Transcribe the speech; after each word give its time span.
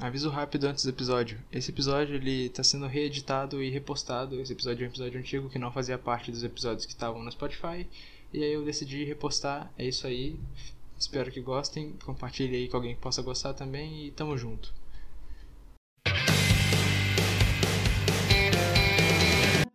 Aviso 0.00 0.30
rápido 0.30 0.64
antes 0.66 0.84
do 0.84 0.90
episódio. 0.90 1.38
Esse 1.52 1.70
episódio 1.70 2.14
ele 2.14 2.48
tá 2.48 2.62
sendo 2.64 2.86
reeditado 2.86 3.62
e 3.62 3.68
repostado. 3.68 4.40
Esse 4.40 4.52
episódio 4.52 4.84
é 4.84 4.86
um 4.86 4.90
episódio 4.90 5.20
antigo 5.20 5.50
que 5.50 5.58
não 5.58 5.70
fazia 5.70 5.98
parte 5.98 6.30
dos 6.30 6.42
episódios 6.42 6.86
que 6.86 6.92
estavam 6.92 7.22
no 7.22 7.30
Spotify. 7.30 7.86
E 8.32 8.42
aí 8.42 8.52
eu 8.52 8.64
decidi 8.64 9.04
repostar. 9.04 9.70
É 9.76 9.84
isso 9.86 10.06
aí. 10.06 10.40
Espero 10.98 11.30
que 11.30 11.40
gostem. 11.40 11.94
Compartilhe 12.04 12.56
aí 12.56 12.68
com 12.68 12.78
alguém 12.78 12.94
que 12.94 13.00
possa 13.00 13.20
gostar 13.20 13.52
também 13.52 14.06
e 14.06 14.10
tamo 14.12 14.36
junto. 14.38 14.72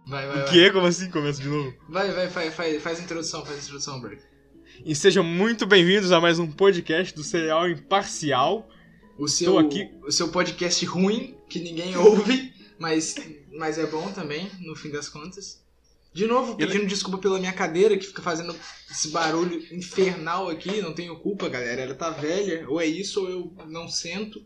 Vai, 0.07 0.27
vai, 0.27 0.37
O 0.37 0.39
vai. 0.41 0.49
quê? 0.49 0.71
Como 0.71 0.87
assim? 0.87 1.09
Começa 1.11 1.41
de 1.41 1.47
novo. 1.47 1.73
Vai, 1.87 2.11
vai, 2.11 2.29
faz, 2.29 2.53
faz, 2.53 2.81
faz 2.81 2.99
a 2.99 3.03
introdução, 3.03 3.45
faz 3.45 3.59
a 3.59 3.61
introdução, 3.61 4.01
Break. 4.01 4.23
E 4.83 4.95
sejam 4.95 5.23
muito 5.23 5.65
bem-vindos 5.67 6.11
a 6.11 6.19
mais 6.19 6.39
um 6.39 6.51
podcast 6.51 7.13
do 7.13 7.23
Cereal 7.23 7.69
Imparcial. 7.69 8.67
O 9.17 9.27
seu, 9.27 9.55
o 10.03 10.11
seu 10.11 10.27
podcast 10.29 10.85
ruim, 10.85 11.35
que 11.49 11.59
ninguém 11.59 11.95
ouve, 11.97 12.53
mas, 12.77 13.15
mas 13.53 13.77
é 13.77 13.85
bom 13.85 14.11
também, 14.11 14.49
no 14.59 14.75
fim 14.75 14.89
das 14.89 15.07
contas. 15.07 15.63
De 16.13 16.27
novo, 16.27 16.55
Ele- 16.59 16.67
pedindo 16.71 16.87
desculpa 16.87 17.17
pela 17.17 17.39
minha 17.39 17.51
cadeira, 17.53 17.97
que 17.97 18.05
fica 18.05 18.21
fazendo 18.21 18.55
esse 18.89 19.09
barulho 19.09 19.61
infernal 19.73 20.49
aqui. 20.49 20.81
Não 20.81 20.93
tenho 20.93 21.17
culpa, 21.19 21.49
galera. 21.49 21.81
Ela 21.81 21.93
tá 21.93 22.09
velha. 22.09 22.65
Ou 22.69 22.79
é 22.79 22.85
isso, 22.85 23.21
ou 23.21 23.29
eu 23.29 23.53
não 23.67 23.89
sento. 23.89 24.41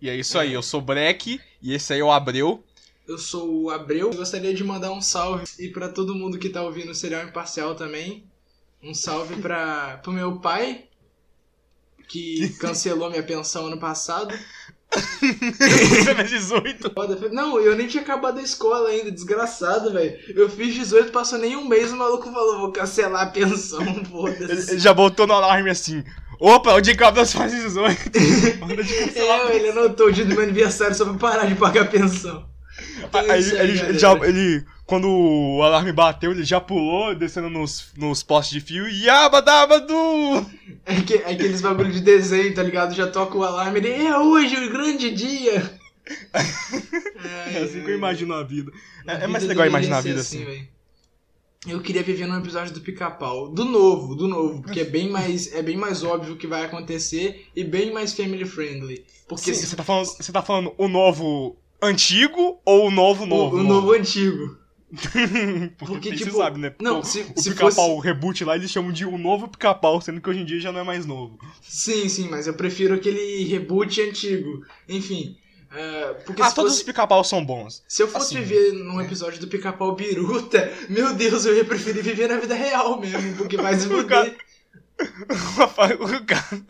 E 0.00 0.08
é 0.08 0.16
isso 0.16 0.38
aí, 0.38 0.52
eu 0.52 0.62
sou 0.62 0.80
Breck 0.80 1.38
e 1.60 1.74
esse 1.74 1.92
aí 1.92 2.00
é 2.00 2.04
o 2.04 2.10
Abreu. 2.10 2.64
Eu 3.06 3.18
sou 3.18 3.64
o 3.64 3.70
Abreu. 3.70 4.10
Eu 4.10 4.16
gostaria 4.16 4.54
de 4.54 4.64
mandar 4.64 4.90
um 4.92 5.02
salve 5.02 5.44
e 5.58 5.68
pra 5.68 5.88
todo 5.88 6.14
mundo 6.14 6.38
que 6.38 6.48
tá 6.48 6.62
ouvindo 6.62 6.90
o 6.92 6.94
Serial 6.94 7.24
Imparcial 7.24 7.74
também. 7.74 8.24
Um 8.82 8.94
salve 8.94 9.36
pra, 9.36 9.98
pro 10.02 10.12
meu 10.12 10.38
pai, 10.40 10.86
que 12.08 12.48
cancelou 12.58 13.10
minha 13.10 13.22
pensão 13.22 13.66
ano 13.66 13.78
passado. 13.78 14.34
Você 14.94 16.14
fez 16.14 16.30
18. 16.30 16.90
Foda. 16.92 17.28
Não, 17.30 17.58
eu 17.58 17.74
nem 17.74 17.86
tinha 17.86 18.02
acabado 18.02 18.38
a 18.38 18.42
escola 18.42 18.90
ainda, 18.90 19.10
desgraçado, 19.10 19.92
velho. 19.92 20.18
Eu 20.34 20.48
fiz 20.50 20.74
18, 20.74 21.10
passou 21.10 21.38
nem 21.38 21.56
um 21.56 21.66
mês, 21.66 21.90
o 21.90 21.96
maluco 21.96 22.30
falou, 22.30 22.58
vou 22.60 22.72
cancelar 22.72 23.22
a 23.22 23.30
pensão, 23.30 23.82
foda-se. 24.04 24.72
ele 24.72 24.78
já 24.80 24.92
botou 24.92 25.26
no 25.26 25.32
alarme 25.32 25.70
assim. 25.70 26.04
Opa, 26.38 26.74
o 26.74 26.80
dia 26.80 26.96
que 26.96 27.02
o 27.02 27.06
Abreu 27.06 27.24
faz 27.24 27.52
18. 27.52 27.80
Hora 28.62 28.82
de 28.84 28.94
cancelar. 28.94 29.40
É, 29.50 29.56
ele 29.56 29.70
anotou 29.70 30.08
o 30.08 30.12
dia 30.12 30.24
do 30.24 30.34
meu 30.34 30.42
aniversário 30.42 30.94
só 30.94 31.04
pra 31.04 31.14
parar 31.14 31.46
de 31.46 31.54
pagar 31.54 31.82
a 31.82 31.86
pensão. 31.86 32.44
Então 32.98 33.20
é 33.20 33.30
Aí, 33.32 33.40
ele, 33.42 33.50
galera. 33.52 33.88
ele 33.88 33.98
já, 33.98 34.12
ele, 34.26 34.64
quando 34.92 35.08
o 35.08 35.62
alarme 35.62 35.90
bateu, 35.90 36.32
ele 36.32 36.44
já 36.44 36.60
pulou, 36.60 37.14
descendo 37.14 37.48
nos, 37.48 37.94
nos 37.96 38.22
postes 38.22 38.52
de 38.52 38.60
fio 38.60 38.86
e 38.86 39.08
abadabadu! 39.08 39.94
É 40.84 41.00
que, 41.00 41.14
é 41.14 41.32
aqueles 41.32 41.62
bagulho 41.62 41.90
de 41.90 42.00
desenho, 42.00 42.54
tá 42.54 42.62
ligado? 42.62 42.94
Já 42.94 43.06
toca 43.06 43.38
o 43.38 43.42
alarme, 43.42 43.78
ele 43.78 43.90
é 43.90 44.18
hoje 44.18 44.54
o 44.54 44.70
grande 44.70 45.10
dia. 45.10 45.80
É 46.34 47.58
assim 47.62 47.82
que 47.82 47.90
eu 47.90 47.96
imagino 47.96 48.34
a 48.34 48.42
vida. 48.42 48.70
A 49.06 49.12
É, 49.12 49.14
é 49.14 49.18
vida 49.20 49.28
mais 49.28 49.44
legal 49.44 49.66
imaginar 49.66 49.96
a 49.96 50.00
vida 50.02 50.20
assim. 50.20 50.44
velho. 50.44 50.68
Eu 51.66 51.80
queria 51.80 52.02
viver 52.02 52.26
num 52.26 52.38
episódio 52.38 52.74
do 52.74 52.82
Pica-Pau. 52.82 53.48
Do 53.48 53.64
novo, 53.64 54.14
do 54.14 54.28
novo. 54.28 54.60
Porque 54.60 54.80
é 54.80 54.84
bem 54.84 55.08
mais, 55.08 55.54
é 55.54 55.62
bem 55.62 55.78
mais 55.78 56.04
óbvio 56.04 56.34
o 56.34 56.36
que 56.36 56.46
vai 56.46 56.66
acontecer 56.66 57.46
e 57.56 57.64
bem 57.64 57.94
mais 57.94 58.12
family 58.12 58.44
friendly. 58.44 59.06
Porque 59.26 59.54
Sim, 59.54 59.54
se 59.54 59.68
você 59.68 59.76
tá, 59.76 59.84
falando, 59.84 60.06
você 60.06 60.32
tá 60.32 60.42
falando 60.42 60.74
o 60.76 60.86
novo 60.86 61.56
antigo 61.80 62.60
ou 62.62 62.88
o 62.88 62.90
novo 62.90 63.24
novo? 63.24 63.56
o, 63.56 63.60
o 63.60 63.62
novo 63.62 63.92
antigo. 63.92 64.60
Porque, 65.78 65.80
Porque, 65.94 66.10
você 66.10 66.24
tipo, 66.24 66.36
sabe, 66.36 66.60
né? 66.60 66.74
não, 66.80 67.00
o, 67.00 67.04
se- 67.04 67.24
o 67.34 67.40
se 67.40 67.50
pica-pau 67.50 67.96
fosse- 67.96 68.06
reboot 68.06 68.44
lá, 68.44 68.56
eles 68.56 68.70
chamam 68.70 68.92
de 68.92 69.06
o 69.06 69.16
novo 69.16 69.48
pica-pau, 69.48 70.00
sendo 70.02 70.20
que 70.20 70.28
hoje 70.28 70.40
em 70.40 70.44
dia 70.44 70.60
já 70.60 70.70
não 70.70 70.80
é 70.80 70.84
mais 70.84 71.06
novo. 71.06 71.38
Sim, 71.62 72.08
sim, 72.08 72.28
mas 72.28 72.46
eu 72.46 72.54
prefiro 72.54 72.94
aquele 72.94 73.44
reboot 73.44 74.00
antigo. 74.02 74.64
Enfim. 74.88 75.38
é, 75.74 76.12
porque 76.26 76.42
ah, 76.42 76.50
todos 76.50 76.72
fosse, 76.72 76.82
os 76.82 76.86
pica-paus 76.86 77.26
são 77.28 77.42
bons. 77.42 77.82
se 77.88 78.02
eu 78.02 78.08
fosse 78.08 78.36
assim, 78.36 78.44
viver 78.44 78.72
num 78.74 79.00
episódio 79.00 79.40
do 79.40 79.48
Pica-Pau 79.48 79.96
Biruta, 79.96 80.70
meu 80.90 81.14
Deus, 81.14 81.46
eu 81.46 81.56
ia 81.56 81.64
preferir 81.64 82.02
viver 82.02 82.28
na 82.28 82.36
vida 82.36 82.54
real 82.54 83.00
mesmo, 83.00 83.34
porque 83.36 83.56
vai 83.56 83.74
se 83.78 83.86
O 83.96 84.04
cara- 84.06 84.36
o 85.98 86.26
cara... 86.26 86.62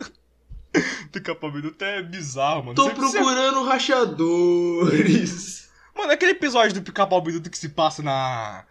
Pica-pau 1.11 1.51
minuto 1.51 1.79
é 1.83 2.01
bizarro, 2.01 2.63
mano. 2.63 2.75
Tô 2.75 2.85
Você- 2.89 2.95
você- 2.95 3.17
procurando 3.17 3.63
rachadores. 3.63 5.62
Mano, 5.95 6.11
aquele 6.11 6.31
episódio 6.31 6.73
do 6.73 6.81
pica-pau 6.81 7.21
que 7.23 7.57
se 7.57 7.69
passa 7.69 8.01
na... 8.01 8.65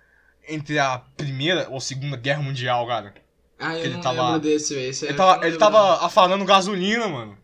Entre 0.48 0.78
a 0.78 0.98
primeira 1.16 1.68
ou 1.70 1.80
segunda 1.80 2.16
guerra 2.16 2.42
mundial, 2.42 2.86
cara. 2.86 3.14
Ah, 3.58 3.74
eu 3.78 3.84
Ele 3.84 3.94
não 3.94 4.00
tava- 4.00 4.22
lembro 4.26 4.40
desse, 4.40 4.74
velho. 4.74 4.92
Ele 5.02 5.14
tava, 5.14 5.46
ele 5.46 5.56
tava 5.56 6.04
afanando 6.04 6.44
gasolina, 6.44 7.06
mano. 7.06 7.38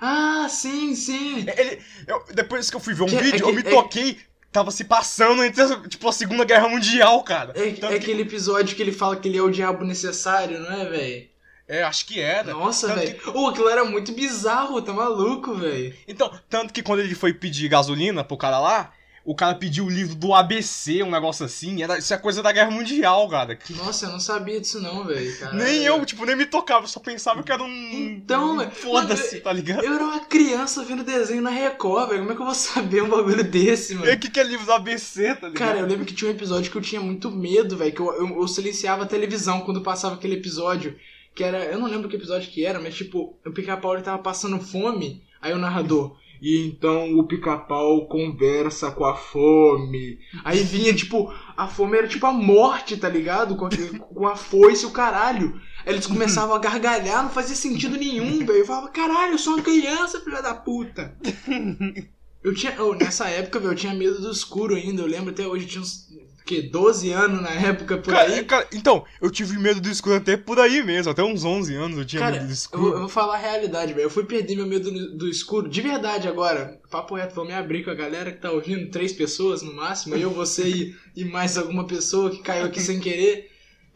Ah, 0.00 0.46
sim, 0.48 0.94
sim. 0.94 1.44
Ele, 1.56 1.82
eu- 2.06 2.24
depois 2.32 2.70
que 2.70 2.76
eu 2.76 2.80
fui 2.80 2.94
ver 2.94 3.02
um 3.02 3.06
Que- 3.06 3.16
é 3.16 3.20
vídeo, 3.22 3.38
que- 3.44 3.50
eu 3.50 3.52
me 3.54 3.60
é- 3.60 3.70
toquei. 3.70 4.18
Tava 4.52 4.70
se 4.70 4.84
passando 4.84 5.42
entre, 5.44 5.88
tipo, 5.88 6.08
a 6.08 6.12
Segunda 6.12 6.44
Guerra 6.44 6.68
Mundial, 6.68 7.22
cara. 7.24 7.52
É, 7.56 7.68
é 7.68 7.72
que- 7.72 7.84
aquele 7.84 8.22
episódio 8.22 8.74
que 8.76 8.80
ele 8.82 8.92
fala 8.92 9.16
que 9.16 9.28
ele 9.28 9.36
é 9.36 9.42
o 9.42 9.50
diabo 9.50 9.84
necessário, 9.84 10.60
não 10.60 10.72
é, 10.72 10.88
velho? 10.88 11.28
É, 11.66 11.82
acho 11.82 12.06
que 12.06 12.18
era. 12.20 12.52
Nossa, 12.54 12.86
Tanto 12.86 13.00
velho. 13.00 13.20
Ô, 13.38 13.48
aquilo 13.48 13.68
era 13.68 13.84
muito 13.84 14.12
bizarro, 14.12 14.80
tá 14.80 14.92
maluco, 14.92 15.54
velho. 15.54 15.94
Então, 16.06 16.32
tanto 16.48 16.72
que 16.72 16.82
quando 16.82 17.00
ele 17.00 17.14
foi 17.14 17.34
pedir 17.34 17.68
gasolina 17.68 18.24
pro 18.24 18.38
cara 18.38 18.58
lá, 18.58 18.90
o 19.30 19.34
cara 19.34 19.54
pediu 19.54 19.84
o 19.84 19.90
livro 19.90 20.14
do 20.14 20.32
ABC, 20.32 21.02
um 21.02 21.10
negócio 21.10 21.44
assim. 21.44 21.82
Era, 21.82 21.98
isso 21.98 22.14
é 22.14 22.16
coisa 22.16 22.42
da 22.42 22.50
Guerra 22.50 22.70
Mundial, 22.70 23.28
cara. 23.28 23.58
Nossa, 23.76 24.06
eu 24.06 24.12
não 24.12 24.18
sabia 24.18 24.58
disso 24.58 24.80
não, 24.80 25.04
velho. 25.04 25.30
Nem 25.52 25.84
eu, 25.84 26.02
tipo, 26.06 26.24
nem 26.24 26.34
me 26.34 26.46
tocava, 26.46 26.84
eu 26.84 26.88
só 26.88 26.98
pensava 26.98 27.42
que 27.42 27.52
era 27.52 27.62
um. 27.62 27.92
Então, 27.92 28.56
velho. 28.56 28.70
Foda-se, 28.70 29.40
tá 29.40 29.52
ligado? 29.52 29.84
Eu 29.84 29.92
era 29.92 30.02
uma 30.02 30.20
criança 30.20 30.82
vendo 30.82 31.04
desenho 31.04 31.42
na 31.42 31.50
Record, 31.50 32.08
velho. 32.08 32.20
Como 32.20 32.32
é 32.32 32.34
que 32.34 32.40
eu 32.40 32.46
vou 32.46 32.54
saber 32.54 33.02
um 33.02 33.10
bagulho 33.10 33.44
desse, 33.44 33.92
E 33.92 33.96
mano? 33.96 34.10
o 34.10 34.18
que, 34.18 34.30
que 34.30 34.40
é 34.40 34.42
livro 34.42 34.64
do 34.64 34.72
ABC, 34.72 35.34
tá 35.34 35.48
ligado? 35.48 35.52
Cara, 35.58 35.78
eu 35.80 35.86
lembro 35.86 36.06
que 36.06 36.14
tinha 36.14 36.30
um 36.30 36.34
episódio 36.34 36.70
que 36.72 36.78
eu 36.78 36.82
tinha 36.82 37.00
muito 37.02 37.30
medo, 37.30 37.76
velho. 37.76 37.92
Que 37.92 38.00
eu, 38.00 38.10
eu, 38.14 38.40
eu 38.40 38.48
silenciava 38.48 39.02
a 39.02 39.06
televisão 39.06 39.60
quando 39.60 39.82
passava 39.82 40.14
aquele 40.14 40.36
episódio. 40.36 40.96
Que 41.34 41.44
era. 41.44 41.66
Eu 41.66 41.78
não 41.78 41.86
lembro 41.86 42.08
que 42.08 42.16
episódio 42.16 42.50
que 42.50 42.64
era, 42.64 42.80
mas 42.80 42.94
tipo, 42.96 43.38
o 43.44 43.50
pica-pau 43.52 44.00
tava 44.00 44.22
passando 44.22 44.58
fome. 44.58 45.22
Aí 45.38 45.52
o 45.52 45.58
narrador. 45.58 46.16
E 46.40 46.66
então 46.66 47.18
o 47.18 47.24
pica-pau 47.24 48.06
conversa 48.06 48.90
com 48.90 49.04
a 49.04 49.14
fome. 49.14 50.18
Aí 50.44 50.62
vinha, 50.62 50.94
tipo, 50.94 51.32
a 51.56 51.66
fome 51.66 51.98
era 51.98 52.08
tipo 52.08 52.26
a 52.26 52.32
morte, 52.32 52.96
tá 52.96 53.08
ligado? 53.08 53.56
Com 53.56 53.66
a, 53.66 53.70
com 54.14 54.26
a 54.26 54.36
foice 54.36 54.84
e 54.84 54.86
o 54.86 54.92
caralho. 54.92 55.60
Aí 55.84 55.92
eles 55.92 56.06
começavam 56.06 56.54
a 56.54 56.58
gargalhar, 56.58 57.22
não 57.22 57.30
fazia 57.30 57.56
sentido 57.56 57.96
nenhum, 57.96 58.38
velho. 58.38 58.60
Eu 58.60 58.66
falava, 58.66 58.88
caralho, 58.88 59.32
eu 59.32 59.38
sou 59.38 59.54
uma 59.54 59.62
criança, 59.62 60.20
filha 60.20 60.42
da 60.42 60.54
puta. 60.54 61.16
Eu 62.42 62.54
tinha. 62.54 62.80
oh, 62.82 62.94
nessa 62.94 63.28
época, 63.28 63.58
velho, 63.58 63.72
eu 63.72 63.76
tinha 63.76 63.92
medo 63.92 64.20
do 64.20 64.30
escuro 64.30 64.74
ainda. 64.74 65.02
Eu 65.02 65.06
lembro 65.06 65.30
até 65.30 65.46
hoje, 65.46 65.64
eu 65.64 65.68
tinha 65.68 65.82
uns. 65.82 66.08
Que, 66.48 66.62
12 66.62 67.12
anos 67.12 67.42
na 67.42 67.50
época 67.50 67.98
por 67.98 68.14
Cara, 68.14 68.30
aí. 68.30 68.42
cara, 68.42 68.66
então, 68.72 69.04
eu 69.20 69.30
tive 69.30 69.58
medo 69.58 69.82
do 69.82 69.90
escuro 69.90 70.16
até 70.16 70.34
por 70.34 70.58
aí 70.58 70.82
mesmo, 70.82 71.12
até 71.12 71.22
uns 71.22 71.44
11 71.44 71.74
anos 71.74 71.98
eu 71.98 72.06
tinha 72.06 72.20
Cara, 72.20 72.32
medo 72.36 72.46
do 72.46 72.50
eu 72.50 72.54
escuro. 72.54 72.82
vou, 72.82 72.92
eu 72.94 72.98
vou 73.00 73.08
falar 73.10 73.34
a 73.34 73.38
realidade, 73.38 73.92
velho. 73.92 74.06
Eu 74.06 74.10
fui 74.10 74.24
perder 74.24 74.56
meu 74.56 74.66
medo 74.66 74.90
do, 74.90 75.18
do 75.18 75.28
escuro, 75.28 75.68
de 75.68 75.82
verdade 75.82 76.26
agora. 76.26 76.80
Papo 76.90 77.14
reto, 77.16 77.34
vou 77.34 77.44
me 77.44 77.52
abrir 77.52 77.84
com 77.84 77.90
a 77.90 77.94
galera 77.94 78.32
que 78.32 78.40
tá 78.40 78.50
ouvindo, 78.50 78.90
três 78.90 79.12
pessoas 79.12 79.60
no 79.60 79.74
máximo. 79.74 80.16
Eu, 80.16 80.30
você 80.30 80.66
e, 80.66 80.96
e 81.14 81.24
mais 81.26 81.58
alguma 81.58 81.86
pessoa 81.86 82.30
que 82.30 82.38
caiu 82.38 82.64
aqui 82.64 82.80
sem 82.80 82.98
querer. 82.98 83.50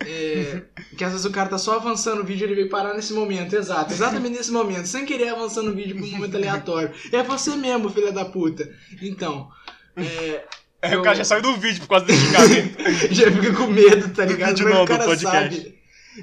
É, 0.05 0.63
que 0.99 1.05
às 1.05 1.13
vezes 1.13 1.25
o 1.25 1.31
cara 1.31 1.49
tá 1.49 1.57
só 1.57 1.77
avançando 1.77 2.21
o 2.21 2.25
vídeo 2.25 2.43
e 2.45 2.49
ele 2.49 2.55
veio 2.57 2.69
parar 2.69 2.93
nesse 2.93 3.13
momento, 3.15 3.55
exato, 3.55 3.93
exatamente 3.93 4.37
nesse 4.37 4.51
momento, 4.51 4.87
sem 4.87 5.07
querer 5.07 5.29
avançando 5.29 5.71
o 5.71 5.75
vídeo 5.75 5.95
pra 5.97 6.05
um 6.05 6.11
momento 6.11 6.37
aleatório. 6.37 6.91
É 7.13 7.23
você 7.23 7.55
mesmo, 7.57 7.89
filha 7.89 8.11
da 8.13 8.25
puta. 8.25 8.69
Então, 9.01 9.49
é, 9.97 10.45
É, 10.83 10.95
eu- 10.95 11.01
o 11.01 11.03
cara 11.03 11.17
já 11.17 11.25
saiu 11.25 11.41
do 11.43 11.57
vídeo 11.57 11.81
por 11.83 11.89
causa 11.89 12.05
do 12.07 12.13
xingamento. 12.13 12.77
já 13.15 13.31
fica 13.31 13.53
com 13.55 13.67
medo, 13.69 14.09
tá 14.15 14.25
Do 14.25 14.33
ligado? 14.33 14.49
vídeo 14.51 14.65
Mas 14.65 14.75
não, 14.75 14.83
o 14.83 14.85
do 14.85 14.89
cara 14.89 15.05
podcast. 15.05 15.55
sabe. 15.57 15.79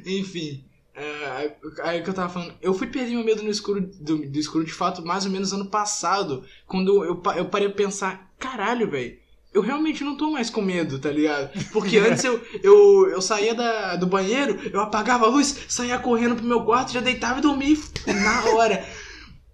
Enfim. 0.06 0.64
é, 0.96 1.52
aí 1.84 2.02
que 2.04 2.10
eu 2.10 2.14
tava 2.14 2.28
falando, 2.32 2.54
eu 2.62 2.74
fui 2.74 2.88
perder 2.88 3.12
meu 3.14 3.24
medo 3.24 3.42
no 3.42 3.50
escuro, 3.50 3.82
do, 4.02 4.18
do 4.18 4.38
escuro 4.40 4.66
de 4.66 4.74
fato, 4.74 5.04
mais 5.06 5.26
ou 5.26 5.32
menos 5.32 5.54
ano 5.54 5.66
passado, 5.68 6.44
quando 6.68 7.04
eu, 7.04 7.22
eu 7.38 7.46
parei 7.46 7.70
pra 7.70 7.78
pensar, 7.86 8.30
caralho, 8.38 8.90
velho, 8.92 9.18
eu 9.54 9.62
realmente 9.62 10.04
não 10.04 10.16
tô 10.16 10.30
mais 10.30 10.50
com 10.50 10.62
medo, 10.62 11.00
tá 11.00 11.10
ligado? 11.10 11.50
Porque 11.72 11.98
antes 11.98 12.24
eu, 12.24 12.40
eu, 12.62 13.10
eu 13.10 13.22
saía 13.22 13.56
da, 13.56 13.96
do 13.96 14.06
banheiro, 14.08 14.60
eu 14.72 14.80
apagava 14.82 15.26
a 15.26 15.30
luz, 15.30 15.56
saía 15.70 15.98
correndo 15.98 16.36
pro 16.36 16.46
meu 16.46 16.64
quarto, 16.66 16.92
já 16.92 17.00
deitava 17.00 17.40
e 17.40 17.42
dormia 17.42 17.76
na 18.06 18.46
hora. 18.52 18.86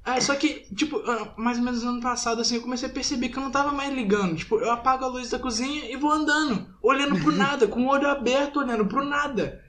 Ah, 0.05 0.21
só 0.21 0.35
que, 0.35 0.67
tipo, 0.75 1.01
mais 1.35 1.57
ou 1.57 1.63
menos 1.63 1.83
ano 1.83 1.99
passado, 1.99 2.39
assim, 2.39 2.57
eu 2.57 2.61
comecei 2.61 2.87
a 2.87 2.91
perceber 2.91 3.29
que 3.29 3.37
eu 3.37 3.43
não 3.43 3.49
tava 3.49 3.71
mais 3.71 3.91
ligando. 3.91 4.35
Tipo, 4.35 4.59
eu 4.59 4.71
apago 4.71 5.03
a 5.03 5.07
luz 5.07 5.31
da 5.31 5.39
cozinha 5.39 5.91
e 5.91 5.97
vou 5.97 6.11
andando, 6.11 6.67
olhando 6.79 7.19
pro 7.19 7.31
nada, 7.35 7.67
com 7.67 7.85
o 7.85 7.89
olho 7.89 8.07
aberto, 8.07 8.59
olhando 8.59 8.85
pro 8.85 9.03
nada. 9.03 9.64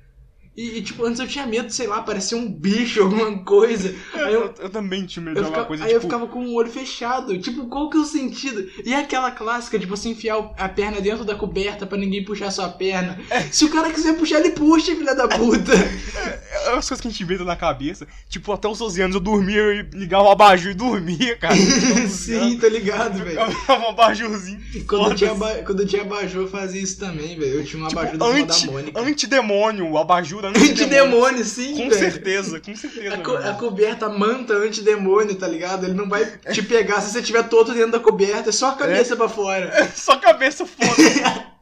E, 0.57 0.79
e, 0.79 0.83
tipo, 0.83 1.05
antes 1.05 1.21
eu 1.21 1.27
tinha 1.27 1.47
medo, 1.47 1.71
sei 1.71 1.87
lá, 1.87 2.01
parecia 2.03 2.37
um 2.37 2.51
bicho, 2.51 3.03
alguma 3.05 3.37
coisa. 3.45 3.95
Aí 4.15 4.33
Eu, 4.33 4.41
eu, 4.47 4.55
eu 4.61 4.71
também 4.71 5.05
tinha 5.05 5.23
medo 5.25 5.39
eu 5.39 5.43
de 5.43 5.47
alguma 5.49 5.65
ficava, 5.65 5.67
coisa, 5.67 5.85
aí 5.85 5.93
eu 5.93 6.01
tipo... 6.01 6.13
ficava 6.13 6.27
com 6.33 6.47
o 6.47 6.55
olho 6.55 6.71
fechado. 6.71 7.39
Tipo, 7.39 7.67
qual 7.67 7.91
que 7.91 7.97
é 7.97 8.01
o 8.01 8.05
sentido? 8.05 8.67
E 8.85 8.95
aquela 8.95 9.31
clássica 9.31 9.79
de 9.79 9.87
você 9.87 10.09
enfiar 10.09 10.39
o- 10.39 10.51
a 10.57 10.69
perna 10.69 11.01
dentro 11.01 11.25
da 11.25 11.35
coberta 11.35 11.87
pra 11.87 11.99
ninguém 11.99 12.25
puxar 12.25 12.51
sua 12.51 12.69
perna. 12.71 13.19
É. 13.31 13.41
Se 13.43 13.65
o 13.65 13.71
cara 13.71 13.91
quiser 13.93 14.17
puxar, 14.17 14.41
ele 14.41 14.51
puxa, 14.51 14.95
filha 14.97 15.15
da 15.15 15.29
puta. 15.29 15.73
é 16.67 16.71
as 16.77 16.89
coisas 16.89 17.01
que 17.01 17.09
a 17.09 17.11
gente 17.11 17.23
inventa 17.23 17.45
na 17.45 17.57
cabeça. 17.57 18.07
Tipo, 18.29 18.53
até 18.53 18.67
os 18.69 18.79
12 18.79 19.03
anos 19.03 19.15
eu 19.15 19.21
dormia 19.21 19.61
e 19.75 19.83
ligava 19.97 20.25
o 20.25 20.31
abajur 20.31 20.71
e 20.71 20.75
dormia, 20.75 21.37
cara. 21.37 21.55
Sim, 22.09 22.59
tá 22.59 22.69
ligado, 22.69 23.23
velho. 23.23 23.39
Eu 23.41 23.75
um 23.77 23.89
abajurzinho. 23.91 24.61
Quando, 24.89 25.11
eu 25.11 25.15
tinha 25.15 25.35
quando 25.65 25.81
eu 25.81 25.87
tinha 25.87 26.03
abajur, 26.03 26.43
eu 26.43 26.49
fazia 26.49 26.81
isso 26.81 26.99
também, 26.99 27.39
velho. 27.39 27.61
Eu 27.61 27.65
tinha 27.65 27.83
um 27.83 27.89
Tipo, 27.89 28.01
abajur 28.01 28.19
da 28.19 28.27
anti, 28.27 28.67
Mônica. 28.67 29.01
antidemônio, 29.01 29.91
o 29.91 29.99
abajur 29.99 30.46
antidemônio. 30.49 30.73
Antidemônio, 30.73 31.45
sim, 31.45 31.73
Com 31.77 31.89
velho. 31.91 31.95
certeza, 31.95 32.61
com 32.61 32.77
certeza. 32.77 33.15
A, 33.15 33.19
co- 33.19 33.33
mano. 33.35 33.51
a 33.51 33.55
coberta 33.55 34.09
manta 34.09 34.55
antidemônio, 34.55 35.35
tá 35.35 35.47
ligado? 35.49 35.85
Ele 35.85 35.95
não 35.95 36.09
vai 36.09 36.25
te 36.53 36.63
pegar 36.63 37.01
se 37.01 37.13
você 37.13 37.21
estiver 37.21 37.43
todo 37.49 37.73
dentro 37.75 37.93
da 37.93 38.01
coberta, 38.01 38.49
é 38.51 38.53
só 38.53 38.71
a 38.71 38.77
cabeça 38.77 39.17
pra 39.17 39.29
fora. 39.29 39.91
Só 39.95 40.17
cabeça 40.19 40.67
foda. 40.67 41.47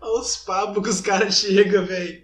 Olha 0.00 0.20
os 0.20 0.36
papos 0.36 0.82
que 0.82 0.88
os 0.88 1.00
caras 1.00 1.34
chegam, 1.36 1.84
velho. 1.86 2.22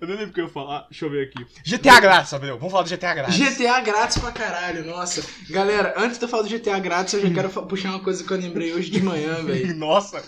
eu 0.00 0.06
nem 0.08 0.16
lembro 0.16 0.30
o 0.30 0.32
que 0.32 0.40
eu 0.40 0.44
ia 0.46 0.50
falar. 0.50 0.86
Deixa 0.90 1.04
eu 1.06 1.10
ver 1.10 1.28
aqui. 1.28 1.46
GTA 1.64 2.00
grátis, 2.00 2.32
Gabriel. 2.32 2.58
Vamos 2.58 2.72
falar 2.72 2.84
do 2.84 2.90
GTA 2.90 3.14
grátis. 3.14 3.36
GTA 3.36 3.80
grátis 3.80 4.18
pra 4.18 4.32
caralho, 4.32 4.84
nossa. 4.84 5.22
Galera, 5.48 5.94
antes 5.96 6.18
de 6.18 6.24
eu 6.24 6.28
falar 6.28 6.42
do 6.42 6.48
GTA 6.48 6.78
grátis, 6.78 7.14
eu 7.14 7.20
já 7.22 7.30
quero 7.34 7.48
puxar 7.66 7.90
uma 7.90 8.00
coisa 8.00 8.22
que 8.24 8.30
eu 8.32 8.36
lembrei 8.36 8.72
hoje 8.74 8.90
de 8.90 9.00
manhã, 9.02 9.42
velho. 9.44 9.74
Nossa, 9.76 10.22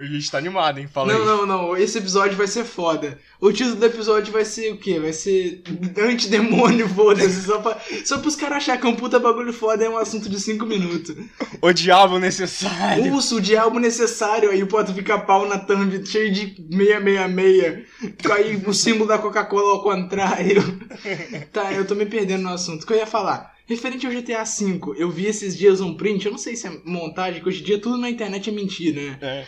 a 0.00 0.04
gente 0.06 0.30
tá 0.30 0.38
animado, 0.38 0.78
hein? 0.78 0.88
Fala 0.92 1.12
Não, 1.12 1.20
aí. 1.20 1.26
não, 1.26 1.46
não. 1.46 1.76
Esse 1.76 1.98
episódio 1.98 2.36
vai 2.36 2.46
ser 2.46 2.64
foda. 2.64 3.18
O 3.40 3.52
título 3.52 3.76
do 3.76 3.86
episódio 3.86 4.32
vai 4.32 4.44
ser 4.44 4.72
o 4.72 4.78
quê? 4.78 4.98
Vai 4.98 5.12
ser 5.12 5.62
antidemônio, 5.98 6.88
foda-se. 6.88 7.42
Só, 7.42 7.58
pra, 7.58 7.78
só 8.04 8.18
pros 8.18 8.36
caras 8.36 8.58
acharem 8.58 8.80
que 8.80 8.86
um 8.86 8.96
puta 8.96 9.18
bagulho 9.18 9.52
foda 9.52 9.84
é 9.84 9.88
um 9.88 9.96
assunto 9.96 10.28
de 10.28 10.40
5 10.40 10.64
minutos. 10.66 11.14
O 11.60 11.72
diabo 11.72 12.18
necessário. 12.18 13.12
Urso, 13.12 13.36
o 13.36 13.40
diabo 13.40 13.78
necessário. 13.78 14.50
Aí 14.50 14.62
o 14.62 14.66
Potter 14.66 14.94
fica 14.94 15.18
pau 15.18 15.46
na 15.48 15.58
thumb, 15.58 16.04
cheio 16.06 16.32
de 16.32 16.56
666. 16.70 17.86
Aí 18.30 18.62
o 18.66 18.72
símbolo 18.72 19.06
da 19.06 19.18
Coca-Cola 19.18 19.72
ao 19.72 19.82
contrário. 19.82 20.62
tá, 21.52 21.72
eu 21.72 21.86
tô 21.86 21.94
me 21.94 22.06
perdendo 22.06 22.42
no 22.42 22.50
assunto. 22.50 22.82
O 22.82 22.86
que 22.86 22.92
eu 22.92 22.98
ia 22.98 23.06
falar? 23.06 23.54
Referente 23.66 24.04
ao 24.04 24.12
GTA 24.12 24.42
V, 24.42 24.80
eu 24.96 25.08
vi 25.08 25.26
esses 25.26 25.56
dias 25.56 25.80
um 25.80 25.94
print, 25.94 26.26
eu 26.26 26.32
não 26.32 26.38
sei 26.38 26.56
se 26.56 26.66
é 26.66 26.72
montagem, 26.84 27.40
que 27.40 27.48
hoje 27.48 27.60
em 27.60 27.64
dia 27.64 27.78
tudo 27.78 27.98
na 27.98 28.10
internet 28.10 28.50
é 28.50 28.52
mentira, 28.52 29.00
né? 29.00 29.18
É. 29.20 29.46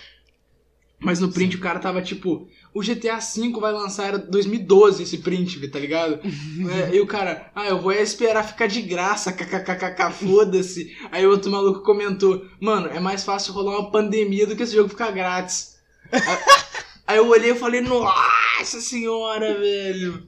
Mas 1.02 1.18
no 1.20 1.32
print 1.32 1.56
o 1.56 1.60
cara 1.60 1.78
tava 1.78 2.00
tipo, 2.00 2.46
o 2.72 2.80
GTA 2.80 3.18
V 3.18 3.50
vai 3.60 3.72
lançar, 3.72 4.06
era 4.06 4.18
2012 4.18 5.02
esse 5.02 5.18
print, 5.18 5.66
tá 5.68 5.78
ligado? 5.78 6.20
É, 6.70 6.94
e 6.94 7.00
o 7.00 7.06
cara, 7.06 7.50
ah, 7.54 7.66
eu 7.66 7.80
vou 7.80 7.90
é 7.92 8.00
esperar 8.02 8.44
ficar 8.44 8.66
de 8.66 8.80
graça, 8.82 9.32
kkkk, 9.32 10.12
foda-se. 10.12 10.96
Aí 11.10 11.26
o 11.26 11.30
outro 11.30 11.50
maluco 11.50 11.80
comentou, 11.80 12.46
mano, 12.60 12.88
é 12.88 13.00
mais 13.00 13.24
fácil 13.24 13.52
rolar 13.52 13.78
uma 13.78 13.90
pandemia 13.90 14.46
do 14.46 14.54
que 14.54 14.62
esse 14.62 14.74
jogo 14.74 14.88
ficar 14.88 15.10
grátis. 15.10 15.76
Aí- 17.06 17.18
eu 17.18 17.28
olhei 17.28 17.50
e 17.50 17.54
falei, 17.54 17.80
nossa 17.80 18.80
senhora, 18.80 19.58
velho. 19.58 20.26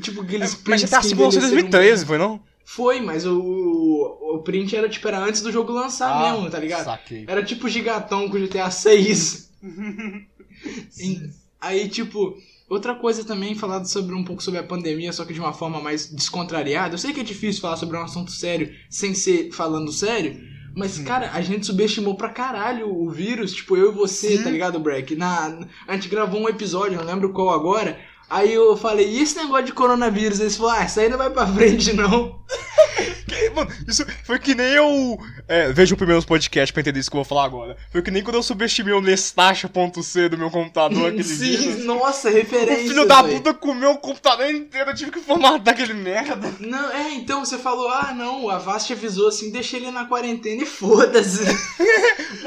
Tipo, 0.00 0.22
aqueles 0.22 0.54
Mas 0.54 0.54
prints 0.54 0.90
GTA 0.90 1.00
que 1.00 1.08
V 1.08 1.22
lançou 1.22 1.40
em 1.40 1.44
envelheceram 1.44 1.70
2013, 1.70 2.06
foi 2.06 2.18
não? 2.18 2.40
Foi, 2.64 3.00
mas 3.00 3.26
o, 3.26 3.38
o, 3.40 4.36
o 4.36 4.38
print 4.42 4.74
era 4.74 4.88
tipo, 4.88 5.06
era 5.06 5.18
antes 5.18 5.42
do 5.42 5.52
jogo 5.52 5.72
lançar 5.72 6.32
mesmo, 6.32 6.50
tá 6.50 6.58
ligado? 6.58 6.84
Saquei. 6.84 7.24
Era 7.28 7.44
tipo 7.44 7.68
gigatão 7.68 8.28
com 8.28 8.38
GTA 8.38 8.70
6. 8.70 9.50
Em- 11.00 11.44
Aí, 11.60 11.88
tipo, 11.88 12.36
outra 12.68 12.94
coisa 12.94 13.24
também, 13.24 13.54
falado 13.54 13.86
sobre 13.86 14.14
um 14.14 14.22
pouco 14.22 14.42
sobre 14.42 14.60
a 14.60 14.64
pandemia, 14.64 15.12
só 15.14 15.24
que 15.24 15.32
de 15.32 15.40
uma 15.40 15.54
forma 15.54 15.80
mais 15.80 16.12
descontrariada. 16.12 16.94
Eu 16.94 16.98
sei 16.98 17.12
que 17.14 17.20
é 17.20 17.24
difícil 17.24 17.62
falar 17.62 17.76
sobre 17.78 17.96
um 17.96 18.02
assunto 18.02 18.30
sério 18.30 18.70
sem 18.90 19.14
ser 19.14 19.50
falando 19.50 19.90
sério, 19.90 20.38
mas, 20.76 20.98
cara, 20.98 21.30
a 21.32 21.40
gente 21.40 21.64
subestimou 21.64 22.16
pra 22.16 22.28
caralho 22.28 22.92
o 22.92 23.08
vírus, 23.08 23.54
tipo, 23.54 23.76
eu 23.76 23.92
e 23.92 23.94
você, 23.94 24.36
Sim. 24.36 24.42
tá 24.42 24.50
ligado, 24.50 24.78
Breck? 24.80 25.14
Na, 25.16 25.58
a 25.86 25.94
gente 25.94 26.08
gravou 26.08 26.40
um 26.40 26.48
episódio, 26.48 26.98
não 26.98 27.04
lembro 27.06 27.32
qual 27.32 27.50
agora. 27.50 27.98
Aí 28.28 28.52
eu 28.54 28.76
falei, 28.76 29.06
e 29.08 29.22
esse 29.22 29.36
negócio 29.36 29.66
de 29.66 29.72
coronavírus? 29.72 30.40
Eles 30.40 30.56
falaram, 30.56 30.82
ah, 30.82 30.84
isso 30.86 31.00
aí 31.00 31.08
não 31.08 31.18
vai 31.18 31.30
pra 31.30 31.46
frente, 31.46 31.92
não. 31.92 32.42
Mano, 33.54 33.70
isso 33.86 34.04
foi 34.24 34.38
que 34.38 34.54
nem 34.54 34.66
eu. 34.72 35.18
É, 35.46 35.72
veja 35.72 35.94
o 35.94 35.96
primeiro 35.98 36.24
podcast 36.24 36.72
pra 36.72 36.80
entender 36.80 36.98
isso 37.00 37.10
que 37.10 37.16
eu 37.16 37.22
vou 37.22 37.24
falar 37.24 37.44
agora. 37.44 37.76
Foi 37.92 38.02
que 38.02 38.10
nem 38.10 38.22
quando 38.22 38.36
eu 38.36 38.42
subestimei 38.42 38.92
o 38.94 39.00
Nestacha.c 39.00 40.28
do 40.28 40.38
meu 40.38 40.50
computador 40.50 41.08
aquele 41.08 41.22
Sim, 41.24 41.56
dia. 41.56 41.76
nossa, 41.84 42.30
O 42.30 42.32
referência. 42.32 42.88
filho 42.88 43.06
da 43.06 43.22
puta 43.22 43.54
comeu 43.54 43.92
o 43.92 43.98
computador 43.98 44.50
inteiro, 44.50 44.90
eu 44.90 44.94
tive 44.94 45.10
que 45.12 45.20
formatar 45.20 45.74
aquele 45.74 45.94
merda. 45.94 46.52
Não, 46.60 46.90
é, 46.90 47.12
então 47.14 47.44
você 47.44 47.58
falou, 47.58 47.88
ah, 47.88 48.12
não, 48.16 48.48
a 48.48 48.58
Vast 48.58 48.92
avisou 48.92 49.28
assim, 49.28 49.50
deixa 49.50 49.76
ele 49.76 49.90
na 49.90 50.06
quarentena 50.06 50.62
e 50.62 50.66
foda-se. 50.66 51.44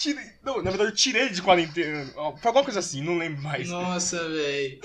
Tirei- 0.00 0.32
Não, 0.42 0.56
na 0.62 0.70
verdade 0.70 0.90
eu 0.90 0.94
tirei 0.96 1.28
de 1.28 1.42
quarentena. 1.42 2.06
Foi 2.14 2.46
alguma 2.48 2.64
coisa 2.64 2.80
assim, 2.80 3.02
não 3.02 3.18
lembro 3.18 3.42
mais. 3.42 3.68
Nossa, 3.68 4.26
velho. 4.30 4.80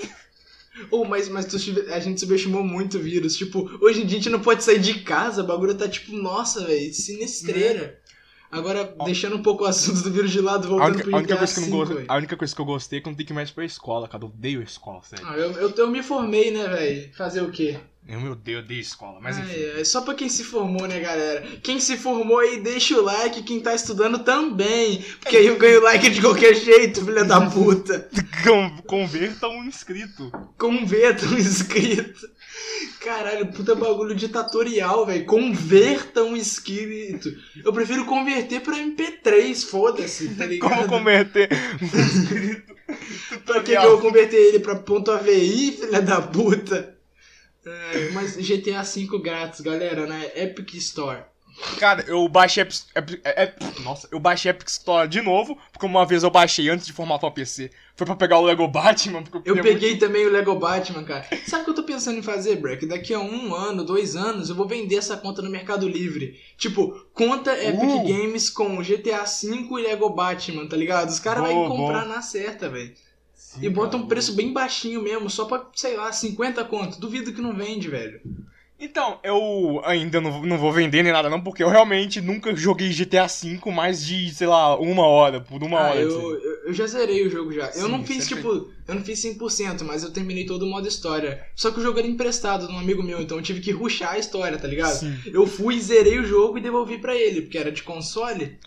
Oh, 0.90 1.06
mas, 1.06 1.26
mas 1.30 1.46
tu 1.46 1.56
a 1.90 1.98
gente 2.00 2.20
subestimou 2.20 2.62
muito 2.62 2.98
o 2.98 3.02
vírus. 3.02 3.34
Tipo, 3.34 3.60
hoje 3.80 4.02
em 4.02 4.06
dia 4.06 4.18
a 4.18 4.20
gente 4.20 4.30
não 4.30 4.40
pode 4.40 4.62
sair 4.62 4.78
de 4.78 5.00
casa, 5.00 5.42
o 5.42 5.46
bagulho 5.46 5.74
tá 5.74 5.88
tipo, 5.88 6.12
nossa, 6.12 6.66
velho, 6.66 6.92
sinistreira. 6.92 7.98
Agora, 8.56 8.94
deixando 9.04 9.36
um 9.36 9.42
pouco 9.42 9.64
o 9.64 9.66
assunto 9.66 10.02
do 10.02 10.10
vírus 10.10 10.30
de 10.30 10.40
lado, 10.40 10.66
A 10.66 10.70
voltando 10.70 10.88
única, 10.94 11.04
pro 11.04 11.14
a, 11.14 11.18
única 11.18 11.36
coisa 11.36 11.54
que 11.54 11.60
eu 11.60 11.62
não 11.64 11.70
V, 11.70 11.76
gosto, 11.76 11.94
velho. 11.94 12.06
a 12.08 12.16
única 12.16 12.36
coisa 12.36 12.54
que 12.54 12.60
eu 12.60 12.64
gostei 12.64 12.98
é 12.98 13.02
que 13.02 13.08
não 13.08 13.14
tenho 13.16 13.26
que 13.26 13.32
ir 13.32 13.34
mais 13.34 13.50
pra 13.50 13.64
escola, 13.64 14.08
cara. 14.08 14.24
Eu 14.24 14.28
odeio 14.28 14.60
a 14.60 14.64
escola, 14.64 15.00
sério. 15.02 15.26
Ah, 15.28 15.36
eu, 15.36 15.52
eu, 15.52 15.70
eu 15.70 15.90
me 15.90 16.02
formei, 16.02 16.50
né, 16.50 16.66
velho? 16.68 17.10
Fazer 17.16 17.42
o 17.42 17.50
quê? 17.50 17.78
Eu 18.08 18.20
me 18.20 18.28
odeio, 18.28 18.60
odeio 18.60 18.80
escola, 18.80 19.18
mas 19.20 19.36
enfim. 19.36 19.50
Ai, 19.50 19.72
ai, 19.78 19.84
só 19.84 20.00
pra 20.00 20.14
quem 20.14 20.28
se 20.28 20.44
formou, 20.44 20.86
né, 20.86 21.00
galera? 21.00 21.44
Quem 21.60 21.80
se 21.80 21.96
formou 21.96 22.38
aí, 22.38 22.60
deixa 22.60 22.96
o 22.96 23.02
like. 23.02 23.42
Quem 23.42 23.60
tá 23.60 23.74
estudando 23.74 24.20
também. 24.20 25.04
Porque 25.20 25.36
aí 25.36 25.46
eu 25.48 25.58
ganho 25.58 25.82
like 25.82 26.08
de 26.10 26.20
qualquer 26.20 26.54
jeito, 26.54 27.04
filha 27.04 27.24
da 27.24 27.50
puta. 27.50 28.08
Con- 28.44 28.76
Converta 28.86 29.48
um 29.48 29.64
inscrito. 29.64 30.30
Converta 30.56 31.26
um 31.26 31.36
inscrito. 31.36 32.28
Caralho, 33.00 33.46
puta 33.52 33.74
bagulho 33.74 34.14
ditatorial, 34.14 35.06
velho. 35.06 35.24
Converta 35.26 36.22
um 36.22 36.36
inscrito. 36.36 37.30
Eu 37.64 37.72
prefiro 37.72 38.04
converter 38.04 38.60
pra 38.60 38.78
MP3, 38.78 39.64
foda-se, 39.64 40.34
tá 40.34 40.46
ligado? 40.46 40.70
Como 40.70 40.88
converter 40.88 41.48
um 41.80 41.86
inscrito? 41.86 42.76
Pra 43.44 43.62
que, 43.62 43.76
que 43.76 43.76
eu 43.76 43.90
vou 43.92 44.00
converter 44.00 44.36
ele 44.36 44.58
pra 44.58 44.74
ponto 44.76 45.10
.avi, 45.10 45.72
filha 45.72 46.02
da 46.02 46.20
puta? 46.20 46.96
É, 47.64 48.10
mas 48.10 48.36
GTA 48.36 48.82
V 48.82 49.18
grátis, 49.20 49.60
galera, 49.60 50.06
na 50.06 50.24
Epic 50.24 50.74
Store. 50.74 51.24
Cara, 51.78 52.04
eu 52.06 52.28
baixei 52.28 52.62
Epic, 52.62 52.76
Epic- 52.94 53.20
Epic- 53.24 53.80
Nossa, 53.80 54.08
eu 54.12 54.20
baixei 54.20 54.50
Epic 54.50 54.68
Store 54.68 55.08
de 55.08 55.20
novo, 55.22 55.58
porque 55.72 55.86
uma 55.86 56.04
vez 56.04 56.22
eu 56.22 56.30
baixei 56.30 56.68
antes 56.68 56.86
de 56.86 56.92
formatar 56.92 57.28
o 57.30 57.32
PC. 57.32 57.70
Foi 57.94 58.06
pra 58.06 58.14
pegar 58.14 58.38
o 58.38 58.44
Lego 58.44 58.68
Batman, 58.68 59.22
porque 59.22 59.48
Eu 59.50 59.54
queria 59.56 59.72
peguei 59.72 59.96
também 59.96 60.26
o 60.26 60.30
Lego 60.30 60.54
Batman, 60.56 61.02
cara. 61.02 61.26
Sabe 61.46 61.62
o 61.62 61.64
que 61.64 61.70
eu 61.70 61.74
tô 61.74 61.82
pensando 61.82 62.18
em 62.18 62.22
fazer, 62.22 62.56
Breck? 62.56 62.84
Daqui 62.86 63.14
a 63.14 63.18
um 63.20 63.54
ano, 63.54 63.84
dois 63.84 64.14
anos, 64.16 64.50
eu 64.50 64.54
vou 64.54 64.66
vender 64.68 64.96
essa 64.96 65.16
conta 65.16 65.40
no 65.40 65.48
Mercado 65.50 65.88
Livre. 65.88 66.38
Tipo, 66.58 67.06
conta 67.14 67.52
Epic 67.52 67.82
Uh. 67.82 68.06
Games 68.06 68.50
com 68.50 68.76
GTA 68.82 69.24
V 69.24 69.66
e 69.70 69.82
Lego 69.82 70.10
Batman, 70.10 70.66
tá 70.68 70.76
ligado? 70.76 71.08
Os 71.08 71.18
caras 71.20 71.42
vão 71.44 71.68
comprar 71.68 72.04
boa. 72.04 72.14
na 72.16 72.22
certa, 72.22 72.68
velho. 72.68 72.92
E 73.62 73.70
bota 73.70 73.96
um 73.96 74.06
preço 74.06 74.34
bem 74.34 74.52
baixinho 74.52 75.00
mesmo, 75.00 75.30
só 75.30 75.46
pra, 75.46 75.64
sei 75.74 75.96
lá, 75.96 76.12
50 76.12 76.62
conto. 76.64 77.00
Duvido 77.00 77.32
que 77.32 77.40
não 77.40 77.54
vende, 77.56 77.88
velho. 77.88 78.20
Então, 78.78 79.18
eu 79.22 79.80
ainda 79.84 80.20
não, 80.20 80.42
não 80.42 80.58
vou 80.58 80.70
vender 80.70 81.02
nem 81.02 81.10
nada 81.12 81.30
não, 81.30 81.40
porque 81.40 81.62
eu 81.62 81.68
realmente 81.68 82.20
nunca 82.20 82.54
joguei 82.54 82.92
GTA 82.92 83.26
V 83.26 83.58
mais 83.72 84.04
de, 84.04 84.30
sei 84.34 84.46
lá, 84.46 84.78
uma 84.78 85.06
hora, 85.06 85.40
por 85.40 85.62
uma 85.62 85.78
Ah, 85.78 85.88
hora. 85.88 86.00
eu, 86.00 86.08
assim. 86.10 86.20
eu, 86.20 86.56
eu 86.66 86.74
já 86.74 86.86
zerei 86.86 87.26
o 87.26 87.30
jogo 87.30 87.50
já. 87.52 87.66
eu 87.68 87.72
Sim, 87.72 87.90
não 87.92 88.04
fiz, 88.04 88.24
sempre- 88.24 88.42
tipo, 88.42 88.70
eu 88.86 88.94
não 88.94 89.02
fiz 89.02 89.18
100%, 89.18 89.82
mas 89.82 90.02
eu 90.02 90.12
terminei 90.12 90.44
todo 90.44 90.64
o 90.64 90.66
modo 90.68 90.86
história. 90.86 91.42
Só 91.56 91.70
que 91.70 91.80
o 91.80 91.82
jogo 91.82 91.98
era 91.98 92.06
emprestado 92.06 92.66
de 92.66 92.72
um 92.74 92.78
amigo 92.78 93.02
meu, 93.02 93.20
então 93.22 93.38
eu 93.38 93.42
tive 93.42 93.60
que 93.60 93.72
rushar 93.72 94.12
a 94.12 94.18
história, 94.18 94.58
tá 94.58 94.68
ligado? 94.68 94.98
Sim. 94.98 95.16
Eu 95.32 95.46
fui, 95.46 95.80
zerei 95.80 96.18
o 96.18 96.24
jogo 96.26 96.58
e 96.58 96.60
devolvi 96.60 96.98
pra 96.98 97.14
ele, 97.16 97.42
porque 97.42 97.56
era 97.58 97.72
de 97.72 97.82
console. 97.82 98.58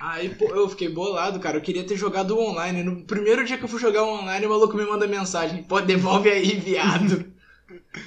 Aí, 0.00 0.28
pô, 0.28 0.54
eu 0.54 0.68
fiquei 0.68 0.88
bolado, 0.88 1.40
cara. 1.40 1.56
Eu 1.58 1.62
queria 1.62 1.84
ter 1.84 1.96
jogado 1.96 2.36
o 2.36 2.40
online. 2.40 2.84
No 2.84 3.04
primeiro 3.04 3.44
dia 3.44 3.58
que 3.58 3.64
eu 3.64 3.68
fui 3.68 3.80
jogar 3.80 4.04
o 4.04 4.20
online, 4.20 4.46
o 4.46 4.50
maluco 4.50 4.76
me 4.76 4.84
manda 4.84 5.06
mensagem: 5.08 5.64
pô, 5.64 5.80
devolve 5.80 6.30
aí, 6.30 6.54
viado. 6.60 7.32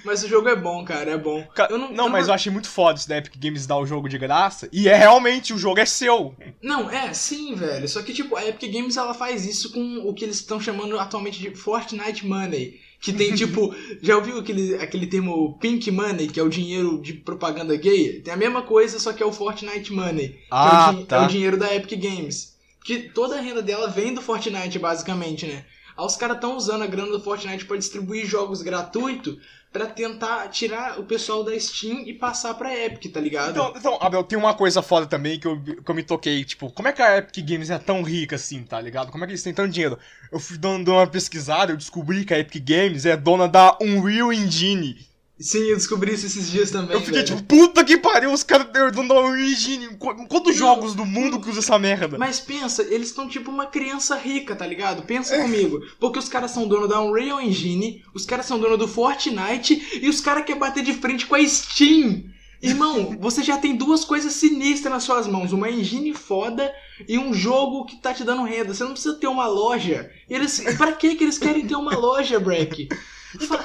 Mas 0.03 0.23
o 0.23 0.27
jogo 0.27 0.49
é 0.49 0.55
bom, 0.55 0.83
cara, 0.83 1.11
é 1.11 1.17
bom. 1.17 1.47
Eu 1.69 1.77
não, 1.77 1.91
não- 1.91 2.05
eu 2.05 2.11
mas 2.11 2.25
não- 2.27 2.31
eu 2.31 2.35
achei 2.35 2.51
muito 2.51 2.67
foda 2.67 2.97
isso 2.99 3.07
da 3.07 3.17
Epic 3.17 3.33
Games 3.37 3.67
dar 3.67 3.77
o 3.77 3.85
jogo 3.85 4.09
de 4.09 4.17
graça. 4.17 4.67
E 4.71 4.89
é 4.89 4.95
realmente, 4.95 5.53
o 5.53 5.57
jogo 5.57 5.79
é 5.79 5.85
seu. 5.85 6.35
Não, 6.61 6.89
é, 6.89 7.13
sim, 7.13 7.53
velho. 7.53 7.87
Só 7.87 8.01
que, 8.01 8.13
tipo, 8.13 8.35
a 8.35 8.45
Epic 8.47 8.71
Games 8.71 8.97
ela 8.97 9.13
faz 9.13 9.45
isso 9.45 9.71
com 9.71 9.97
o 10.07 10.13
que 10.13 10.25
eles 10.25 10.37
estão 10.37 10.59
chamando 10.59 10.97
atualmente 10.99 11.39
de 11.39 11.53
Fortnite 11.55 12.25
Money. 12.25 12.79
Que 12.99 13.11
tem, 13.13 13.33
tipo, 13.35 13.75
já 14.01 14.15
ouviu 14.17 14.37
aquele, 14.39 14.75
aquele 14.75 15.07
termo 15.07 15.57
Pink 15.59 15.89
Money, 15.91 16.27
que 16.27 16.39
é 16.39 16.43
o 16.43 16.49
dinheiro 16.49 16.99
de 17.01 17.13
propaganda 17.13 17.75
gay? 17.75 18.19
Tem 18.21 18.33
a 18.33 18.37
mesma 18.37 18.61
coisa, 18.63 18.99
só 18.99 19.11
que 19.13 19.21
é 19.21 19.25
o 19.25 19.31
Fortnite 19.31 19.91
Money. 19.93 20.29
que 20.29 20.37
Ah, 20.51 20.93
é, 20.95 20.99
o 21.01 21.05
tá. 21.05 21.17
é 21.17 21.25
o 21.25 21.27
dinheiro 21.27 21.57
da 21.57 21.73
Epic 21.75 21.99
Games. 21.99 22.51
Que 22.83 22.97
toda 23.09 23.37
a 23.37 23.41
renda 23.41 23.61
dela 23.61 23.87
vem 23.87 24.11
do 24.13 24.21
Fortnite, 24.23 24.79
basicamente, 24.79 25.45
né? 25.45 25.63
Os 26.05 26.15
caras 26.15 26.37
estão 26.37 26.55
usando 26.55 26.83
a 26.83 26.87
grana 26.87 27.11
do 27.11 27.19
Fortnite 27.19 27.65
pra 27.65 27.77
distribuir 27.77 28.25
jogos 28.25 28.61
gratuitos 28.61 29.37
pra 29.71 29.85
tentar 29.85 30.49
tirar 30.49 30.99
o 30.99 31.03
pessoal 31.03 31.43
da 31.43 31.57
Steam 31.57 32.01
e 32.05 32.13
passar 32.13 32.53
pra 32.55 32.77
Epic, 32.77 33.11
tá 33.11 33.21
ligado? 33.21 33.51
Então, 33.51 33.73
então, 33.75 33.97
Abel, 34.01 34.23
tem 34.23 34.37
uma 34.37 34.53
coisa 34.53 34.81
foda 34.81 35.05
também 35.05 35.39
que 35.39 35.47
eu, 35.47 35.61
que 35.61 35.89
eu 35.89 35.95
me 35.95 36.03
toquei, 36.03 36.43
tipo, 36.43 36.69
como 36.71 36.89
é 36.89 36.91
que 36.91 37.01
a 37.01 37.17
Epic 37.17 37.45
Games 37.45 37.69
é 37.69 37.77
tão 37.77 38.03
rica 38.03 38.35
assim, 38.35 38.63
tá 38.63 38.81
ligado? 38.81 39.11
Como 39.11 39.23
é 39.23 39.27
que 39.27 39.31
eles 39.31 39.43
têm 39.43 39.53
tanto 39.53 39.71
dinheiro? 39.71 39.97
Eu 40.29 40.39
fui 40.39 40.57
dando 40.57 40.91
uma 40.91 41.07
pesquisada, 41.07 41.71
eu 41.71 41.77
descobri 41.77 42.25
que 42.25 42.33
a 42.33 42.39
Epic 42.39 42.61
Games 42.63 43.05
é 43.05 43.15
dona 43.15 43.47
da 43.47 43.77
Unreal 43.81 44.33
Engine. 44.33 45.10
Sim, 45.41 45.63
eu 45.63 45.75
descobri 45.77 46.13
isso 46.13 46.25
esses 46.25 46.49
dias 46.51 46.69
também. 46.71 46.93
Eu 46.95 47.01
fiquei 47.01 47.23
velho. 47.23 47.35
tipo, 47.37 47.43
puta 47.43 47.83
que 47.83 47.97
pariu, 47.97 48.31
os 48.31 48.43
caras 48.43 48.67
da 48.71 49.01
Unreal 49.01 49.35
Engine. 49.37 49.87
Qu- 49.97 50.27
Quantos 50.27 50.55
jogos 50.55 50.93
do 50.93 51.05
mundo 51.05 51.39
que 51.39 51.49
usa 51.49 51.59
essa 51.59 51.79
merda? 51.79 52.17
Mas 52.17 52.39
pensa, 52.39 52.83
eles 52.83 53.07
estão 53.07 53.27
tipo 53.27 53.49
uma 53.49 53.65
criança 53.65 54.15
rica, 54.15 54.55
tá 54.55 54.65
ligado? 54.67 55.01
Pensa 55.03 55.37
comigo. 55.41 55.81
Porque 55.99 56.19
os 56.19 56.29
caras 56.29 56.51
são 56.51 56.67
dono 56.67 56.87
da 56.87 57.01
Unreal 57.01 57.41
Engine, 57.41 58.03
os 58.13 58.25
caras 58.25 58.45
são 58.45 58.59
dono 58.59 58.77
do 58.77 58.87
Fortnite 58.87 59.99
e 60.01 60.07
os 60.09 60.21
caras 60.21 60.45
querem 60.45 60.59
bater 60.59 60.83
de 60.83 60.93
frente 60.93 61.25
com 61.25 61.35
a 61.35 61.43
Steam. 61.47 62.23
Irmão, 62.61 63.17
você 63.19 63.41
já 63.41 63.57
tem 63.57 63.75
duas 63.75 64.05
coisas 64.05 64.33
sinistras 64.33 64.93
nas 64.93 65.03
suas 65.03 65.25
mãos: 65.27 65.51
uma 65.51 65.69
engine 65.71 66.13
foda 66.13 66.71
e 67.07 67.17
um 67.17 67.33
jogo 67.33 67.85
que 67.85 67.95
tá 67.99 68.13
te 68.13 68.23
dando 68.23 68.43
renda. 68.43 68.73
Você 68.73 68.83
não 68.83 68.91
precisa 68.91 69.15
ter 69.15 69.27
uma 69.27 69.47
loja. 69.47 70.11
Eles, 70.29 70.59
pra 70.77 70.91
que 70.91 71.15
que 71.15 71.23
eles 71.23 71.39
querem 71.39 71.65
ter 71.65 71.75
uma 71.75 71.95
loja, 71.95 72.39
Breck? 72.39 72.87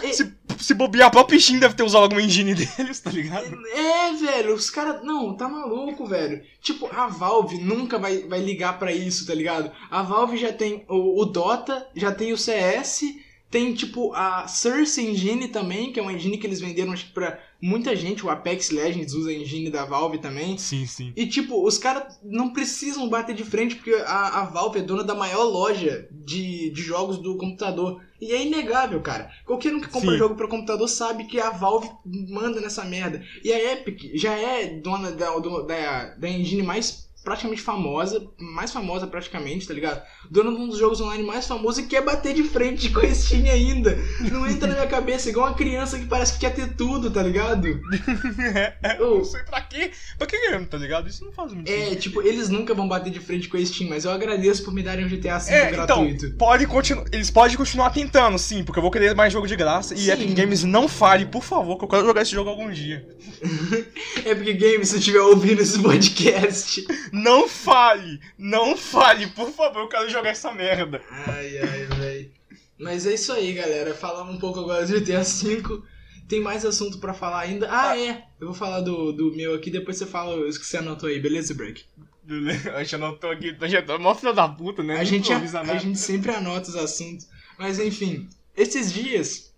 É- 0.03 0.13
Se, 0.13 0.33
se 0.59 0.75
bobear, 0.75 1.09
a 1.09 1.11
própria 1.11 1.39
Steam 1.39 1.59
deve 1.59 1.75
ter 1.75 1.83
usado 1.83 2.03
alguma 2.05 2.23
engine 2.23 2.55
deles, 2.55 3.01
tá 3.01 3.11
ligado? 3.11 3.47
É, 3.73 4.13
velho, 4.15 4.55
os 4.55 4.71
caras. 4.71 5.03
Não, 5.05 5.37
tá 5.37 5.49
maluco, 5.49 6.07
velho. 6.07 6.43
Tipo, 6.61 6.87
a 6.93 7.07
Valve 7.09 7.59
nunca 7.59 7.99
vai, 7.99 8.23
vai 8.23 8.41
ligar 8.41 8.79
pra 8.79 8.93
isso, 8.93 9.27
tá 9.27 9.35
ligado? 9.35 9.71
A 9.91 10.03
Valve 10.03 10.37
já 10.37 10.53
tem 10.53 10.85
o, 10.89 11.21
o 11.21 11.25
Dota, 11.25 11.87
já 11.95 12.13
tem 12.13 12.33
o 12.33 12.39
CS, 12.39 13.03
tem 13.51 13.75
tipo 13.75 14.13
a 14.15 14.47
Source 14.49 15.01
Engine 15.01 15.49
também, 15.49 15.93
que 15.93 15.99
é 16.01 16.03
uma 16.03 16.13
engine 16.13 16.39
que 16.39 16.47
eles 16.47 16.61
venderam 16.61 16.93
acho 16.93 17.07
que 17.07 17.13
pra 17.13 17.39
muita 17.61 17.95
gente. 17.97 18.25
O 18.25 18.31
Apex 18.31 18.71
Legends 18.71 19.13
usa 19.15 19.31
a 19.31 19.35
engine 19.35 19.71
da 19.71 19.85
Valve 19.85 20.19
também. 20.19 20.57
Sim, 20.59 20.87
sim. 20.87 21.13
E 21.17 21.27
tipo, 21.27 21.67
os 21.67 21.79
caras 21.79 22.19
não 22.23 22.53
precisam 22.53 23.09
bater 23.09 23.35
de 23.35 23.45
frente 23.45 23.77
porque 23.77 23.95
a, 24.07 24.41
a 24.41 24.45
Valve 24.45 24.81
é 24.81 24.83
dona 24.83 25.05
da 25.05 25.15
maior 25.15 25.45
loja 25.45 26.09
de, 26.11 26.71
de 26.71 26.83
jogos 26.83 27.19
do 27.19 27.37
computador. 27.37 28.01
E 28.21 28.33
é 28.33 28.45
inegável, 28.45 29.01
cara. 29.01 29.31
Qualquer 29.45 29.75
um 29.75 29.81
que 29.81 29.89
compra 29.89 30.13
Sim. 30.13 30.19
jogo 30.19 30.35
pra 30.35 30.49
computador 30.49 30.89
sabe 30.89 31.25
que 31.25 31.39
a 31.39 31.51
Valve 31.51 31.91
manda 32.31 32.61
nessa 32.61 32.85
merda. 32.85 33.23
E 33.45 33.53
a 33.53 33.73
Epic 33.73 34.13
já 34.15 34.33
é 34.33 34.67
dona 34.67 35.13
da, 35.13 35.39
da, 35.39 36.15
da 36.15 36.29
engine 36.29 36.63
mais 36.63 37.07
praticamente 37.27 37.61
famosa, 37.61 38.25
mais 38.39 38.71
famosa 38.73 39.05
praticamente, 39.09 39.67
tá 39.67 39.75
ligado? 39.75 40.01
Dona 40.31 40.53
de 40.53 40.57
um 40.59 40.69
dos 40.69 40.79
jogos 40.79 41.01
online 41.01 41.25
mais 41.25 41.45
famosos 41.45 41.79
e 41.81 41.89
quer 41.89 42.01
bater 42.01 42.33
de 42.33 42.45
frente 42.45 42.89
com 42.91 43.01
a 43.01 43.13
Steam 43.13 43.45
ainda. 43.53 43.99
Não 44.31 44.49
entra 44.49 44.69
na 44.69 44.75
minha 44.75 44.87
cabeça, 44.87 45.29
igual 45.29 45.49
uma 45.49 45.55
criança 45.57 45.99
que 45.99 46.07
parece 46.07 46.35
que 46.35 46.39
quer 46.39 46.55
ter 46.55 46.75
tudo, 46.77 47.11
tá 47.11 47.21
ligado? 47.25 47.67
Ô, 49.01 49.19
Não 49.19 49.25
sei 49.25 49.43
pra 49.43 49.61
quê. 49.63 49.91
Pra 50.17 50.27
que 50.27 50.39
mesmo, 50.39 50.67
tá 50.67 50.79
ligado? 50.79 51.09
Isso 51.09 51.25
não 51.25 51.33
faz 51.33 51.53
muito 51.53 51.69
É, 51.69 51.77
sentido. 51.87 52.01
tipo, 52.01 52.23
eles 52.23 52.49
nunca 52.49 52.73
vão 52.75 52.87
bater 52.87 53.11
de 53.13 53.19
frente 53.19 53.49
com 53.49 53.57
a 53.57 53.65
Steam, 53.67 53.91
mas 53.91 54.05
eu 54.05 54.13
agradeço 54.13 54.63
por 54.65 54.73
me 54.73 54.83
darem 54.85 55.05
um 55.05 55.09
GTA 55.09 55.39
V 55.39 55.51
É, 55.53 55.71
então, 55.73 56.05
gratuito. 56.05 56.31
pode 56.39 56.65
continu... 56.69 57.05
eles 57.11 57.29
podem 57.31 57.57
continuar 57.57 57.91
tentando, 57.91 58.39
sim, 58.39 58.63
porque 58.63 58.79
eu 58.79 58.83
vou 58.83 58.91
querer 58.93 59.17
mais 59.17 59.33
jogo 59.33 59.49
de 59.49 59.57
graça. 59.57 59.95
E 59.95 59.99
Sim. 59.99 60.13
Epic 60.13 60.37
Games 60.37 60.63
não 60.63 60.87
fale, 60.87 61.27
por 61.27 61.43
favor, 61.43 61.77
que 61.77 61.85
eu 61.85 61.89
quero 61.89 62.07
jogar 62.07 62.23
esse 62.23 62.31
jogo 62.31 62.51
algum 62.51 62.71
dia. 62.71 63.05
Epic 64.25 64.59
Games, 64.61 64.91
se 64.91 64.99
estiver 64.99 65.21
ouvindo 65.21 65.61
esse 65.61 65.81
podcast. 65.83 66.87
Não 67.17 67.49
fale! 67.49 68.21
Não 68.39 68.77
fale, 68.77 69.27
por 69.29 69.51
favor, 69.51 69.81
eu 69.83 69.89
quero 69.89 70.09
jogar 70.11 70.31
essa 70.31 70.53
merda. 70.53 71.03
Ai, 71.11 71.59
ai, 71.59 71.85
véi. 71.99 72.33
Mas 72.79 73.07
é 73.07 73.15
isso 73.15 73.33
aí, 73.33 73.53
galera. 73.55 73.95
Falamos 73.95 74.35
um 74.35 74.39
pouco 74.39 74.61
agora 74.61 74.87
do 74.87 75.01
GTA 75.01 75.23
V. 75.23 75.83
Tem 76.29 76.41
mais 76.41 76.65
assunto 76.65 76.99
pra 76.99 77.15
falar 77.15 77.41
ainda. 77.41 77.69
Ah, 77.71 77.99
é. 77.99 78.25
Eu 78.41 78.49
vou 78.49 78.55
falar 78.55 78.81
do, 78.81 79.13
do 79.13 79.33
meu 79.35 79.55
aqui, 79.55 79.71
depois 79.71 79.97
você 79.97 80.05
fala 80.07 80.37
os 80.37 80.59
que 80.59 80.67
você 80.67 80.77
anotou 80.77 81.09
aí, 81.09 81.19
beleza, 81.19 81.55
Break? 81.55 81.85
Eu 82.29 82.85
já 82.85 82.99
não 82.99 83.17
tô 83.17 83.29
aqui, 83.29 83.53
tô 83.53 83.69
já 83.69 83.81
tô 83.81 83.97
mó 83.99 84.13
filho 84.15 84.33
da 84.33 84.49
puta, 84.49 84.83
né? 84.83 84.95
A 84.95 84.99
Nem 84.99 85.07
gente, 85.07 85.27
improvisa 85.31 85.61
a, 85.61 85.65
nada. 85.65 85.79
gente 85.79 85.99
sempre 85.99 86.33
anota 86.33 86.69
os 86.69 86.77
assuntos. 86.77 87.29
Mas 87.57 87.79
enfim, 87.79 88.29
esses 88.57 88.93
dias 88.93 89.55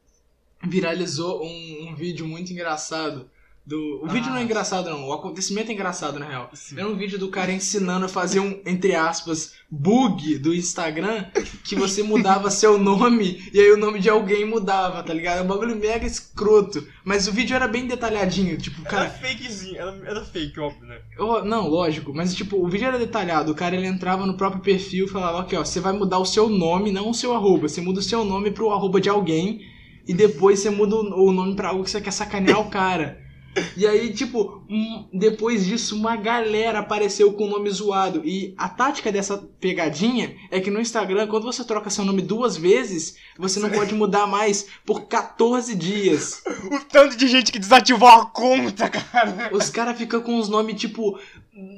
viralizou 0.62 1.42
um, 1.42 1.88
um 1.88 1.94
vídeo 1.94 2.26
muito 2.26 2.52
engraçado. 2.52 3.30
Do... 3.68 4.00
O 4.02 4.08
vídeo 4.08 4.30
não 4.30 4.38
é 4.38 4.40
Ah. 4.40 4.44
engraçado, 4.44 4.88
não. 4.88 5.06
O 5.08 5.12
acontecimento 5.12 5.70
é 5.70 5.74
engraçado, 5.74 6.18
na 6.18 6.26
real. 6.26 6.48
Sim. 6.54 6.78
Era 6.78 6.88
um 6.88 6.96
vídeo 6.96 7.18
do 7.18 7.28
cara 7.28 7.52
ensinando 7.52 8.06
a 8.06 8.08
fazer 8.08 8.40
um, 8.40 8.58
entre 8.64 8.94
aspas, 8.94 9.52
bug 9.70 10.38
do 10.38 10.54
Instagram 10.54 11.26
que 11.64 11.74
você 11.76 12.02
mudava 12.02 12.50
seu 12.50 12.78
nome 12.78 13.42
e 13.52 13.60
aí 13.60 13.70
o 13.70 13.76
nome 13.76 13.98
de 13.98 14.08
alguém 14.08 14.46
mudava, 14.46 15.02
tá 15.02 15.12
ligado? 15.12 15.40
É 15.40 15.42
um 15.42 15.46
bagulho 15.46 15.76
mega 15.76 16.06
escroto. 16.06 16.86
Mas 17.04 17.28
o 17.28 17.32
vídeo 17.32 17.54
era 17.54 17.68
bem 17.68 17.86
detalhadinho, 17.86 18.56
tipo, 18.56 18.78
o 18.80 18.86
Era 18.86 18.90
cara. 18.90 19.10
fakezinho, 19.10 19.76
era, 19.76 20.00
era 20.06 20.24
fake, 20.24 20.58
óbvio, 20.58 20.86
né? 20.86 20.98
Oh, 21.18 21.40
não, 21.42 21.68
lógico, 21.68 22.14
mas 22.14 22.34
tipo, 22.34 22.56
o 22.56 22.68
vídeo 22.68 22.86
era 22.88 22.98
detalhado. 22.98 23.52
O 23.52 23.54
cara 23.54 23.76
ele 23.76 23.86
entrava 23.86 24.24
no 24.24 24.34
próprio 24.38 24.62
perfil 24.62 25.04
e 25.04 25.10
falava: 25.10 25.40
Aqui, 25.40 25.54
ó, 25.54 25.62
você 25.62 25.78
vai 25.78 25.92
mudar 25.92 26.18
o 26.18 26.24
seu 26.24 26.48
nome, 26.48 26.90
não 26.90 27.10
o 27.10 27.14
seu 27.14 27.34
arroba. 27.34 27.68
Você 27.68 27.82
muda 27.82 28.00
o 28.00 28.02
seu 28.02 28.24
nome 28.24 28.50
pro 28.50 28.70
arroba 28.70 28.98
de 28.98 29.10
alguém 29.10 29.60
e 30.06 30.14
depois 30.14 30.60
você 30.60 30.70
muda 30.70 30.96
o 30.96 31.28
o 31.28 31.32
nome 31.32 31.54
pra 31.54 31.68
algo 31.68 31.84
que 31.84 31.90
você 31.90 32.00
quer 32.00 32.12
sacanear 32.12 32.60
o 32.60 32.70
cara. 32.70 33.27
E 33.76 33.86
aí, 33.86 34.12
tipo, 34.12 34.62
um- 34.70 35.08
depois 35.12 35.64
disso, 35.66 35.96
uma 35.96 36.14
galera 36.14 36.78
apareceu 36.78 37.32
com 37.32 37.44
o 37.46 37.50
nome 37.50 37.68
zoado. 37.70 38.22
E 38.24 38.54
a 38.56 38.68
tática 38.68 39.10
dessa 39.10 39.36
pegadinha 39.60 40.36
é 40.50 40.60
que 40.60 40.70
no 40.70 40.80
Instagram, 40.80 41.26
quando 41.26 41.42
você 41.44 41.64
troca 41.64 41.90
seu 41.90 42.04
nome 42.04 42.22
duas 42.22 42.56
vezes, 42.56 43.16
você 43.36 43.58
não 43.58 43.70
pode 43.70 43.94
mudar 43.94 44.26
mais 44.28 44.66
por 44.86 45.06
14 45.06 45.74
dias. 45.74 46.42
O 46.70 46.80
tanto 46.84 47.16
de 47.16 47.26
gente 47.28 47.50
que 47.50 47.58
desativou 47.58 48.08
a 48.08 48.26
conta, 48.26 48.88
cara. 48.90 49.50
Os 49.52 49.70
caras 49.70 49.96
ficam 49.96 50.20
com 50.20 50.38
os 50.38 50.48
nomes 50.48 50.78
tipo. 50.80 51.18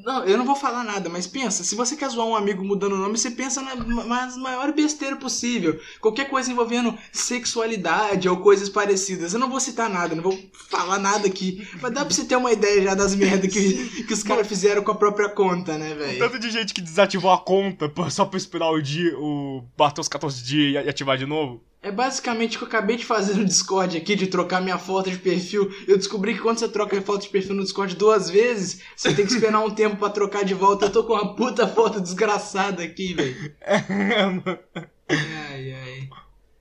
Não, 0.05 0.25
eu 0.25 0.37
não 0.37 0.45
vou 0.45 0.55
falar 0.57 0.85
nada, 0.85 1.09
mas 1.09 1.27
pensa, 1.27 1.65
se 1.65 1.75
você 1.75 1.97
quer 1.97 2.11
zoar 2.11 2.27
um 2.27 2.37
amigo 2.37 2.63
mudando 2.65 2.93
o 2.93 2.99
nome, 2.99 3.17
você 3.17 3.31
pensa 3.31 3.63
na 3.63 3.75
ma- 3.77 4.27
maior 4.37 4.73
besteira 4.73 5.17
possível. 5.17 5.81
Qualquer 6.01 6.29
coisa 6.29 6.51
envolvendo 6.53 6.97
sexualidade 7.13 8.29
ou 8.29 8.37
coisas 8.39 8.69
parecidas. 8.69 9.33
Eu 9.33 9.41
não 9.41 9.49
vou 9.51 9.61
citar 9.61 9.89
nada, 9.89 10.15
não 10.15 10.23
vou 10.23 10.39
falar 10.69 10.99
nada 10.99 11.27
aqui. 11.27 11.67
Mas 11.81 11.93
dá 11.93 12.05
pra 12.05 12.15
você 12.15 12.25
ter 12.25 12.37
uma 12.37 12.53
ideia 12.53 12.83
já 12.83 12.95
das 12.95 13.15
merdas 13.15 13.51
que, 13.53 14.05
que 14.05 14.13
os 14.13 14.23
caras 14.23 14.47
fizeram 14.47 14.83
com 14.83 14.91
a 14.93 14.95
própria 14.95 15.29
conta, 15.29 15.79
né, 15.79 15.95
velho? 15.95 16.19
tanto 16.19 16.39
de 16.39 16.51
gente 16.51 16.75
que 16.75 16.81
desativou 16.81 17.31
a 17.31 17.39
conta 17.39 17.91
só 18.11 18.25
pra 18.25 18.37
esperar 18.37 18.71
o 18.71 18.81
dia, 18.83 19.17
o 19.19 19.65
bater 19.77 20.01
os 20.01 20.09
14 20.09 20.43
dias 20.45 20.85
e 20.85 20.89
ativar 20.89 21.17
de 21.17 21.27
novo. 21.27 21.63
É 21.83 21.91
basicamente 21.91 22.57
o 22.57 22.59
que 22.59 22.65
eu 22.65 22.69
acabei 22.69 22.97
de 22.97 23.07
fazer 23.07 23.35
no 23.35 23.45
Discord 23.45 23.97
aqui, 23.97 24.15
de 24.15 24.27
trocar 24.27 24.61
minha 24.61 24.77
foto 24.79 25.11
de 25.11 25.19
perfil. 25.19 25.73
Eu 25.89 25.97
descobri 25.97 26.35
que 26.35 26.41
quando 26.41 26.59
você 26.59 26.69
troca 26.69 26.99
a 26.99 27.03
foto 27.03 27.23
de 27.23 27.31
perfil 27.31 27.55
no 27.55 27.63
Discord 27.63 27.97
duas 27.97 28.29
vezes, 28.29 28.83
você 28.95 29.15
tem 29.15 29.25
que 29.27 29.33
esperar 29.33 29.61
um 29.61 29.71
tempo 29.75 29.97
pra 29.97 30.11
trocar 30.11 30.45
de 30.45 30.53
volta. 30.53 30.87
Eu 30.87 30.93
tô 30.93 31.05
com 31.05 31.15
uma 31.15 31.35
puta 31.35 31.67
foto 31.67 31.99
desgraçada 31.99 32.83
aqui, 32.83 33.15
velho. 33.15 33.55
Ai, 35.09 35.73
ai. 35.73 36.09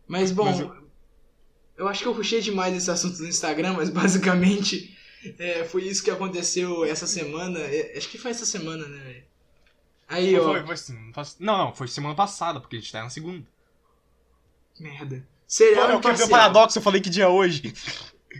Mas 0.08 0.32
bom, 0.32 0.46
Mas 0.46 0.60
eu... 0.60 0.74
eu- 1.78 1.88
acho 1.88 2.02
que 2.02 2.08
eu 2.08 2.16
puxei 2.16 2.42
demais 2.42 2.76
esse 2.76 2.90
assunto 2.90 3.22
no 3.22 3.28
Instagram, 3.28 3.74
mas 3.74 3.90
basicamente 3.92 4.98
é, 5.38 5.64
foi 5.66 5.84
isso 5.84 6.04
que 6.04 6.10
aconteceu 6.10 6.84
essa 6.86 7.06
semana. 7.06 7.60
É, 7.60 7.96
acho 7.96 8.10
que 8.10 8.18
foi 8.18 8.32
essa 8.32 8.46
semana, 8.46 8.88
né, 8.88 9.04
velho? 9.04 9.24
Aí, 10.08 10.32
Foi, 10.36 10.40
ó. 10.40 10.66
foi, 10.66 10.76
foi 10.76 11.26
Não, 11.40 11.58
não, 11.66 11.76
foi 11.76 11.88
semana 11.88 12.16
passada, 12.16 12.60
porque 12.60 12.78
a 12.78 12.80
gente 12.80 12.92
tá 12.92 13.04
na 13.04 13.10
segunda. 13.12 13.46
Merda. 14.80 15.26
Serial 15.48 15.86
Olha, 15.86 15.94
eu 15.94 15.98
quebrei 16.00 16.12
o 16.12 16.16
imparcial. 16.16 16.30
paradoxo, 16.30 16.78
eu 16.78 16.82
falei 16.84 17.02
que 17.02 17.10
dia 17.10 17.24
é 17.24 17.28
hoje. 17.28 17.74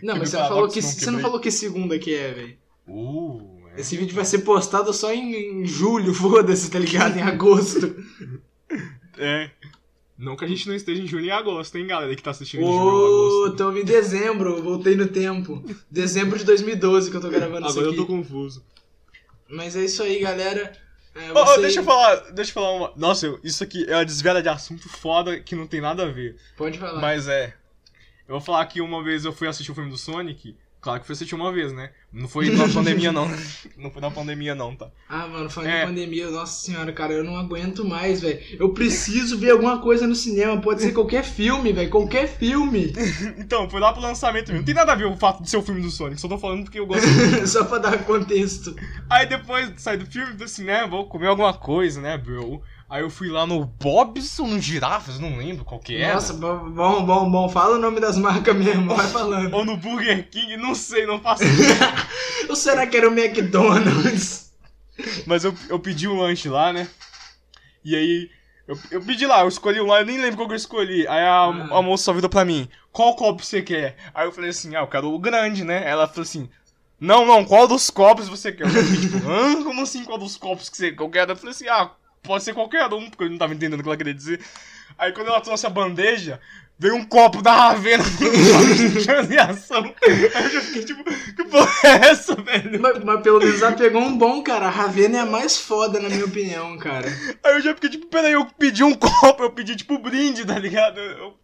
Não, 0.02 0.16
mas 0.16 0.30
você 0.30 0.36
Quebrei 0.36 0.46
o 0.46 0.48
falou 0.48 0.68
que 0.68 0.80
não, 0.80 0.88
você 0.88 1.10
não 1.10 1.20
falou 1.20 1.40
que 1.40 1.50
segunda 1.50 1.98
que 1.98 2.14
é, 2.14 2.32
velho. 2.32 2.58
Uh, 2.86 3.60
é. 3.76 3.80
Esse 3.80 3.96
vídeo 3.96 4.14
vai 4.14 4.24
ser 4.24 4.38
postado 4.40 4.92
só 4.92 5.12
em, 5.12 5.62
em 5.62 5.66
julho, 5.66 6.12
foda-se, 6.14 6.70
tá 6.70 6.78
ligado? 6.78 7.18
Em 7.18 7.22
agosto. 7.22 7.96
É. 9.18 9.50
Não 10.16 10.36
que 10.36 10.44
a 10.44 10.48
gente 10.48 10.68
não 10.68 10.74
esteja 10.74 11.02
em 11.02 11.06
julho 11.06 11.24
e 11.24 11.30
agosto, 11.30 11.76
hein, 11.78 11.86
galera 11.86 12.14
que 12.14 12.22
tá 12.22 12.30
assistindo 12.30 12.60
em 12.60 12.66
julho 12.66 12.78
ou 12.78 12.92
Ô, 12.92 13.44
agosto. 13.46 13.56
tô 13.56 13.72
em 13.76 13.84
dezembro, 13.84 14.62
voltei 14.62 14.94
no 14.94 15.08
tempo. 15.08 15.64
Dezembro 15.90 16.38
de 16.38 16.44
2012 16.44 17.10
que 17.10 17.16
eu 17.16 17.20
tô 17.20 17.28
gravando 17.30 17.66
Agora 17.66 17.70
isso 17.70 17.80
eu 17.80 17.88
aqui. 17.88 17.96
tô 17.96 18.06
confuso. 18.06 18.62
Mas 19.48 19.74
é 19.76 19.84
isso 19.84 20.02
aí, 20.02 20.20
galera. 20.20 20.72
É, 21.14 21.32
você- 21.32 21.60
deixa 21.60 21.80
eu 21.80 21.84
falar, 21.84 22.16
deixa 22.32 22.50
eu 22.50 22.54
falar 22.54 22.72
uma. 22.72 22.92
Nossa, 22.96 23.38
isso 23.42 23.62
aqui 23.64 23.84
é 23.88 23.96
uma 23.96 24.04
desviada 24.04 24.40
de 24.42 24.48
assunto 24.48 24.88
foda 24.88 25.40
que 25.40 25.56
não 25.56 25.66
tem 25.66 25.80
nada 25.80 26.04
a 26.04 26.06
ver. 26.06 26.36
Pode 26.56 26.78
falar. 26.78 27.00
Mas 27.00 27.26
é. 27.28 27.54
Eu 28.28 28.34
vou 28.34 28.40
falar 28.40 28.64
que 28.66 28.80
uma 28.80 29.02
vez 29.02 29.24
eu 29.24 29.32
fui 29.32 29.48
assistir 29.48 29.72
o 29.72 29.74
filme 29.74 29.90
do 29.90 29.98
Sonic. 29.98 30.56
Claro 30.80 31.00
que 31.00 31.06
fui 31.06 31.12
assistir 31.12 31.34
uma 31.34 31.52
vez, 31.52 31.72
né? 31.72 31.90
Não 32.10 32.26
foi 32.26 32.48
na 32.50 32.66
pandemia, 32.68 33.12
não. 33.12 33.28
Não 33.76 33.90
foi 33.90 34.00
na 34.00 34.10
pandemia, 34.10 34.54
não, 34.54 34.74
tá? 34.74 34.88
Ah, 35.08 35.26
mano, 35.26 35.48
falando 35.50 35.70
É. 35.70 35.80
de 35.80 35.86
pandemia, 35.86 36.30
nossa 36.30 36.64
senhora, 36.64 36.92
cara, 36.92 37.12
eu 37.12 37.22
não 37.24 37.36
aguento 37.36 37.84
mais, 37.84 38.20
velho. 38.20 38.40
Eu 38.58 38.70
preciso 38.70 39.38
ver 39.38 39.50
alguma 39.52 39.80
coisa 39.80 40.06
no 40.06 40.14
cinema. 40.14 40.60
Pode 40.60 40.80
ser 40.82 40.92
qualquer 40.92 41.22
filme, 41.24 41.72
velho. 41.72 41.90
Qualquer 41.90 42.26
filme. 42.26 42.92
Então, 43.38 43.68
foi 43.68 43.80
lá 43.80 43.92
pro 43.92 44.00
lançamento 44.02 44.48
mesmo. 44.48 44.58
Não 44.58 44.64
tem 44.64 44.74
nada 44.74 44.92
a 44.92 44.94
ver 44.94 45.04
o 45.06 45.16
fato 45.16 45.42
de 45.42 45.50
ser 45.50 45.56
o 45.56 45.62
filme 45.62 45.80
do 45.82 45.90
Sonic, 45.90 46.20
só 46.20 46.28
tô 46.28 46.38
falando 46.38 46.64
porque 46.64 46.78
eu 46.80 46.86
gosto. 46.86 47.06
Só 47.46 47.64
pra 47.64 47.78
dar 47.78 47.98
contexto. 48.04 48.74
Aí 49.08 49.26
depois 49.26 49.74
de 49.74 49.80
sair 49.82 49.96
do 49.98 50.06
filme, 50.06 50.32
do 50.34 50.46
cinema, 50.48 50.86
vou 50.88 51.06
comer 51.06 51.26
alguma 51.28 51.52
coisa, 51.52 52.00
né, 52.00 52.16
bro? 52.16 52.62
Aí 52.90 53.02
eu 53.02 53.08
fui 53.10 53.28
lá 53.28 53.46
no 53.46 53.64
Bob's 53.64 54.36
ou 54.40 54.48
no 54.48 54.58
Girafas, 54.60 55.20
não 55.20 55.36
lembro 55.36 55.64
qual 55.64 55.78
que 55.78 55.96
era. 55.96 56.14
Nossa, 56.14 56.32
bom, 56.34 56.68
bom, 56.70 57.30
bom. 57.30 57.48
Fala 57.48 57.76
o 57.76 57.78
nome 57.78 58.00
das 58.00 58.18
marcas 58.18 58.56
mesmo, 58.56 58.94
vai 58.96 59.06
falando. 59.12 59.54
Ou 59.54 59.64
no 59.64 59.76
Burger 59.76 60.28
King, 60.28 60.56
não 60.56 60.74
sei, 60.74 61.06
não 61.06 61.20
faço 61.20 61.44
ideia. 61.44 61.94
Ou 62.50 62.56
será 62.56 62.84
que 62.88 62.96
era 62.96 63.08
o 63.08 63.16
McDonald's? 63.16 64.50
Mas 65.24 65.44
eu, 65.44 65.54
eu 65.68 65.78
pedi 65.78 66.08
um 66.08 66.18
lanche 66.20 66.48
lá, 66.48 66.72
né? 66.72 66.88
E 67.84 67.94
aí, 67.94 68.28
eu, 68.66 68.76
eu 68.90 69.00
pedi 69.02 69.24
lá, 69.24 69.42
eu 69.42 69.48
escolhi 69.48 69.80
um 69.80 69.86
lá, 69.86 70.00
eu 70.00 70.06
nem 70.06 70.20
lembro 70.20 70.36
qual 70.38 70.48
que 70.48 70.54
eu 70.54 70.56
escolhi. 70.58 71.06
Aí 71.06 71.20
a, 71.22 71.44
Ah. 71.44 71.78
a 71.78 71.82
moça 71.82 72.04
só 72.04 72.12
virou 72.12 72.28
pra 72.28 72.44
mim, 72.44 72.68
qual 72.90 73.14
copo 73.14 73.44
você 73.44 73.62
quer? 73.62 73.96
Aí 74.12 74.26
eu 74.26 74.32
falei 74.32 74.50
assim, 74.50 74.74
ah, 74.74 74.80
eu 74.80 74.88
quero 74.88 75.12
o 75.14 75.18
grande, 75.18 75.62
né? 75.62 75.88
Ela 75.88 76.08
falou 76.08 76.22
assim, 76.22 76.50
não, 76.98 77.24
não, 77.24 77.44
qual 77.44 77.68
dos 77.68 77.88
copos 77.88 78.28
você 78.28 78.50
quer? 78.52 78.64
Eu 78.64 78.70
fiquei 78.70 79.00
tipo, 79.08 79.28
hã? 79.30 79.62
Como 79.62 79.80
assim, 79.80 80.04
qual 80.04 80.18
dos 80.18 80.36
copos 80.36 80.68
que 80.68 80.76
você 80.76 80.90
que 80.92 81.00
eu 81.00 81.08
quero? 81.08 81.32
Eu 81.32 81.36
falei 81.36 81.52
assim, 81.52 81.68
ah, 81.68 81.92
pode 82.22 82.44
ser 82.44 82.54
qualquer 82.54 82.92
um, 82.92 83.08
porque 83.08 83.24
eu 83.24 83.30
não 83.30 83.38
tava 83.38 83.54
entendendo 83.54 83.80
o 83.80 83.82
que 83.82 83.88
ela 83.88 83.96
queria 83.96 84.14
dizer. 84.14 84.40
Aí 84.98 85.12
quando 85.12 85.28
ela 85.28 85.40
trouxe 85.40 85.66
a 85.66 85.70
bandeja, 85.70 86.40
veio 86.78 86.94
um 86.94 87.04
copo 87.04 87.42
da 87.42 87.54
Ravena 87.54 88.02
de 88.04 89.04
transviação. 89.04 89.94
Aí 90.02 90.44
eu 90.44 90.50
já 90.50 90.60
fiquei 90.62 90.84
tipo, 90.84 91.04
que 91.04 91.44
porra 91.44 91.72
é 91.84 92.08
essa, 92.08 92.34
velho? 92.34 92.80
mas, 92.80 93.04
mas 93.04 93.22
pelo 93.22 93.38
menos 93.38 93.62
ela 93.62 93.72
pegou 93.72 94.02
um 94.02 94.16
bom, 94.16 94.42
cara. 94.42 94.66
A 94.66 94.70
Ravena 94.70 95.18
é 95.18 95.20
a 95.20 95.26
mais 95.26 95.56
foda, 95.56 96.00
na 96.00 96.08
minha 96.08 96.24
opinião, 96.24 96.76
cara. 96.78 97.08
Aí 97.44 97.54
eu 97.54 97.60
já 97.60 97.74
fiquei 97.74 97.90
tipo, 97.90 98.06
peraí, 98.06 98.32
eu 98.32 98.46
pedi 98.46 98.82
um 98.82 98.94
copo, 98.94 99.42
eu 99.42 99.50
pedi 99.50 99.76
tipo 99.76 99.98
brinde, 99.98 100.44
tá 100.44 100.58
ligado? 100.58 100.98
Eu, 100.98 101.34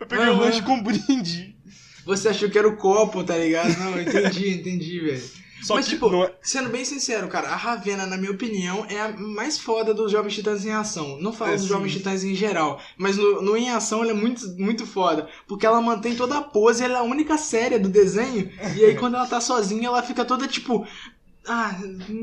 eu 0.00 0.06
peguei 0.06 0.26
o 0.26 0.32
Aham. 0.32 0.40
lanche 0.40 0.62
com 0.62 0.82
brinde. 0.82 1.56
Você 2.04 2.28
achou 2.28 2.50
que 2.50 2.58
era 2.58 2.68
o 2.68 2.76
copo, 2.76 3.24
tá 3.24 3.36
ligado? 3.36 3.78
Não, 3.78 3.98
entendi, 3.98 4.50
entendi, 4.50 5.00
velho. 5.00 5.43
Só 5.62 5.76
Mas, 5.76 5.86
que 5.86 5.92
tipo, 5.92 6.10
não 6.10 6.24
é- 6.24 6.34
sendo 6.42 6.68
bem 6.68 6.84
sincero, 6.84 7.26
cara, 7.28 7.48
a 7.48 7.56
Ravena, 7.56 8.04
na 8.06 8.16
minha 8.18 8.30
opinião, 8.32 8.84
é 8.88 9.00
a 9.00 9.08
mais 9.16 9.58
foda 9.58 9.94
dos 9.94 10.12
Jovens 10.12 10.34
Titãs 10.34 10.64
em 10.66 10.72
ação. 10.72 11.18
Não 11.20 11.32
falo 11.32 11.52
É, 11.52 11.54
dos 11.54 11.62
sim. 11.62 11.68
Jovens 11.68 11.92
Titãs 11.92 12.22
em 12.22 12.34
geral, 12.34 12.80
mas 12.98 13.16
no, 13.16 13.40
no 13.40 13.56
em 13.56 13.70
ação 13.70 14.02
ela 14.02 14.10
é 14.10 14.14
muito, 14.14 14.46
muito 14.58 14.86
foda. 14.86 15.26
Porque 15.46 15.64
ela 15.64 15.80
mantém 15.80 16.14
toda 16.14 16.36
a 16.36 16.42
pose, 16.42 16.84
ela 16.84 16.94
é 16.98 17.00
a 17.00 17.02
única 17.02 17.38
séria 17.38 17.78
do 17.78 17.88
desenho. 17.88 18.50
E 18.76 18.84
aí 18.84 18.94
quando 18.96 19.14
ela 19.16 19.26
tá 19.26 19.40
sozinha, 19.40 19.86
ela 19.88 20.02
fica 20.02 20.24
toda 20.24 20.46
tipo. 20.46 20.86
Ah, 21.46 21.78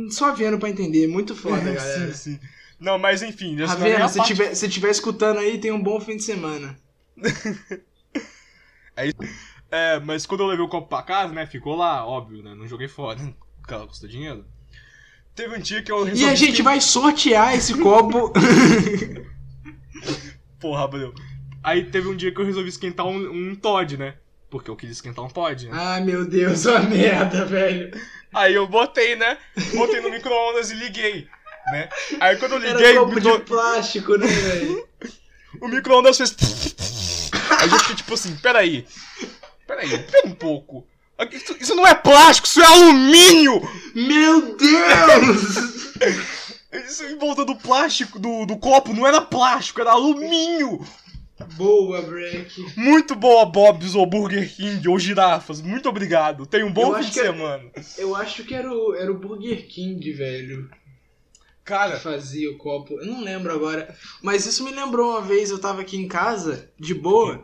só 0.10 0.32
vendo 0.34 0.60
pra 0.60 0.70
entender. 0.70 1.08
Muito 1.08 1.36
foda, 1.36 1.60
galera. 1.72 2.14
Sim, 2.14 2.34
sim. 2.34 2.40
Não, 2.80 2.98
mas 3.00 3.22
enfim, 3.22 3.60
é 3.62 3.66
Ravena, 3.66 4.08
se 4.08 4.18
parte- 4.18 4.28
tiver, 4.36 4.56
se 4.56 4.68
tiver 4.70 4.90
escutando 4.90 5.38
aí, 5.40 5.58
tem 5.60 5.72
um 5.72 5.82
bom 5.82 6.00
fim 6.00 6.16
de 6.18 6.24
semana. 6.24 6.78
É, 8.96 9.10
mas 10.06 10.26
quando 10.26 10.42
eu 10.42 10.48
levei 10.48 10.66
o 10.66 10.70
copo 10.70 10.88
pra 10.88 11.04
casa, 11.04 11.34
né, 11.34 11.46
ficou 11.46 11.76
lá, 11.76 12.06
óbvio, 12.06 12.44
né, 12.44 12.54
não 12.56 12.68
joguei 12.68 12.88
fora, 12.88 13.18
porque 13.62 13.74
ela 13.74 13.88
custa 13.88 14.08
dinheiro. 14.08 14.46
Teve 15.34 15.56
um 15.56 15.60
dia 15.60 15.82
que 15.82 15.92
eu 15.92 16.06
E 16.06 16.10
resolvi... 16.10 16.32
a 16.32 16.36
gente 16.36 16.62
vai 16.62 16.82
sortear 16.82 17.56
esse 17.56 17.74
copo. 17.78 18.34
Porra, 20.60 20.88
Bruno. 20.88 21.14
Aí 21.64 21.86
teve 21.86 22.08
um 22.08 22.16
dia 22.16 22.34
que 22.34 22.40
eu 22.42 22.46
resolvi 22.46 22.70
esquentar 22.70 23.06
um, 23.06 23.52
um 23.52 23.56
Todd, 23.56 23.98
né, 23.98 24.16
porque 24.50 24.70
eu 24.70 24.76
queria 24.76 24.92
esquentar 24.94 25.24
um 25.24 25.30
Todd, 25.30 25.68
né. 25.68 25.72
Ai 25.74 26.02
meu 26.04 26.26
Deus, 26.28 26.66
uma 26.66 26.80
merda, 26.82 27.46
velho. 27.46 27.92
Aí 28.34 28.54
eu 28.54 28.68
botei, 28.68 29.16
né, 29.16 29.38
botei 29.76 30.02
no 30.02 30.10
micro-ondas 30.10 30.72
e 30.72 30.76
liguei, 30.76 31.28
né. 31.72 31.88
Aí 32.20 32.36
quando 32.38 32.54
eu 32.54 32.64
Era 32.64 32.78
liguei, 32.78 32.98
o 32.98 33.02
copo 33.06 33.16
micro- 33.16 33.38
de 33.38 33.44
plástico, 33.46 34.18
né, 34.18 34.28
velho? 34.28 34.88
O 35.62 35.68
micro-ondas 35.68 36.18
fez. 36.18 37.30
Aí 37.60 37.70
eu 37.70 37.78
fiquei 37.80 37.96
tipo 37.98 38.14
assim, 38.14 38.36
peraí. 38.38 38.88
Peraí, 39.72 39.98
pera 40.04 40.28
um 40.28 40.34
pouco. 40.34 40.86
Isso, 41.32 41.56
isso 41.62 41.76
não 41.76 41.88
é 41.88 41.96
plástico, 41.96 42.46
isso 42.46 42.62
é 42.62 42.66
alumínio! 42.66 43.62
Meu 43.96 44.58
Deus! 44.58 45.94
Isso 46.74 47.06
em 47.06 47.18
volta 47.18 47.46
do 47.46 47.56
plástico, 47.56 48.20
do, 48.20 48.46
do 48.46 48.58
copo, 48.58 48.94
não 48.94 49.08
era 49.08 49.22
plástico, 49.22 49.80
era 49.80 49.92
alumínio! 49.92 50.86
Boa, 51.56 52.02
Break. 52.02 52.66
Muito 52.76 53.16
boa, 53.16 53.46
Bob's 53.46 53.96
ou 53.96 54.06
Burger 54.06 54.54
King 54.54 54.88
ou 54.88 55.00
girafas. 55.00 55.62
Muito 55.62 55.90
obrigado. 55.90 56.46
Tenha 56.46 56.66
um 56.66 56.72
bom 56.72 56.96
Eu 56.96 57.04
fim 57.04 57.10
de 57.10 57.14
semana. 57.14 57.64
Eu 57.98 58.16
acho 58.16 58.44
que 58.44 58.54
era 58.54 58.72
o, 58.72 58.94
era 58.94 59.12
o 59.12 59.18
Burger 59.18 59.68
King, 59.68 60.12
velho. 60.12 60.70
Cara, 61.64 62.00
fazia 62.00 62.50
o 62.52 62.58
copo. 62.58 63.00
Eu 63.00 63.06
não 63.06 63.24
lembro 63.24 63.54
agora. 63.54 63.96
Mas 64.22 64.46
isso 64.46 64.64
me 64.64 64.72
lembrou 64.72 65.12
uma 65.12 65.22
vez, 65.22 65.52
eu 65.52 65.60
tava 65.60 65.82
aqui 65.82 65.96
em 65.98 66.08
casa, 66.08 66.70
de 66.80 66.94
boa. 66.94 67.44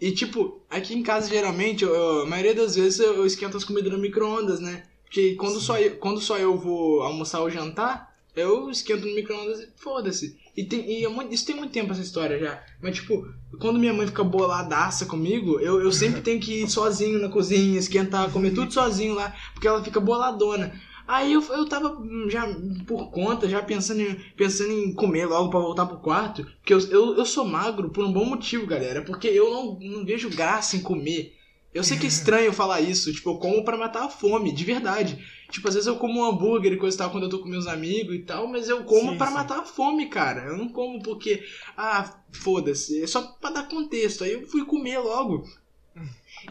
E 0.00 0.12
tipo, 0.12 0.60
aqui 0.68 0.94
em 0.94 1.02
casa 1.02 1.28
geralmente, 1.28 1.82
eu- 1.82 2.22
a 2.22 2.26
maioria 2.26 2.54
das 2.54 2.76
vezes 2.76 3.00
eu, 3.00 3.14
eu 3.14 3.26
esquento 3.26 3.56
as 3.56 3.64
comidas 3.64 3.90
no 3.90 3.98
micro-ondas, 3.98 4.60
né? 4.60 4.82
Porque 5.04 5.34
quando 5.36 5.58
só, 5.60 5.78
eu, 5.78 5.96
quando 5.96 6.20
só 6.20 6.36
eu 6.38 6.58
vou 6.58 7.00
almoçar 7.02 7.40
ou 7.40 7.50
jantar, 7.50 8.14
eu 8.34 8.68
esquento 8.70 9.06
no 9.06 9.14
micro-ondas 9.14 9.60
e 9.60 9.68
foda-se. 9.76 10.36
E, 10.54 10.64
tem, 10.64 10.90
e 11.00 11.04
é 11.04 11.08
muito- 11.08 11.32
isso 11.32 11.46
tem 11.46 11.56
muito 11.56 11.72
tempo 11.72 11.92
essa 11.92 12.02
história 12.02 12.38
já. 12.38 12.62
Mas 12.82 12.96
tipo, 12.96 13.26
quando 13.58 13.78
minha 13.78 13.94
mãe 13.94 14.06
fica 14.06 14.22
boladaça 14.22 15.06
comigo, 15.06 15.58
eu, 15.60 15.80
eu 15.80 15.90
sempre 15.92 16.20
tenho 16.20 16.40
que 16.40 16.62
ir 16.62 16.68
sozinho 16.70 17.18
na 17.18 17.28
cozinha, 17.30 17.78
esquentar, 17.78 18.30
comer 18.30 18.52
tudo 18.52 18.72
sozinho 18.72 19.14
lá, 19.14 19.34
porque 19.54 19.66
ela 19.66 19.82
fica 19.82 19.98
boladona. 20.00 20.78
Aí 21.06 21.32
eu, 21.32 21.42
eu 21.42 21.68
tava 21.68 21.96
já 22.28 22.48
por 22.86 23.10
conta, 23.10 23.48
já 23.48 23.62
pensando 23.62 24.00
em, 24.00 24.14
pensando 24.36 24.72
em 24.72 24.92
comer 24.92 25.26
logo 25.26 25.50
pra 25.50 25.60
voltar 25.60 25.86
pro 25.86 25.98
quarto. 25.98 26.44
Porque 26.58 26.74
eu, 26.74 26.80
eu, 26.90 27.16
eu 27.16 27.24
sou 27.24 27.44
magro 27.44 27.90
por 27.90 28.04
um 28.04 28.12
bom 28.12 28.24
motivo, 28.24 28.66
galera. 28.66 29.02
Porque 29.02 29.28
eu 29.28 29.50
não, 29.50 29.78
não 29.78 30.04
vejo 30.04 30.28
graça 30.30 30.76
em 30.76 30.80
comer. 30.80 31.36
Eu 31.72 31.84
sei 31.84 31.98
que 31.98 32.06
é 32.06 32.08
estranho 32.08 32.52
falar 32.54 32.80
isso, 32.80 33.12
tipo, 33.12 33.30
eu 33.30 33.38
como 33.38 33.62
pra 33.62 33.76
matar 33.76 34.04
a 34.04 34.08
fome, 34.08 34.50
de 34.50 34.64
verdade. 34.64 35.22
Tipo, 35.50 35.68
às 35.68 35.74
vezes 35.74 35.86
eu 35.86 35.96
como 35.96 36.20
um 36.20 36.24
hambúrguer 36.24 36.72
e 36.72 36.76
coisa 36.78 36.96
e 36.96 36.98
tal 36.98 37.10
quando 37.10 37.24
eu 37.24 37.30
tô 37.30 37.38
com 37.38 37.48
meus 37.48 37.66
amigos 37.66 38.14
e 38.16 38.20
tal, 38.20 38.48
mas 38.48 38.68
eu 38.68 38.82
como 38.84 39.12
sim. 39.12 39.18
matar 39.18 39.60
a 39.60 39.64
fome, 39.64 40.06
cara. 40.06 40.46
Eu 40.46 40.56
não 40.56 40.68
como 40.68 41.02
porque, 41.02 41.44
ah, 41.76 42.18
foda-se, 42.32 43.02
é 43.02 43.06
só 43.06 43.22
pra 43.22 43.50
dar 43.50 43.68
contexto. 43.68 44.24
Aí 44.24 44.32
eu 44.32 44.46
fui 44.46 44.64
comer 44.64 44.98
logo. 44.98 45.44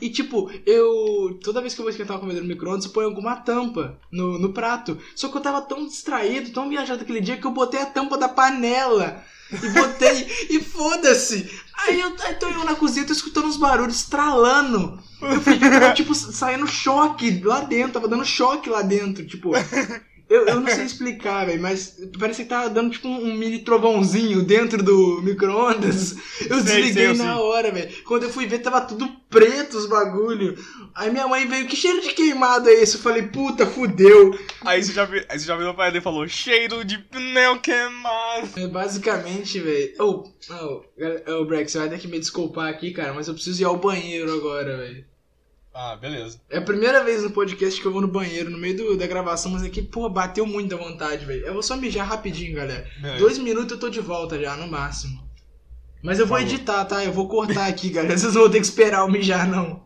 E 0.02 0.10
tipo, 0.10 0.52
eu. 0.66 1.40
Toda 1.44 1.62
vez 1.62 1.74
que 1.74 1.80
eu 1.80 1.84
vou 1.84 1.90
esquentar 1.90 2.16
uma 2.16 2.22
comida 2.22 2.42
no 2.42 2.48
micro-ondas, 2.48 2.86
eu 2.86 2.92
ponho 2.92 3.08
alguma 3.08 3.36
tampa 3.38 4.00
no, 4.12 4.38
no 4.38 4.52
prato. 4.54 4.98
Só 5.16 5.30
que 5.30 5.38
eu 5.38 5.42
tava 5.42 5.62
tão 5.62 5.86
distraído, 5.86 6.52
tão 6.52 6.70
viajado 6.70 7.02
aquele 7.02 7.22
dia, 7.22 7.38
que 7.38 7.46
eu 7.46 7.52
botei 7.52 7.82
a 7.82 7.86
tampa 7.86 8.18
da 8.18 8.28
panela. 8.28 9.24
E 9.52 9.70
botei. 9.70 10.28
e 10.50 10.60
foda-se! 10.60 11.50
Aí 11.86 12.00
eu 12.00 12.16
aí 12.22 12.36
tô 12.36 12.48
eu 12.48 12.64
na 12.64 12.76
cozinha, 12.76 13.06
tô 13.06 13.14
escutando 13.14 13.48
uns 13.48 13.58
barulhos 13.58 13.98
estralando. 13.98 15.00
Eu 15.22 15.42
fiquei, 15.42 15.94
tipo, 15.94 16.14
saindo 16.14 16.68
choque 16.68 17.42
lá 17.44 17.62
dentro, 17.62 17.94
tava 17.94 18.08
dando 18.08 18.26
choque 18.26 18.70
lá 18.70 18.82
dentro, 18.82 19.26
tipo. 19.26 19.52
Eu, 20.28 20.48
eu 20.48 20.60
não 20.60 20.68
sei 20.68 20.86
explicar, 20.86 21.46
velho, 21.46 21.62
mas 21.62 21.98
parece 22.20 22.44
que 22.44 22.50
tava 22.50 22.70
dando 22.70 22.90
tipo 22.92 23.08
um, 23.08 23.26
um 23.30 23.34
mini 23.36 23.60
trovãozinho 23.60 24.42
dentro 24.44 24.82
do 24.82 25.22
micro-ondas. 25.22 26.16
Eu 26.50 26.62
Sei, 26.62 26.82
desliguei 26.82 26.94
sei, 26.94 27.08
eu 27.08 27.14
na 27.16 27.40
hora, 27.40 27.72
velho. 27.72 27.92
Quando 28.04 28.24
eu 28.24 28.30
fui 28.30 28.46
ver, 28.48 28.60
tava 28.60 28.82
tudo 28.82 29.08
preto 29.30 29.78
os 29.78 29.86
bagulho. 29.88 30.58
Aí 30.96 31.12
minha 31.12 31.28
mãe 31.28 31.46
veio, 31.48 31.68
que 31.68 31.76
cheiro 31.76 32.02
de 32.02 32.10
queimado 32.10 32.70
é 32.70 32.74
esse? 32.74 32.96
Eu 32.96 33.02
falei, 33.02 33.24
puta, 33.24 33.66
fudeu. 33.66 34.38
aí 34.62 34.82
você 34.84 34.94
já, 34.94 35.04
aí 35.30 35.40
você 35.40 35.46
já 35.46 35.56
virou 35.56 35.74
pra 35.74 35.88
ela 35.88 35.98
e 35.98 36.02
falou: 36.02 36.28
cheiro 36.28 36.84
de 36.84 36.98
pneu 36.98 37.60
queimado. 37.60 38.50
É, 38.58 38.68
basicamente, 38.68 39.60
velho. 39.60 39.94
Oh, 40.00 40.24
oh, 40.50 40.82
gal- 40.98 41.40
oh, 41.42 41.46
Brex, 41.46 41.72
você 41.72 41.78
vai 41.80 41.90
ter 41.90 42.00
que 42.00 42.08
me 42.08 42.20
desculpar 42.20 42.70
aqui, 42.70 42.92
cara, 42.92 43.14
mas 43.14 43.28
eu 43.28 43.34
preciso 43.34 43.62
ir 43.62 43.66
ao 43.66 43.78
banheiro 43.78 44.34
agora, 44.34 44.78
velho. 44.78 45.06
Ah, 45.78 45.94
beleza. 45.98 46.40
É 46.50 46.58
a 46.58 46.62
primeira 46.62 47.04
vez 47.04 47.22
no 47.22 47.32
podcast 47.32 47.82
que 47.82 47.86
eu 47.86 47.92
vou 47.92 48.00
no 48.02 48.08
banheiro, 48.08 48.50
no 48.50 48.58
meio 48.58 48.78
do- 48.78 48.98
da 48.98 49.06
gravação, 49.06 49.52
mas 49.52 49.62
aqui, 49.62 49.82
pô, 49.82 50.08
bateu 50.10 50.46
muito 50.46 50.70
da 50.70 50.82
vontade, 50.82 51.26
velho. 51.26 51.46
Eu 51.46 51.52
vou 51.54 51.62
só 51.62 51.76
mijar 51.76 52.08
rapidinho, 52.08 52.56
galera. 52.56 52.90
Beleza. 52.98 53.20
Dois 53.20 53.38
minutos 53.38 53.74
eu 53.74 53.80
tô 53.80 53.90
de 53.90 54.00
volta 54.00 54.40
já, 54.40 54.56
no 54.56 54.68
máximo. 54.70 55.30
Mas 56.02 56.18
eu 56.18 56.26
vou 56.26 56.38
Falou. 56.38 56.50
editar, 56.54 56.86
tá? 56.86 57.04
Eu 57.04 57.12
vou 57.12 57.28
cortar 57.28 57.68
aqui, 57.68 57.90
galera. 57.90 58.16
Vocês 58.18 58.34
não 58.34 58.44
vão 58.44 58.52
ter 58.52 58.60
que 58.62 58.66
esperar 58.68 59.00
eu 59.00 59.10
mijar, 59.12 59.46
não. 59.50 59.86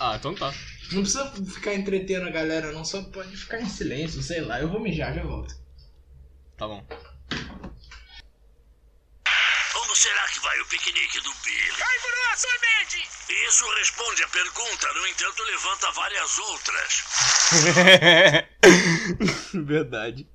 Ah, 0.00 0.16
então 0.16 0.34
tá. 0.34 0.50
Não 0.92 1.02
precisa 1.02 1.30
ficar 1.52 1.74
entretendo 1.74 2.26
a 2.26 2.30
galera, 2.30 2.72
não. 2.72 2.82
Só 2.82 3.02
pode 3.02 3.36
ficar 3.36 3.60
em 3.60 3.66
silêncio, 3.68 4.22
sei 4.22 4.40
lá. 4.40 4.58
Eu 4.58 4.68
vou 4.70 4.80
mijar, 4.80 5.14
já 5.14 5.22
volto. 5.22 5.54
Tá 6.56 6.66
bom. 6.66 6.82
Onde 9.76 9.93
será 10.04 10.28
que 10.28 10.40
vai 10.40 10.60
o 10.60 10.66
piquenique 10.66 11.18
do 11.22 11.32
Billy? 11.42 11.82
Ai, 11.82 11.98
Bruno, 12.00 12.36
sorvete! 12.36 13.08
Isso 13.48 13.64
responde 13.78 14.22
a 14.22 14.28
pergunta, 14.28 14.92
no 14.92 15.06
entanto, 15.06 15.42
levanta 15.44 15.92
várias 15.92 16.38
outras. 16.38 17.04
Verdade. 19.64 20.28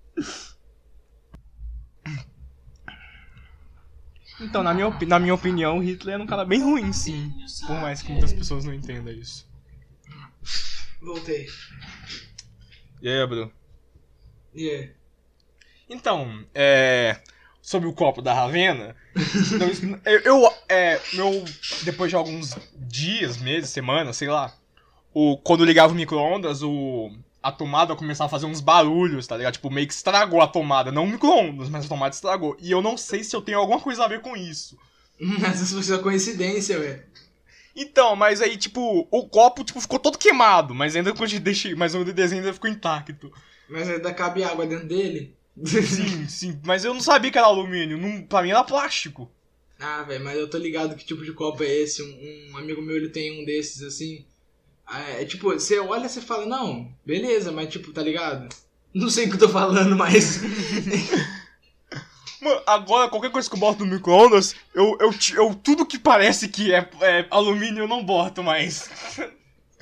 Então, 4.42 4.64
na 4.64 4.74
minha, 4.74 4.90
na 4.90 5.20
minha 5.20 5.36
opinião, 5.36 5.80
Hitler 5.84 6.16
era 6.16 6.24
um 6.24 6.28
cara 6.28 6.46
bem 6.46 6.64
ruim, 6.64 6.92
sim. 6.92 7.32
Por 7.68 7.76
mais 7.80 8.02
que 8.02 8.12
muitas 8.12 8.34
pessoas 8.34 8.66
não 8.66 8.74
entendam 8.74 9.14
isso. 9.14 9.48
Voltei. 11.00 11.46
E 13.04 13.08
aí, 13.08 13.28
Bruno? 13.28 13.54
Yeah. 14.56 14.94
Então, 15.88 16.44
é. 16.56 17.22
Sobre 17.70 17.88
o 17.88 17.94
copo 17.94 18.20
da 18.20 18.34
Ravena. 18.34 18.96
então, 19.16 20.02
eu, 20.04 20.20
eu, 20.22 20.54
é, 20.68 21.00
meu, 21.14 21.46
depois 21.84 22.10
de 22.10 22.16
alguns 22.16 22.58
dias, 22.74 23.38
meses, 23.38 23.70
semanas, 23.70 24.18
sei 24.18 24.28
lá. 24.28 24.52
O, 25.14 25.38
quando 25.38 25.64
ligava 25.64 25.94
o 25.94 25.96
micro-ondas, 25.96 26.64
o, 26.64 27.12
a 27.44 27.52
tomada 27.52 27.96
começava 27.96 28.26
a 28.26 28.30
fazer 28.30 28.48
uns 28.48 28.60
barulhos, 28.60 29.28
tá 29.28 29.38
ligado? 29.38 29.54
Tipo, 29.54 29.70
meio 29.70 29.86
que 29.86 29.94
estragou 29.94 30.42
a 30.42 30.48
tomada. 30.48 30.92
Não 30.92 31.04
o 31.04 31.08
micro-ondas, 31.08 31.70
mas 31.70 31.86
a 31.86 31.90
tomada 31.90 32.16
estragou. 32.16 32.58
E 32.60 32.72
eu 32.72 32.82
não 32.82 32.98
sei 32.98 33.24
se 33.24 33.36
eu 33.36 33.42
tenho 33.42 33.60
alguma 33.60 33.80
coisa 33.80 34.04
a 34.04 34.08
ver 34.08 34.22
com 34.22 34.36
isso. 34.36 34.76
Mas 35.22 35.62
isso 35.62 35.76
foi 35.76 35.84
só 35.84 36.00
coincidência, 36.00 36.80
velho. 36.80 37.04
Então, 37.76 38.16
mas 38.16 38.42
aí, 38.42 38.58
tipo, 38.58 39.08
o 39.12 39.30
copo, 39.30 39.64
tipo, 39.64 39.80
ficou 39.80 40.00
todo 40.00 40.18
queimado, 40.18 40.74
mas 40.74 40.96
ainda 40.96 41.14
quando 41.14 41.40
deixei, 41.40 41.76
mas 41.76 41.94
o 41.94 42.04
desenho 42.04 42.42
ainda 42.42 42.54
ficou 42.54 42.70
intacto. 42.70 43.32
Mas 43.70 43.88
ainda 43.88 44.12
cabe 44.12 44.44
água 44.44 44.66
dentro 44.66 44.88
dele? 44.88 45.38
Sim, 45.66 46.28
sim, 46.28 46.60
mas 46.66 46.86
eu 46.86 46.94
não 46.94 47.02
sabia 47.02 47.32
que 47.32 47.38
era 47.38 47.48
alumínio, 47.48 47.98
não, 47.98 48.22
pra 48.24 48.42
mim 48.42 48.52
era 48.52 48.64
plástico. 48.64 49.30
Ah, 49.80 50.04
velho, 50.04 50.24
mas 50.24 50.38
eu 50.38 50.50
tô 50.50 50.58
ligado 50.58 50.96
que 50.96 51.06
tipo 51.06 51.24
de 51.24 51.32
copo 51.32 51.64
é 51.64 51.68
esse. 51.68 52.02
Um, 52.04 52.52
um 52.52 52.58
amigo 52.58 52.82
meu, 52.82 52.98
ele 52.98 53.10
tem 53.10 53.42
um 53.42 53.46
desses, 53.46 53.82
assim. 53.82 54.26
Ah, 54.86 55.02
É, 55.02 55.26
tipo, 55.26 55.52
você 55.54 55.80
olha 55.80 56.06
e 56.06 56.10
você 56.10 56.20
fala, 56.22 56.46
não, 56.46 56.92
beleza, 57.06 57.52
mas 57.52 57.70
tipo, 57.70 57.94
tá 57.94 58.02
ligado? 58.02 58.50
Não 58.94 59.10
sei 59.10 59.26
o 59.26 59.30
que 59.30 59.36
eu 59.36 59.40
tô 59.40 59.50
falando, 59.50 59.96
mas... 59.96 60.42
Mano, 62.42 62.62
agora 62.66 63.10
qualquer 63.10 63.32
coisa 63.32 63.50
que 63.50 63.56
eu 63.56 63.60
boto 63.60 63.86
no 63.86 63.94
micro-ondas, 63.94 64.56
eu, 64.74 64.98
eu, 65.00 65.14
eu, 65.36 65.54
tudo 65.56 65.86
que 65.86 66.00
parece 66.00 66.48
que 66.48 66.74
é, 66.74 66.90
é 67.02 67.28
alumínio 67.30 67.84
eu 67.84 67.88
não 67.88 68.04
boto 68.04 68.42
mais. 68.42 68.90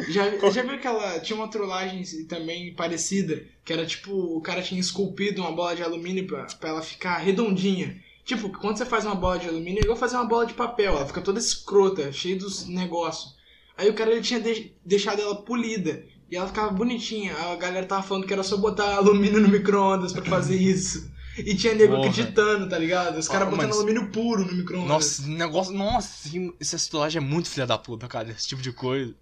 Já, 0.09 0.29
já 0.51 0.61
viu 0.61 0.73
aquela. 0.75 1.19
Tinha 1.19 1.37
uma 1.37 1.47
trollagem 1.47 2.03
também 2.25 2.73
parecida, 2.73 3.43
que 3.65 3.73
era 3.73 3.85
tipo, 3.85 4.11
o 4.11 4.41
cara 4.41 4.61
tinha 4.61 4.79
esculpido 4.79 5.41
uma 5.41 5.51
bola 5.51 5.75
de 5.75 5.83
alumínio 5.83 6.25
pra, 6.27 6.45
pra 6.59 6.69
ela 6.69 6.81
ficar 6.81 7.17
redondinha. 7.17 7.99
Tipo, 8.25 8.49
quando 8.49 8.77
você 8.77 8.85
faz 8.85 9.05
uma 9.05 9.15
bola 9.15 9.39
de 9.39 9.47
alumínio, 9.47 9.79
é 9.79 9.83
igual 9.83 9.97
fazer 9.97 10.17
uma 10.17 10.25
bola 10.25 10.45
de 10.45 10.53
papel, 10.53 10.95
ela 10.97 11.05
fica 11.07 11.21
toda 11.21 11.39
escrota, 11.39 12.11
cheia 12.11 12.35
dos 12.35 12.67
negócios. 12.67 13.35
Aí 13.77 13.89
o 13.89 13.93
cara 13.93 14.11
ele 14.11 14.21
tinha 14.21 14.39
de- 14.41 14.73
deixado 14.85 15.21
ela 15.21 15.43
polida. 15.43 16.03
E 16.29 16.35
ela 16.35 16.45
ficava 16.47 16.69
bonitinha. 16.71 17.33
A 17.37 17.55
galera 17.55 17.85
tava 17.85 18.03
falando 18.03 18.27
que 18.27 18.33
era 18.33 18.43
só 18.43 18.57
botar 18.57 18.95
alumínio 18.97 19.39
no 19.39 19.47
micro-ondas 19.47 20.11
pra 20.11 20.25
fazer 20.25 20.57
isso. 20.57 21.09
E 21.37 21.55
tinha 21.55 21.73
nego 21.73 21.95
Porra. 21.95 22.09
acreditando, 22.09 22.67
tá 22.67 22.77
ligado? 22.77 23.17
Os 23.17 23.27
caras 23.29 23.47
botando 23.49 23.67
mas- 23.67 23.77
alumínio 23.77 24.09
puro 24.11 24.43
no 24.43 24.51
micro-ondas. 24.51 24.89
Nossa, 24.89 25.21
esse 25.21 25.29
negócio. 25.29 25.73
Nossa, 25.73 26.27
essa 26.59 26.89
trollagem 26.89 27.21
é 27.21 27.25
muito 27.25 27.47
filha 27.49 27.65
da 27.65 27.77
puta, 27.77 28.07
cara, 28.09 28.29
esse 28.31 28.47
tipo 28.47 28.61
de 28.61 28.73
coisa. 28.73 29.15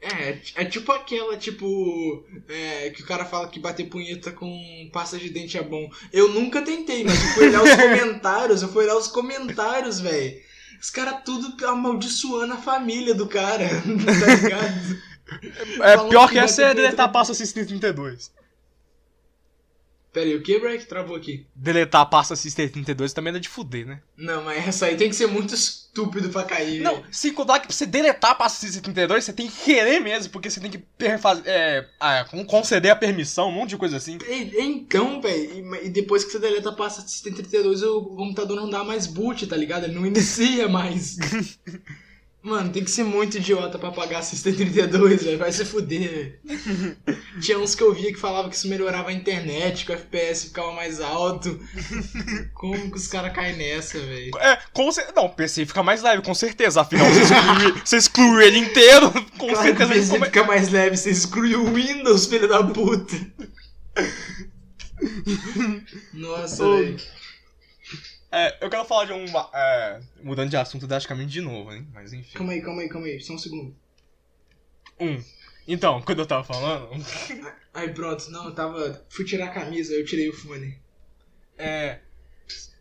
É, 0.00 0.38
é 0.54 0.64
tipo 0.64 0.92
aquela, 0.92 1.36
tipo, 1.36 2.24
é, 2.48 2.90
que 2.90 3.02
o 3.02 3.06
cara 3.06 3.24
fala 3.24 3.48
que 3.48 3.58
bater 3.58 3.88
punheta 3.88 4.30
com 4.30 4.88
pasta 4.92 5.18
de 5.18 5.28
dente 5.28 5.58
é 5.58 5.62
bom. 5.62 5.90
Eu 6.12 6.28
nunca 6.28 6.62
tentei, 6.62 7.02
mas 7.02 7.20
eu 7.20 7.28
fui 7.30 7.48
olhar 7.48 7.62
os 7.62 7.74
comentários, 7.74 8.62
eu 8.62 8.68
fui 8.68 8.84
olhar 8.84 8.96
os 8.96 9.08
comentários, 9.08 10.00
velho. 10.00 10.40
Os 10.80 10.90
caras 10.90 11.22
tudo 11.24 11.66
amaldiçoando 11.66 12.54
a 12.54 12.58
família 12.58 13.12
do 13.12 13.26
cara, 13.26 13.68
tá 13.74 14.34
ligado? 14.34 14.98
É, 15.82 15.96
Falando 15.96 16.10
pior 16.10 16.28
que 16.28 16.34
que 16.34 16.38
essa 16.38 16.62
é 16.62 16.74
deletar 16.74 17.10
pasta 17.10 17.34
632. 17.34 18.30
Pera 20.12 20.26
aí, 20.26 20.34
o 20.34 20.42
que, 20.42 20.58
Breck? 20.58 20.86
Travou 20.86 21.14
aqui. 21.16 21.46
Deletar 21.54 22.00
a 22.00 22.06
pasta 22.06 22.34
632 22.34 23.12
também 23.12 23.34
é 23.34 23.38
de 23.38 23.48
fuder, 23.48 23.86
né? 23.86 24.00
Não, 24.16 24.42
mas 24.42 24.66
essa 24.66 24.86
aí 24.86 24.96
tem 24.96 25.08
que 25.10 25.14
ser 25.14 25.26
muito 25.26 25.54
estúpido 25.54 26.30
pra 26.30 26.44
cair, 26.44 26.80
Não, 26.80 27.02
sem 27.12 27.32
contar 27.32 27.60
que 27.60 27.66
pra 27.66 27.76
você 27.76 27.84
deletar 27.84 28.30
a 28.30 28.34
pasta 28.34 28.58
632, 28.60 29.24
você 29.24 29.32
tem 29.32 29.48
que 29.48 29.64
querer 29.64 30.00
mesmo, 30.00 30.30
porque 30.32 30.48
você 30.48 30.60
tem 30.60 30.70
que 30.70 30.78
perfaz- 30.78 31.42
é, 31.44 31.86
ah, 32.00 32.24
con- 32.30 32.44
conceder 32.46 32.90
a 32.90 32.96
permissão, 32.96 33.48
um 33.48 33.52
monte 33.52 33.70
de 33.70 33.76
coisa 33.76 33.96
assim. 33.98 34.16
E- 34.28 34.60
Então, 34.60 35.20
velho, 35.20 35.74
e- 35.76 35.86
e 35.86 35.90
depois 35.90 36.24
que 36.24 36.32
você 36.32 36.38
deleta 36.38 36.70
a 36.70 36.74
pasta 36.74 37.02
632, 37.02 37.82
o 37.82 38.02
computador 38.02 38.56
não 38.56 38.70
dá 38.70 38.82
mais 38.82 39.06
boot, 39.06 39.46
tá 39.46 39.56
ligado? 39.56 39.84
Ele 39.84 39.94
não 39.94 40.06
inicia 40.06 40.68
mais. 40.68 41.16
Mano, 42.40 42.70
tem 42.70 42.84
que 42.84 42.90
ser 42.90 43.02
muito 43.02 43.36
idiota 43.36 43.78
pra 43.78 43.90
pagar 43.90 44.22
632, 44.22 45.24
velho. 45.24 45.38
Vai 45.38 45.50
se 45.50 45.64
fuder, 45.64 46.38
velho. 46.46 46.96
Tinha 47.42 47.58
uns 47.58 47.74
que 47.74 47.82
eu 47.82 47.92
via 47.92 48.12
que 48.12 48.18
falava 48.18 48.48
que 48.48 48.54
isso 48.54 48.68
melhorava 48.68 49.10
a 49.10 49.12
internet, 49.12 49.84
que 49.84 49.90
o 49.90 49.94
FPS 49.94 50.44
ficava 50.46 50.72
mais 50.72 51.00
alto. 51.00 51.58
Como 52.54 52.90
que 52.92 52.96
os 52.96 53.08
caras 53.08 53.32
caem 53.34 53.56
nessa, 53.56 53.98
velho? 53.98 54.30
É, 54.38 54.56
com 54.72 54.90
certeza. 54.92 55.14
Não, 55.16 55.26
o 55.26 55.34
PC 55.34 55.66
fica 55.66 55.82
mais 55.82 56.00
leve, 56.00 56.22
com 56.22 56.32
certeza. 56.34 56.80
Afinal, 56.80 57.06
você 57.08 57.22
exclui, 57.22 57.72
você 57.84 57.96
exclui 57.96 58.44
ele 58.46 58.58
inteiro, 58.58 59.10
com 59.36 59.48
Claro 59.48 59.58
o 59.58 59.62
certeza. 59.62 59.92
ele 59.92 60.00
PC 60.00 60.12
come- 60.12 60.26
fica 60.26 60.44
mais 60.44 60.68
leve, 60.70 60.96
você 60.96 61.10
exclui 61.10 61.56
o 61.56 61.74
Windows, 61.74 62.26
filho 62.26 62.48
da 62.48 62.62
puta. 62.62 63.16
Nossa, 66.14 66.64
velho. 66.70 66.96
É, 68.30 68.64
eu 68.64 68.68
quero 68.68 68.84
falar 68.84 69.06
de 69.06 69.12
um. 69.12 69.24
É, 69.54 70.00
mudando 70.22 70.50
de 70.50 70.56
assunto 70.56 70.86
drasticamente 70.86 71.30
de 71.30 71.40
novo, 71.40 71.72
hein? 71.72 71.86
Mas 71.92 72.12
enfim. 72.12 72.36
Calma 72.36 72.52
aí, 72.52 72.62
calma 72.62 72.82
aí, 72.82 72.88
calma 72.88 73.06
aí. 73.06 73.20
Só 73.20 73.32
um 73.32 73.38
segundo. 73.38 73.74
Um. 75.00 75.22
Então, 75.66 76.02
quando 76.02 76.20
eu 76.20 76.26
tava 76.26 76.44
falando. 76.44 76.90
Aí 77.72 77.92
pronto, 77.92 78.30
não, 78.30 78.46
eu 78.46 78.54
tava. 78.54 79.04
Fui 79.08 79.24
tirar 79.24 79.46
a 79.46 79.52
camisa, 79.52 79.94
eu 79.94 80.04
tirei 80.04 80.28
o 80.28 80.32
fone. 80.32 80.78
É. 81.56 82.00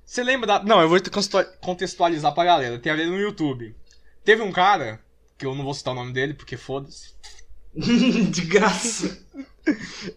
Você 0.05 0.23
lembra 0.23 0.47
da. 0.47 0.63
Não, 0.63 0.81
eu 0.81 0.89
vou 0.89 0.99
contextualizar 1.61 2.33
pra 2.33 2.45
galera. 2.45 2.79
Tem 2.79 2.91
a 2.91 2.95
ver 2.95 3.07
no 3.07 3.19
YouTube. 3.19 3.75
Teve 4.23 4.41
um 4.41 4.51
cara, 4.51 4.99
que 5.37 5.45
eu 5.45 5.55
não 5.55 5.63
vou 5.63 5.73
citar 5.73 5.93
o 5.93 5.97
nome 5.97 6.11
dele, 6.11 6.33
porque 6.33 6.57
foda-se. 6.57 7.13
De 7.75 8.41
graça. 8.41 9.25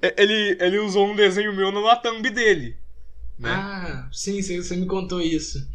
É, 0.01 0.15
Ele, 0.17 0.57
ele 0.61 0.79
usou 0.79 1.09
um 1.09 1.17
desenho 1.17 1.53
meu 1.53 1.73
na 1.73 1.97
thumb 1.97 2.31
dele. 2.31 2.77
Né? 3.41 3.51
Ah, 3.51 4.09
sim, 4.13 4.43
você, 4.43 4.77
me 4.77 4.87
contou 4.87 5.21
isso. 5.21 5.67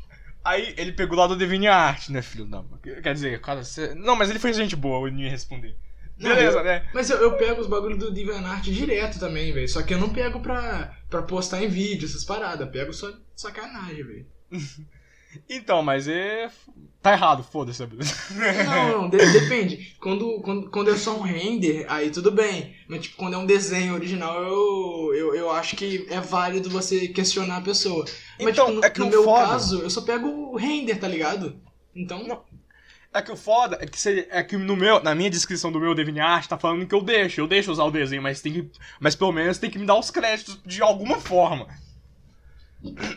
Aí 0.43 0.75
ele 0.77 0.91
pegou 0.91 1.17
lá 1.17 1.25
do 1.25 1.35
DeviantArt, 1.35 2.09
né, 2.09 2.21
filho 2.21 2.45
da. 2.45 2.63
Quer 3.01 3.13
dizer, 3.13 3.41
cara, 3.41 3.63
você... 3.63 3.95
Não, 3.95 4.15
mas 4.15 4.29
ele 4.29 4.37
foi 4.37 4.53
gente 4.53 4.75
boa, 4.75 5.07
ele 5.07 5.15
não 5.17 5.23
ia 5.23 5.29
responder. 5.31 5.75
Não, 6.17 6.29
Beleza, 6.29 6.59
eu- 6.59 6.63
né? 6.63 6.85
Mas 6.93 7.09
eu, 7.09 7.17
eu 7.17 7.35
pego 7.37 7.59
os 7.59 7.67
bagulhos 7.67 7.97
do 7.97 8.11
DeviantArt 8.11 8.65
direto 8.65 9.19
também, 9.19 9.51
velho. 9.51 9.67
Só 9.67 9.81
que 9.81 9.93
eu 9.93 9.97
não 9.97 10.09
pego 10.09 10.39
pra, 10.39 10.95
pra 11.09 11.23
postar 11.23 11.63
em 11.63 11.67
vídeo, 11.67 12.05
essas 12.07 12.23
paradas. 12.23 12.61
Eu 12.65 12.71
pego 12.71 12.93
só 12.93 13.11
sacanagem, 13.35 14.03
velho. 14.03 14.25
Então, 15.49 15.81
mas 15.81 16.07
é. 16.07 16.49
Tá 17.01 17.11
errado, 17.13 17.43
foda-se. 17.43 17.83
Não, 18.65 19.01
não, 19.03 19.09
de- 19.09 19.17
depende. 19.17 19.95
Quando, 19.99 20.41
quando, 20.41 20.69
quando 20.71 20.89
é 20.89 20.97
só 20.97 21.15
um 21.15 21.21
render, 21.21 21.85
aí 21.87 22.09
tudo 22.09 22.31
bem. 22.31 22.75
Mas, 22.87 23.01
tipo, 23.03 23.17
quando 23.17 23.35
é 23.35 23.37
um 23.37 23.45
desenho 23.45 23.93
original, 23.93 24.41
eu, 24.43 25.13
eu, 25.13 25.35
eu 25.35 25.51
acho 25.51 25.75
que 25.75 26.07
é 26.09 26.19
válido 26.19 26.67
você 26.67 27.07
questionar 27.09 27.57
a 27.57 27.61
pessoa. 27.61 28.03
Mas, 28.39 28.47
Então, 28.49 28.65
tipo, 28.65 28.79
no, 28.79 28.85
é 28.85 28.89
que 28.89 28.99
no 29.01 29.05
meu 29.07 29.23
foda- 29.23 29.45
caso, 29.45 29.81
eu 29.83 29.89
só 29.89 30.01
pego 30.01 30.27
o 30.27 30.57
render, 30.57 30.95
tá 30.95 31.07
ligado? 31.07 31.61
Então, 31.95 32.23
Não. 32.27 32.41
É 33.13 33.21
que 33.21 33.31
o 33.31 33.37
foda 33.37 33.77
é 33.79 33.85
que, 33.85 33.97
você, 33.97 34.27
é 34.29 34.43
que 34.43 34.57
no 34.57 34.75
meu, 34.75 35.01
na 35.01 35.15
minha 35.15 35.29
descrição 35.29 35.71
do 35.71 35.79
meu 35.79 35.95
DeviantArt 35.95 36.47
tá 36.47 36.57
falando 36.57 36.85
que 36.85 36.93
eu 36.93 37.01
deixo, 37.01 37.39
eu 37.39 37.47
deixo 37.47 37.71
usar 37.71 37.85
o 37.85 37.91
desenho, 37.91 38.21
mas 38.21 38.41
tem 38.41 38.51
que, 38.51 38.69
mas 38.99 39.15
pelo 39.15 39.31
menos 39.31 39.57
tem 39.57 39.69
que 39.69 39.79
me 39.79 39.85
dar 39.85 39.95
os 39.97 40.11
créditos 40.11 40.59
de 40.65 40.81
alguma 40.81 41.17
forma. 41.21 41.65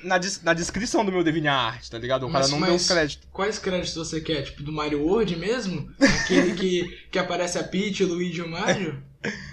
Na, 0.03 0.19
des- 0.19 0.43
na 0.43 0.53
descrição 0.55 1.05
do 1.05 1.13
meu 1.13 1.23
DeviantArt, 1.25 1.89
tá 1.89 1.99
ligado? 1.99 2.27
O 2.27 2.31
cara 2.31 2.45
Mas- 2.45 2.51
não 2.51 2.61
deu 2.61 2.73
mas- 2.73 2.83
os 2.83 2.89
créditos. 2.89 3.29
Quais 3.33 3.59
créditos 3.59 3.95
você 3.95 4.21
quer? 4.21 4.43
Tipo, 4.43 4.63
do 4.63 4.73
Mario 4.73 5.03
World 5.03 5.37
mesmo? 5.37 5.89
Aquele 6.01 6.55
que, 6.55 6.99
que 7.11 7.19
aparece 7.19 7.59
a 7.59 7.65
Peach, 7.65 8.03
o 8.05 8.09
Luigi 8.09 8.39
e 8.41 8.43
o 8.43 8.49
Mario? 8.51 9.03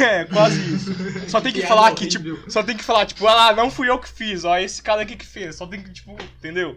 É, 0.00 0.24
quase 0.24 0.74
isso. 0.74 0.90
Só 1.28 1.40
tem 1.40 1.52
que 1.54 1.60
Piada 1.60 1.74
falar 1.74 1.94
que, 1.94 2.04
horrível. 2.06 2.36
tipo, 2.36 2.50
só 2.50 2.62
tem 2.64 2.76
que 2.76 2.82
falar, 2.84 3.06
tipo, 3.06 3.26
ah, 3.28 3.54
não 3.54 3.70
fui 3.70 3.88
eu 3.88 3.98
que 3.98 4.08
fiz, 4.08 4.44
ó, 4.44 4.58
esse 4.58 4.82
cara 4.82 5.02
aqui 5.02 5.14
que 5.16 5.24
fez. 5.26 5.54
Só 5.56 5.66
tem 5.66 5.80
que, 5.82 5.92
tipo, 5.92 6.16
entendeu? 6.38 6.76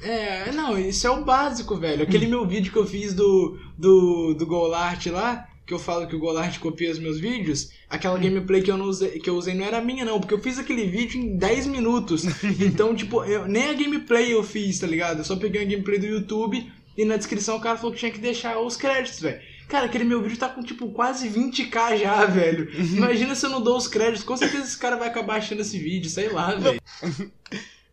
É, 0.00 0.52
não, 0.52 0.78
isso 0.78 1.06
é 1.06 1.10
o 1.10 1.24
básico, 1.24 1.76
velho. 1.76 2.02
Aquele 2.04 2.26
meu 2.26 2.46
vídeo 2.46 2.72
que 2.72 2.78
eu 2.78 2.86
fiz 2.86 3.14
do, 3.14 3.58
do, 3.76 4.34
do 4.34 4.46
Golart 4.46 5.04
lá, 5.06 5.46
que 5.66 5.72
eu 5.72 5.78
falo 5.78 6.06
que 6.06 6.14
o 6.14 6.18
Golart 6.18 6.58
copia 6.58 6.90
os 6.90 6.98
meus 6.98 7.18
vídeos, 7.18 7.70
aquela 7.88 8.18
gameplay 8.18 8.60
que 8.62 8.70
eu, 8.70 8.76
não 8.76 8.86
usei, 8.86 9.18
que 9.18 9.30
eu 9.30 9.36
usei 9.36 9.54
não 9.54 9.64
era 9.64 9.80
minha, 9.80 10.04
não, 10.04 10.20
porque 10.20 10.34
eu 10.34 10.40
fiz 10.40 10.58
aquele 10.58 10.84
vídeo 10.86 11.20
em 11.20 11.36
10 11.36 11.66
minutos. 11.66 12.24
Então, 12.60 12.94
tipo, 12.94 13.24
eu, 13.24 13.46
nem 13.46 13.70
a 13.70 13.72
gameplay 13.72 14.32
eu 14.32 14.42
fiz, 14.42 14.78
tá 14.78 14.86
ligado? 14.86 15.18
Eu 15.18 15.24
só 15.24 15.36
peguei 15.36 15.62
a 15.62 15.64
gameplay 15.64 15.98
do 15.98 16.06
YouTube 16.06 16.70
e 16.96 17.04
na 17.04 17.16
descrição 17.16 17.56
o 17.56 17.60
cara 17.60 17.76
falou 17.76 17.92
que 17.92 17.98
tinha 17.98 18.10
que 18.10 18.18
deixar 18.18 18.58
os 18.58 18.76
créditos, 18.76 19.20
velho. 19.20 19.40
Cara, 19.68 19.86
aquele 19.86 20.04
meu 20.04 20.22
vídeo 20.22 20.36
tá 20.36 20.48
com, 20.48 20.62
tipo, 20.62 20.90
quase 20.90 21.28
20k 21.28 21.96
já, 21.98 22.24
velho. 22.26 22.70
Imagina 22.78 23.34
se 23.34 23.46
eu 23.46 23.50
não 23.50 23.62
dou 23.62 23.76
os 23.76 23.88
créditos. 23.88 24.22
Com 24.22 24.36
certeza 24.36 24.64
esse 24.64 24.78
cara 24.78 24.96
vai 24.96 25.08
acabar 25.08 25.36
achando 25.36 25.62
esse 25.62 25.78
vídeo, 25.78 26.10
sei 26.10 26.28
lá, 26.28 26.54
velho. 26.56 26.80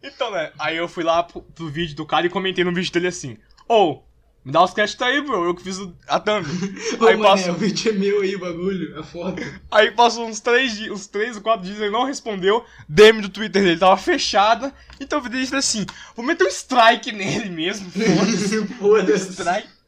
Então, 0.03 0.31
né, 0.31 0.51
aí 0.60 0.77
eu 0.77 0.88
fui 0.88 1.03
lá 1.03 1.23
pro, 1.23 1.41
pro 1.41 1.69
vídeo 1.69 1.95
do 1.95 2.05
cara 2.05 2.25
e 2.25 2.29
comentei 2.29 2.63
no 2.63 2.73
vídeo 2.73 2.91
dele 2.91 3.07
assim, 3.07 3.38
ô, 3.67 4.01
me 4.43 4.51
dá 4.51 4.63
os 4.63 4.73
créditos 4.73 5.06
aí, 5.06 5.21
bro, 5.21 5.45
eu 5.45 5.54
que 5.54 5.63
fiz 5.63 5.80
a 6.08 6.19
thumb. 6.19 6.45
Ô, 6.99 7.06
aí 7.06 7.15
mané, 7.15 7.30
passou, 7.30 7.54
o 7.54 7.58
vídeo 7.58 7.91
é 7.91 7.93
meu 7.93 8.21
aí, 8.21 8.36
o 8.36 8.39
bagulho, 8.39 8.99
a 8.99 9.04
foto. 9.04 9.41
Aí 9.69 9.91
passou 9.91 10.27
uns 10.27 10.39
três 10.39 10.75
dias, 10.75 10.91
uns 10.91 11.06
três 11.06 11.36
ou 11.36 11.43
quatro 11.43 11.65
dias, 11.65 11.80
ele 11.80 11.91
não 11.91 12.06
respondeu. 12.06 12.65
DM 12.89 13.21
do 13.21 13.30
Twitter 13.30 13.62
dele 13.62 13.80
tava 13.80 13.97
fechada. 13.97 14.73
Então 14.99 15.19
eu 15.19 15.23
falei 15.23 15.43
assim: 15.54 15.86
vou 16.15 16.25
meter 16.25 16.45
um 16.45 16.49
strike 16.49 17.12
nele 17.12 17.49
mesmo. 17.49 17.91
Foda-se. 17.91 18.67
Foda-se. 18.80 19.32
strike. 19.34 19.81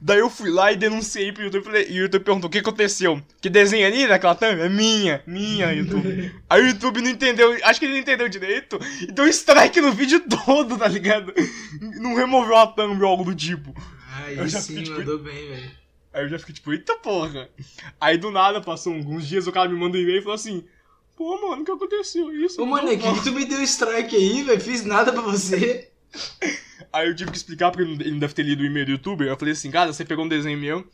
Daí 0.00 0.18
eu 0.18 0.28
fui 0.28 0.50
lá 0.50 0.72
e 0.72 0.76
denunciei 0.76 1.30
pro 1.32 1.44
YouTube 1.44 1.64
falei- 1.64 1.86
e 1.88 1.98
o 2.00 2.02
YouTube 2.02 2.24
perguntou 2.24 2.48
o 2.48 2.50
que 2.50 2.58
aconteceu. 2.58 3.22
Que 3.40 3.48
desenho 3.48 3.86
ali 3.86 4.06
naquela 4.06 4.34
thumb? 4.34 4.60
É 4.60 4.68
minha, 4.68 5.22
minha, 5.26 5.72
YouTube. 5.72 6.34
Aí 6.50 6.62
o 6.62 6.66
YouTube 6.68 7.00
não 7.00 7.10
entendeu, 7.10 7.56
acho 7.62 7.78
que 7.78 7.86
ele 7.86 7.94
não 7.94 8.00
entendeu 8.00 8.28
direito 8.28 8.78
e 9.00 9.12
deu 9.12 9.26
strike 9.28 9.80
no 9.80 9.92
vídeo 9.92 10.20
todo, 10.44 10.76
tá 10.76 10.88
ligado? 10.88 11.32
Não 12.00 12.14
removeu 12.14 12.56
a 12.56 12.66
thumb 12.66 13.00
ou 13.02 13.08
algo 13.08 13.24
do 13.24 13.34
tipo. 13.34 13.72
Aí 14.24 14.36
Eu 14.38 14.48
já 14.48 14.60
sim, 14.60 14.68
fiquei, 14.68 14.84
tipo, 14.84 14.98
mandou 14.98 15.18
bem, 15.20 15.48
velho. 15.48 15.70
Aí 16.12 16.24
eu 16.24 16.28
já 16.28 16.38
fiquei 16.38 16.54
tipo, 16.54 16.72
eita 16.72 16.94
porra. 16.96 17.48
Aí 18.00 18.18
do 18.18 18.30
nada, 18.30 18.60
passou 18.60 18.92
alguns 18.92 19.26
dias, 19.26 19.46
o 19.46 19.52
cara 19.52 19.68
me 19.68 19.78
manda 19.78 19.96
um 19.96 20.00
e-mail 20.00 20.18
e 20.18 20.22
falou 20.22 20.34
assim: 20.34 20.64
Pô, 21.16 21.40
mano, 21.40 21.62
o 21.62 21.64
que 21.64 21.70
aconteceu? 21.70 22.30
Isso. 22.34 22.60
Ô, 22.60 22.66
mano, 22.66 22.90
é 22.90 22.96
que 22.96 23.22
tu 23.22 23.32
me 23.32 23.44
deu 23.46 23.62
strike 23.62 24.14
aí, 24.16 24.42
velho? 24.42 24.60
Fiz 24.60 24.84
nada 24.84 25.12
pra 25.12 25.22
você. 25.22 25.88
Aí 26.92 27.08
eu 27.08 27.14
tive 27.16 27.30
que 27.30 27.36
explicar 27.36 27.70
porque 27.70 27.90
ele 27.90 28.10
não 28.10 28.18
deve 28.18 28.34
ter 28.34 28.42
lido 28.42 28.62
o 28.62 28.66
e-mail 28.66 28.84
do 28.86 28.92
youtuber. 28.92 29.26
Eu 29.28 29.36
falei 29.36 29.52
assim, 29.52 29.70
cara, 29.70 29.92
você 29.92 30.04
pegou 30.04 30.24
um 30.24 30.28
desenho 30.28 30.58
meu 30.58 30.86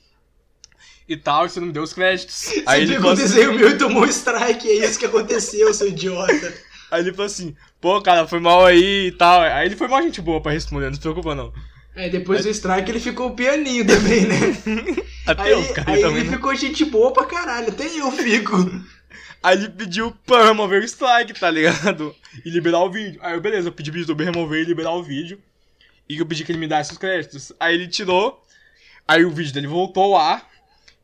e 1.09 1.17
tal, 1.17 1.47
e 1.47 1.51
você 1.51 1.59
não 1.59 1.67
me 1.69 1.73
deu 1.73 1.83
os 1.83 1.93
créditos. 1.93 2.49
Aí 2.67 2.87
Você 2.87 2.93
ele, 2.93 2.95
pegou 2.95 3.11
falou 3.11 3.11
o 3.11 3.13
assim, 3.13 3.23
desenho 3.23 3.55
meu 3.55 3.71
e 3.71 3.79
tomou 3.79 4.03
um 4.03 4.09
strike, 4.09 4.69
é 4.69 4.87
isso 4.87 4.99
que 4.99 5.07
aconteceu, 5.07 5.73
seu 5.75 5.89
idiota. 5.89 6.55
aí 6.91 7.01
ele 7.03 7.13
falou 7.13 7.27
assim, 7.27 7.55
pô, 7.81 8.01
cara, 8.01 8.27
foi 8.29 8.39
mal 8.41 8.65
aí 8.65 9.09
e 9.09 9.13
tal. 9.13 9.41
Aí 9.41 9.67
ele 9.67 9.77
foi 9.77 9.89
mal 9.89 10.03
gente 10.03 10.21
boa 10.21 10.41
pra 10.41 10.53
responder, 10.53 10.87
não 10.87 10.95
se 10.95 11.01
preocupa 11.01 11.35
não. 11.35 11.53
Aí 11.97 12.11
depois 12.11 12.45
do 12.45 12.51
strike 12.51 12.91
ele 12.91 13.01
ficou 13.01 13.35
pianinho 13.35 13.85
também, 13.87 14.25
né? 14.27 14.37
Até 15.27 15.43
Aí, 15.43 15.51
eu 15.51 15.63
ficaria 15.65 15.95
aí 15.95 16.01
também. 16.01 16.21
ele 16.21 16.31
né? 16.31 16.37
ficou 16.37 16.55
gente 16.55 16.85
boa 16.85 17.13
pra 17.13 17.27
caralho, 17.27 17.69
até 17.69 17.85
eu 17.85 18.11
fico. 18.13 18.55
Aí 19.43 19.57
ele 19.57 19.69
pediu 19.69 20.13
pra 20.27 20.47
remover 20.47 20.83
o 20.83 20.85
strike, 20.85 21.33
tá 21.39 21.51
ligado? 21.51 22.15
E 22.45 22.51
liberar 22.51 22.81
o 22.81 22.91
vídeo. 22.91 23.21
Aí 23.23 23.35
eu, 23.35 23.41
beleza, 23.41 23.69
eu 23.69 23.73
pedi 23.73 23.91
pro 23.91 24.01
youtuber 24.01 24.27
remover 24.27 24.63
e 24.63 24.65
liberar 24.65 24.93
o 24.93 25.03
vídeo. 25.03 25.41
E 26.09 26.19
eu 26.19 26.27
pedi 26.27 26.45
que 26.45 26.51
ele 26.51 26.59
me 26.59 26.67
desse 26.67 26.93
os 26.93 26.99
créditos. 26.99 27.53
Aí 27.61 27.75
ele 27.75 27.87
tirou. 27.87 28.43
Aí 29.07 29.25
o 29.25 29.31
vídeo 29.31 29.53
dele 29.53 29.67
voltou 29.67 30.13
lá. 30.13 30.47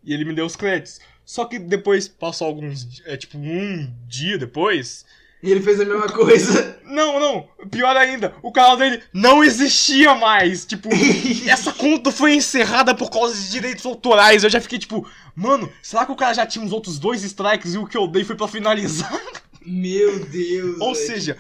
E 0.03 0.13
ele 0.13 0.25
me 0.25 0.35
deu 0.35 0.47
os 0.47 0.57
créditos. 0.57 1.01
Só 1.25 1.45
que 1.45 1.59
depois 1.59 2.09
passou 2.09 2.47
alguns. 2.47 3.03
É 3.07 3.17
tipo 3.17 3.39
um 3.39 3.93
dia 4.07 4.37
depois. 4.37 5.07
E 5.45 5.51
ele 5.51 5.61
fez 5.61 5.79
a 5.81 5.85
mesma 5.85 6.09
coisa. 6.09 6.75
Não, 6.85 7.19
não. 7.19 7.49
Pior 7.71 7.97
ainda, 7.97 8.35
o 8.41 8.53
canal 8.53 8.77
dele 8.77 9.03
não 9.13 9.43
existia 9.43 10.15
mais. 10.15 10.65
Tipo, 10.65 10.89
essa 11.49 11.73
conta 11.73 12.13
foi 12.13 12.35
encerrada 12.35 12.95
por 12.95 13.11
causa 13.11 13.35
de 13.35 13.51
direitos 13.51 13.85
autorais. 13.85 14.45
Eu 14.45 14.51
já 14.51 14.61
fiquei 14.61 14.79
tipo, 14.79 15.05
mano, 15.35 15.69
será 15.83 16.07
que 16.07 16.13
o 16.13 16.17
cara 16.17 16.35
já 16.35 16.47
tinha 16.47 16.65
uns 16.65 16.71
outros 16.73 16.99
dois 16.99 17.25
strikes 17.25 17.75
e 17.75 17.79
o 17.79 17.87
que 17.87 17.97
eu 17.97 18.07
dei 18.07 18.23
foi 18.23 18.37
pra 18.37 18.47
finalizar? 18.47 19.13
Meu 19.67 20.25
Deus. 20.27 20.77
Ou 20.79 20.95
velho. 20.95 21.07
seja, 21.07 21.37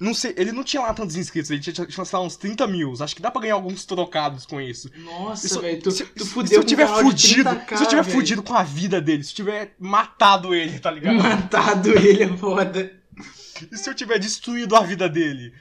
não 0.00 0.14
sei, 0.14 0.32
ele 0.36 0.52
não 0.52 0.62
tinha 0.64 0.80
lá 0.80 0.94
tantos 0.94 1.16
inscritos, 1.16 1.50
ele 1.50 1.60
tinha, 1.60 1.74
tinha, 1.74 2.04
sei 2.04 2.18
lá, 2.18 2.24
uns 2.24 2.36
30 2.36 2.66
mil. 2.66 2.94
Acho 2.98 3.14
que 3.16 3.20
dá 3.20 3.30
pra 3.30 3.42
ganhar 3.42 3.54
alguns 3.54 3.84
trocados 3.84 4.46
com 4.46 4.58
isso. 4.60 4.90
Nossa, 5.04 5.60
velho, 5.60 5.82
tu, 5.82 5.90
se, 5.90 6.04
tu 6.04 6.24
se- 6.24 6.30
fudeu 6.30 6.48
se 6.48 6.54
eu 6.56 6.62
um 6.62 6.64
tiver 6.64 6.86
de 6.86 6.92
fudido, 7.02 7.50
30K, 7.50 7.76
se 7.76 7.82
eu 7.84 7.88
tiver 7.88 8.02
velho. 8.02 8.16
fudido 8.16 8.42
com 8.42 8.54
a 8.54 8.62
vida 8.62 8.98
dele, 9.00 9.24
se 9.24 9.32
eu 9.32 9.36
tiver 9.36 9.74
matado 9.78 10.54
ele, 10.54 10.78
tá 10.78 10.90
ligado? 10.90 11.16
Matado 11.16 11.90
ele 11.90 12.22
é 12.22 12.28
foda. 12.36 12.92
E 13.70 13.76
se 13.76 13.88
eu 13.88 13.94
tiver 13.94 14.18
destruído 14.18 14.74
a 14.76 14.80
vida 14.82 15.08
dele? 15.08 15.52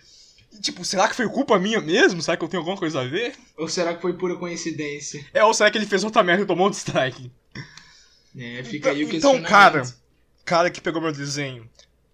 E, 0.53 0.59
tipo, 0.61 0.83
será 0.85 1.07
que 1.07 1.15
foi 1.15 1.27
culpa 1.29 1.59
minha 1.59 1.81
mesmo? 1.81 2.21
Será 2.21 2.37
que 2.37 2.43
eu 2.43 2.47
tenho 2.47 2.61
alguma 2.61 2.77
coisa 2.77 3.01
a 3.01 3.05
ver? 3.05 3.35
Ou 3.57 3.67
será 3.67 3.93
que 3.93 4.01
foi 4.01 4.13
pura 4.13 4.35
coincidência? 4.35 5.25
É, 5.33 5.43
ou 5.43 5.53
será 5.53 5.69
que 5.69 5.77
ele 5.77 5.85
fez 5.85 6.03
outra 6.03 6.23
merda 6.23 6.43
e 6.43 6.45
tomou 6.47 6.65
outro 6.65 6.79
strike? 6.79 7.31
É, 8.37 8.63
fica 8.63 8.89
aí 8.91 9.03
o 9.03 9.07
Então, 9.07 9.11
questionamento. 9.11 9.49
cara, 9.49 9.83
cara 10.43 10.69
que 10.69 10.81
pegou 10.81 11.01
meu 11.01 11.11
desenho, 11.11 11.69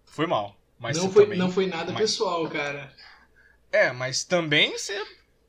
foi 0.06 0.28
mal. 0.28 0.56
Mas 0.80 0.98
não 0.98 1.12
foi, 1.12 1.24
também- 1.24 1.38
não 1.40 1.52
foi 1.52 1.68
nada 1.68 1.92
mas- 1.92 2.02
pessoal, 2.02 2.48
cara. 2.50 2.92
É, 3.72 3.92
mas 3.92 4.24
também 4.24 4.72
você... 4.78 5.00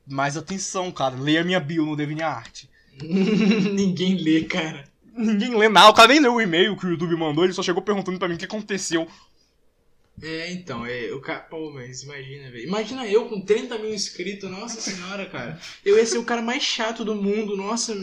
Mais 0.05 0.35
atenção, 0.35 0.91
cara. 0.91 1.15
Leia 1.15 1.43
minha 1.45 1.59
bio 1.61 1.85
no 1.85 1.95
DeviantArt. 1.95 2.65
Ninguém 3.01 4.15
lê, 4.17 4.43
cara. 4.43 4.83
Ninguém 5.15 5.55
lê 5.55 5.69
nada, 5.69 5.89
o 5.89 5.93
cara 5.93 6.07
nem 6.09 6.19
leu 6.19 6.33
o 6.35 6.41
e-mail 6.41 6.75
que 6.75 6.85
o 6.85 6.89
YouTube 6.89 7.15
mandou, 7.15 7.43
ele 7.43 7.53
só 7.53 7.61
chegou 7.61 7.81
perguntando 7.83 8.17
pra 8.17 8.27
mim 8.27 8.33
o 8.35 8.37
que 8.37 8.45
aconteceu. 8.45 9.07
É, 10.23 10.51
então, 10.53 10.85
é, 10.85 11.11
o 11.11 11.19
cara. 11.19 11.41
Pô, 11.41 11.69
mas 11.71 12.03
imagina, 12.03 12.49
velho. 12.49 12.63
Imagina 12.65 13.05
eu 13.05 13.27
com 13.27 13.41
30 13.41 13.77
mil 13.77 13.93
inscritos, 13.93 14.49
nossa 14.49 14.79
senhora, 14.79 15.25
cara. 15.25 15.59
Eu 15.83 15.97
ia 15.97 16.05
ser 16.05 16.17
o 16.17 16.23
cara 16.23 16.41
mais 16.41 16.63
chato 16.63 17.03
do 17.03 17.13
mundo, 17.13 17.57
nossa. 17.57 17.93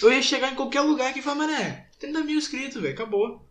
Eu 0.00 0.10
ia 0.10 0.22
chegar 0.22 0.50
em 0.52 0.56
qualquer 0.56 0.80
lugar 0.80 1.10
aqui 1.10 1.18
e 1.18 1.22
falar, 1.22 1.46
mané, 1.46 1.86
30 2.00 2.22
mil 2.24 2.38
inscritos, 2.38 2.80
velho, 2.80 2.94
acabou. 2.94 3.44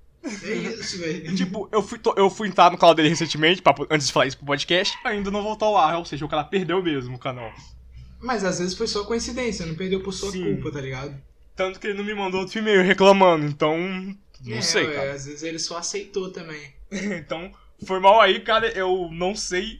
É 0.43 0.53
isso, 0.53 0.97
velho. 0.97 1.35
Tipo, 1.35 1.69
eu 1.71 1.81
fui, 1.83 1.99
eu 2.15 2.29
fui 2.29 2.47
entrar 2.47 2.71
no 2.71 2.77
canal 2.77 2.95
dele 2.95 3.09
recentemente, 3.09 3.61
pra, 3.61 3.75
antes 3.89 4.07
de 4.07 4.13
falar 4.13 4.25
isso 4.25 4.37
pro 4.37 4.47
podcast, 4.47 4.97
ainda 5.03 5.29
não 5.29 5.43
voltou 5.43 5.67
ao 5.69 5.77
ar, 5.77 5.97
ou 5.99 6.05
seja, 6.05 6.25
o 6.25 6.29
cara 6.29 6.43
perdeu 6.43 6.81
mesmo 6.81 7.15
o 7.15 7.19
canal. 7.19 7.53
Mas 8.19 8.43
às 8.43 8.57
vezes 8.57 8.73
foi 8.75 8.87
só 8.87 9.03
coincidência, 9.05 9.65
não 9.65 9.75
perdeu 9.75 10.01
por 10.01 10.11
sua 10.11 10.31
Sim. 10.31 10.55
culpa, 10.55 10.71
tá 10.71 10.81
ligado? 10.81 11.15
Tanto 11.55 11.79
que 11.79 11.87
ele 11.87 11.97
não 11.97 12.03
me 12.03 12.15
mandou 12.15 12.41
outro 12.41 12.57
e-mail 12.57 12.83
reclamando, 12.83 13.45
então. 13.45 13.77
Não 14.43 14.57
É, 14.57 14.61
sei, 14.61 14.85
ué, 14.87 14.93
cara. 14.95 15.13
Às 15.13 15.25
vezes 15.25 15.43
ele 15.43 15.59
só 15.59 15.77
aceitou 15.77 16.31
também. 16.31 16.75
Então, 16.91 17.51
foi 17.85 17.99
mal 17.99 18.19
aí, 18.21 18.39
cara, 18.39 18.67
eu 18.77 19.09
não 19.11 19.35
sei. 19.35 19.79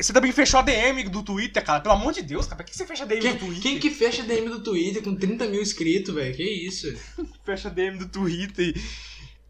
Você 0.00 0.12
também 0.12 0.30
fechou 0.30 0.60
a 0.60 0.62
DM 0.62 1.08
do 1.08 1.22
Twitter, 1.24 1.64
cara. 1.64 1.80
Pelo 1.80 1.94
amor 1.96 2.12
de 2.12 2.22
Deus, 2.22 2.46
cara. 2.46 2.56
Por 2.56 2.64
que 2.70 2.76
você 2.76 2.86
fecha 2.86 3.02
a 3.02 3.06
DM 3.06 3.20
Quem, 3.20 3.32
do 3.32 3.38
Twitter? 3.38 3.62
quem 3.62 3.78
que 3.80 3.90
fecha 3.90 4.22
DM 4.22 4.48
do 4.48 4.60
Twitter 4.62 5.02
com 5.02 5.16
30 5.16 5.46
mil 5.46 5.60
inscritos, 5.60 6.14
velho? 6.14 6.34
Que 6.36 6.42
isso? 6.44 6.86
fecha 7.44 7.68
a 7.68 7.70
DM 7.72 7.98
do 7.98 8.06
Twitter? 8.08 8.74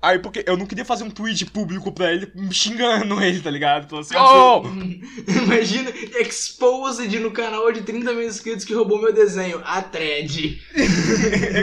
Aí, 0.00 0.20
porque 0.20 0.44
eu 0.46 0.56
não 0.56 0.64
queria 0.64 0.84
fazer 0.84 1.02
um 1.02 1.10
tweet 1.10 1.44
público 1.46 1.90
pra 1.92 2.12
ele, 2.12 2.30
xingando 2.52 3.20
ele, 3.20 3.40
tá 3.40 3.50
ligado? 3.50 3.88
Falando 3.90 4.04
assim, 4.04 4.16
oh! 4.16 4.62
Imagina, 5.42 5.90
exposed 6.20 7.18
no 7.18 7.32
canal 7.32 7.70
de 7.72 7.82
30 7.82 8.12
mil 8.12 8.26
inscritos 8.28 8.64
que 8.64 8.72
roubou 8.72 9.02
meu 9.02 9.12
desenho. 9.12 9.60
A 9.64 9.82
thread. 9.82 10.62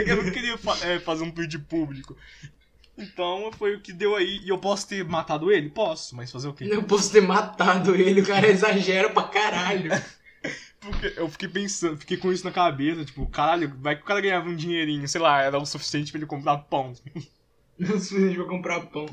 eu 0.06 0.22
não 0.22 0.30
queria 0.30 0.58
fa- 0.58 0.78
é, 0.82 1.00
fazer 1.00 1.24
um 1.24 1.30
tweet 1.30 1.58
público. 1.60 2.14
Então 2.98 3.50
foi 3.52 3.74
o 3.76 3.80
que 3.80 3.92
deu 3.92 4.16
aí. 4.16 4.40
E 4.44 4.48
eu 4.48 4.58
posso 4.58 4.88
ter 4.88 5.04
matado 5.04 5.52
ele? 5.52 5.68
Posso, 5.68 6.16
mas 6.16 6.30
fazer 6.32 6.48
o 6.48 6.54
quê? 6.54 6.66
Eu 6.70 6.82
posso 6.84 7.12
ter 7.12 7.20
matado 7.20 7.94
ele, 7.94 8.22
o 8.22 8.26
cara 8.26 8.46
exagera 8.48 9.10
pra 9.10 9.24
caralho. 9.24 9.90
Porque 10.80 11.14
eu 11.16 11.28
fiquei 11.28 11.48
pensando, 11.48 11.96
fiquei 11.96 12.16
com 12.16 12.32
isso 12.32 12.44
na 12.44 12.52
cabeça, 12.52 13.04
tipo, 13.04 13.26
caralho, 13.26 13.74
vai 13.80 13.96
que 13.96 14.02
o 14.02 14.04
cara 14.04 14.20
ganhava 14.20 14.48
um 14.48 14.54
dinheirinho, 14.54 15.08
sei 15.08 15.20
lá, 15.20 15.42
era 15.42 15.58
o 15.58 15.66
suficiente 15.66 16.12
pra 16.12 16.18
ele 16.18 16.26
comprar 16.26 16.58
pão. 16.58 16.92
Não 17.78 17.98
sei 17.98 18.30
se 18.30 18.36
vai 18.36 18.46
comprar 18.46 18.80
pão. 18.86 19.06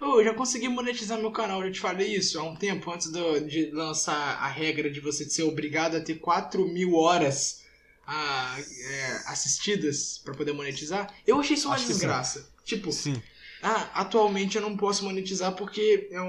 Ô, 0.00 0.20
eu 0.20 0.24
já 0.24 0.34
consegui 0.34 0.68
monetizar 0.68 1.18
meu 1.18 1.30
canal, 1.30 1.62
já 1.64 1.70
te 1.70 1.80
falei 1.80 2.14
isso 2.14 2.38
há 2.38 2.42
um 2.42 2.56
tempo, 2.56 2.90
antes 2.90 3.10
do- 3.10 3.40
de 3.40 3.70
lançar 3.70 4.36
a 4.42 4.48
regra 4.48 4.90
de 4.90 5.00
você 5.00 5.24
ser 5.28 5.44
obrigado 5.44 5.96
a 5.96 6.00
ter 6.00 6.16
4 6.16 6.66
mil 6.66 6.94
horas 6.94 7.62
ah, 8.06 8.56
é, 8.58 9.06
assistidas 9.26 10.18
pra 10.24 10.34
poder 10.34 10.52
monetizar. 10.52 11.12
Eu 11.26 11.40
achei 11.40 11.54
isso 11.54 11.68
uma 11.68 11.76
Acho 11.76 11.86
desgraça. 11.86 12.48
Tipo, 12.66 12.92
Sim. 12.92 13.22
ah, 13.62 13.88
atualmente 13.94 14.56
eu 14.56 14.62
não 14.62 14.76
posso 14.76 15.04
monetizar 15.04 15.52
porque 15.52 16.08
eu, 16.10 16.24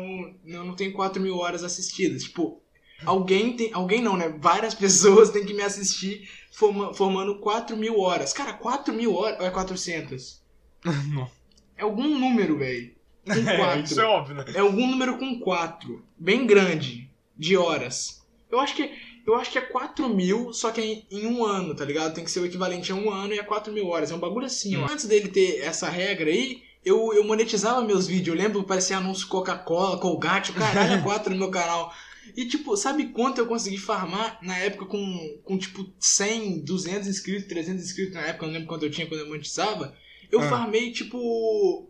eu 0.46 0.64
não 0.64 0.76
tenho 0.76 0.94
4 0.94 1.22
mil 1.22 1.36
horas 1.38 1.64
assistidas. 1.64 2.24
Tipo, 2.24 2.62
alguém 3.04 3.56
tem. 3.58 3.74
Alguém 3.74 4.02
não, 4.02 4.16
né? 4.16 4.30
Várias 4.40 4.74
pessoas 4.76 5.32
têm 5.32 5.46
que 5.46 5.54
me 5.54 5.64
assistir 5.64 6.30
forma- 6.52 6.94
formando 6.94 7.40
4 7.40 7.76
mil 7.76 8.00
horas. 8.00 8.32
Cara, 8.34 8.54
4 8.54 8.94
mil 8.94 9.14
horas. 9.16 9.40
Ou 9.42 9.46
é 9.46 9.50
400? 9.50 10.42
Não. 11.14 11.30
É 11.76 11.82
algum 11.84 12.08
número, 12.18 12.58
velho. 12.58 12.96
É, 13.28 13.58
4. 13.58 13.82
isso 13.84 14.00
é 14.00 14.06
óbvio, 14.06 14.36
né? 14.36 14.46
É 14.56 14.60
algum 14.60 14.88
número 14.90 15.18
com 15.18 15.38
4. 15.40 16.02
Bem 16.18 16.46
grande. 16.48 17.10
De 17.36 17.58
horas. 17.58 18.24
Eu 18.50 18.60
acho 18.60 18.74
que. 18.76 18.90
Eu 19.28 19.36
acho 19.36 19.52
que 19.52 19.58
é 19.58 19.62
4 19.62 20.08
mil, 20.08 20.54
só 20.54 20.72
que 20.72 20.80
é 20.80 21.04
em, 21.14 21.26
um 21.28 21.46
ano, 21.46 21.76
tá 21.76 21.84
ligado? 21.84 22.14
Tem 22.14 22.24
que 22.24 22.32
ser 22.32 22.40
o 22.40 22.46
equivalente 22.46 22.94
a 22.94 22.96
um 22.96 23.12
ano 23.12 23.34
e 23.34 23.40
a 23.40 23.44
4 23.44 23.74
mil 23.74 23.88
horas. 23.88 24.10
É 24.10 24.16
um 24.16 24.20
bagulho 24.20 24.46
assim, 24.46 24.78
ó. 24.78 24.86
Antes 24.90 25.06
dele 25.06 25.28
ter 25.28 25.60
essa 25.60 25.90
regra 25.90 26.30
aí, 26.30 26.64
eu, 26.86 27.14
eu 27.14 27.26
monetizava 27.26 27.82
meus 27.82 28.08
vídeos. 28.08 28.30
Eu 28.38 28.42
lembro 28.42 28.62
que 28.62 28.68
parecia 28.70 28.96
anúncio 28.98 29.28
Coca-Cola, 29.28 30.00
Colgate, 30.00 30.52
o 30.52 30.54
caralho, 30.54 30.94
é 31.00 31.02
4 31.02 31.34
no 31.34 31.38
meu 31.40 31.52
canal. 31.52 31.94
E, 32.38 32.46
tipo, 32.46 32.78
sabe 32.78 33.08
quanto 33.10 33.40
eu 33.40 33.48
consegui 33.48 33.78
farmar 33.78 34.40
na 34.42 34.58
época 34.60 34.86
com, 34.86 35.40
com 35.44 35.58
tipo, 35.58 35.86
100, 36.00 36.60
200 36.60 37.08
inscritos, 37.10 37.48
300 37.50 37.84
inscritos 37.84 38.14
na 38.14 38.22
época? 38.22 38.46
Eu 38.46 38.48
não 38.48 38.54
lembro 38.54 38.70
quanto 38.70 38.86
eu 38.86 38.92
tinha 38.92 39.08
quando 39.08 39.22
eu 39.22 39.28
monetizava. 39.28 39.94
Eu 40.32 40.40
Ah. 40.40 40.50
farmei, 40.50 40.92
tipo... 40.94 41.90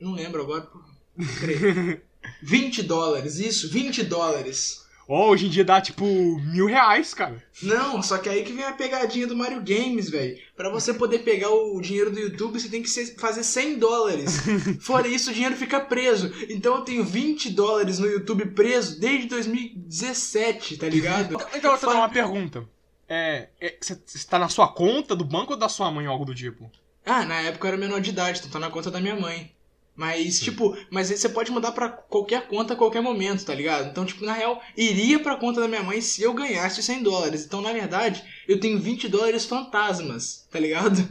Não 0.00 0.14
lembro 0.14 0.42
agora. 0.42 0.62
pô. 0.62 0.80
Peraí. 1.40 2.00
20 2.42 2.82
dólares, 2.82 3.38
isso, 3.38 3.68
20 3.70 4.02
dólares. 4.04 4.79
Ó, 5.12 5.28
hoje 5.30 5.46
em 5.46 5.50
dia 5.50 5.64
dá 5.64 5.80
tipo 5.80 6.04
mil 6.06 6.66
reais, 6.66 7.12
cara. 7.12 7.42
Não, 7.60 8.00
só 8.00 8.16
que 8.16 8.28
aí 8.28 8.44
que 8.44 8.52
vem 8.52 8.64
a 8.64 8.70
pegadinha 8.72 9.26
do 9.26 9.34
Mario 9.36 9.60
Games, 9.60 10.08
velho. 10.08 10.38
Pra 10.56 10.70
você 10.70 10.94
poder 10.94 11.18
pegar 11.20 11.50
o 11.50 11.80
dinheiro 11.80 12.12
do 12.12 12.20
YouTube, 12.20 12.60
você 12.60 12.68
tem 12.68 12.80
que 12.80 12.88
fazer 13.18 13.42
100 13.42 13.78
dólares. 13.80 14.38
Fora 14.80 15.08
isso, 15.08 15.30
o 15.30 15.34
dinheiro 15.34 15.56
fica 15.56 15.80
preso. 15.80 16.32
Então 16.48 16.76
eu 16.76 16.82
tenho 16.82 17.02
20 17.04 17.50
dólares 17.50 17.98
no 17.98 18.06
YouTube 18.06 18.46
preso 18.54 19.00
desde 19.00 19.26
2017, 19.26 20.76
tá 20.76 20.88
ligado? 20.88 21.36
Então 21.54 21.72
eu 21.72 21.78
Fa- 21.78 21.88
vou 21.88 21.96
uma 21.96 22.08
pergunta. 22.08 22.64
É. 23.08 23.48
é, 23.60 23.76
Você 23.80 23.96
tá 24.28 24.38
na 24.38 24.48
sua 24.48 24.68
conta 24.68 25.16
do 25.16 25.24
banco 25.24 25.54
ou 25.54 25.58
da 25.58 25.68
sua 25.68 25.90
mãe 25.90 26.06
ou 26.06 26.12
algo 26.12 26.24
do 26.24 26.34
tipo? 26.34 26.70
Ah, 27.04 27.24
na 27.24 27.40
época 27.40 27.66
eu 27.66 27.72
era 27.72 27.76
menor 27.80 28.00
de 28.00 28.10
idade, 28.10 28.38
então 28.38 28.50
tá 28.50 28.58
na 28.60 28.70
conta 28.70 28.90
da 28.90 29.00
minha 29.00 29.16
mãe. 29.18 29.50
Mas, 30.00 30.40
tipo, 30.40 30.74
mas 30.90 31.08
você 31.08 31.28
pode 31.28 31.50
mudar 31.52 31.72
pra 31.72 31.90
qualquer 31.90 32.48
conta 32.48 32.72
a 32.72 32.76
qualquer 32.76 33.02
momento, 33.02 33.44
tá 33.44 33.54
ligado? 33.54 33.90
Então, 33.90 34.06
tipo, 34.06 34.24
na 34.24 34.32
real, 34.32 34.58
iria 34.74 35.18
pra 35.18 35.36
conta 35.36 35.60
da 35.60 35.68
minha 35.68 35.82
mãe 35.82 36.00
se 36.00 36.22
eu 36.22 36.32
ganhasse 36.32 36.80
os 36.80 36.86
100 36.86 37.02
dólares. 37.02 37.44
Então, 37.44 37.60
na 37.60 37.70
verdade, 37.70 38.24
eu 38.48 38.58
tenho 38.58 38.78
20 38.78 39.08
dólares 39.08 39.44
fantasmas, 39.44 40.46
tá 40.50 40.58
ligado? 40.58 41.06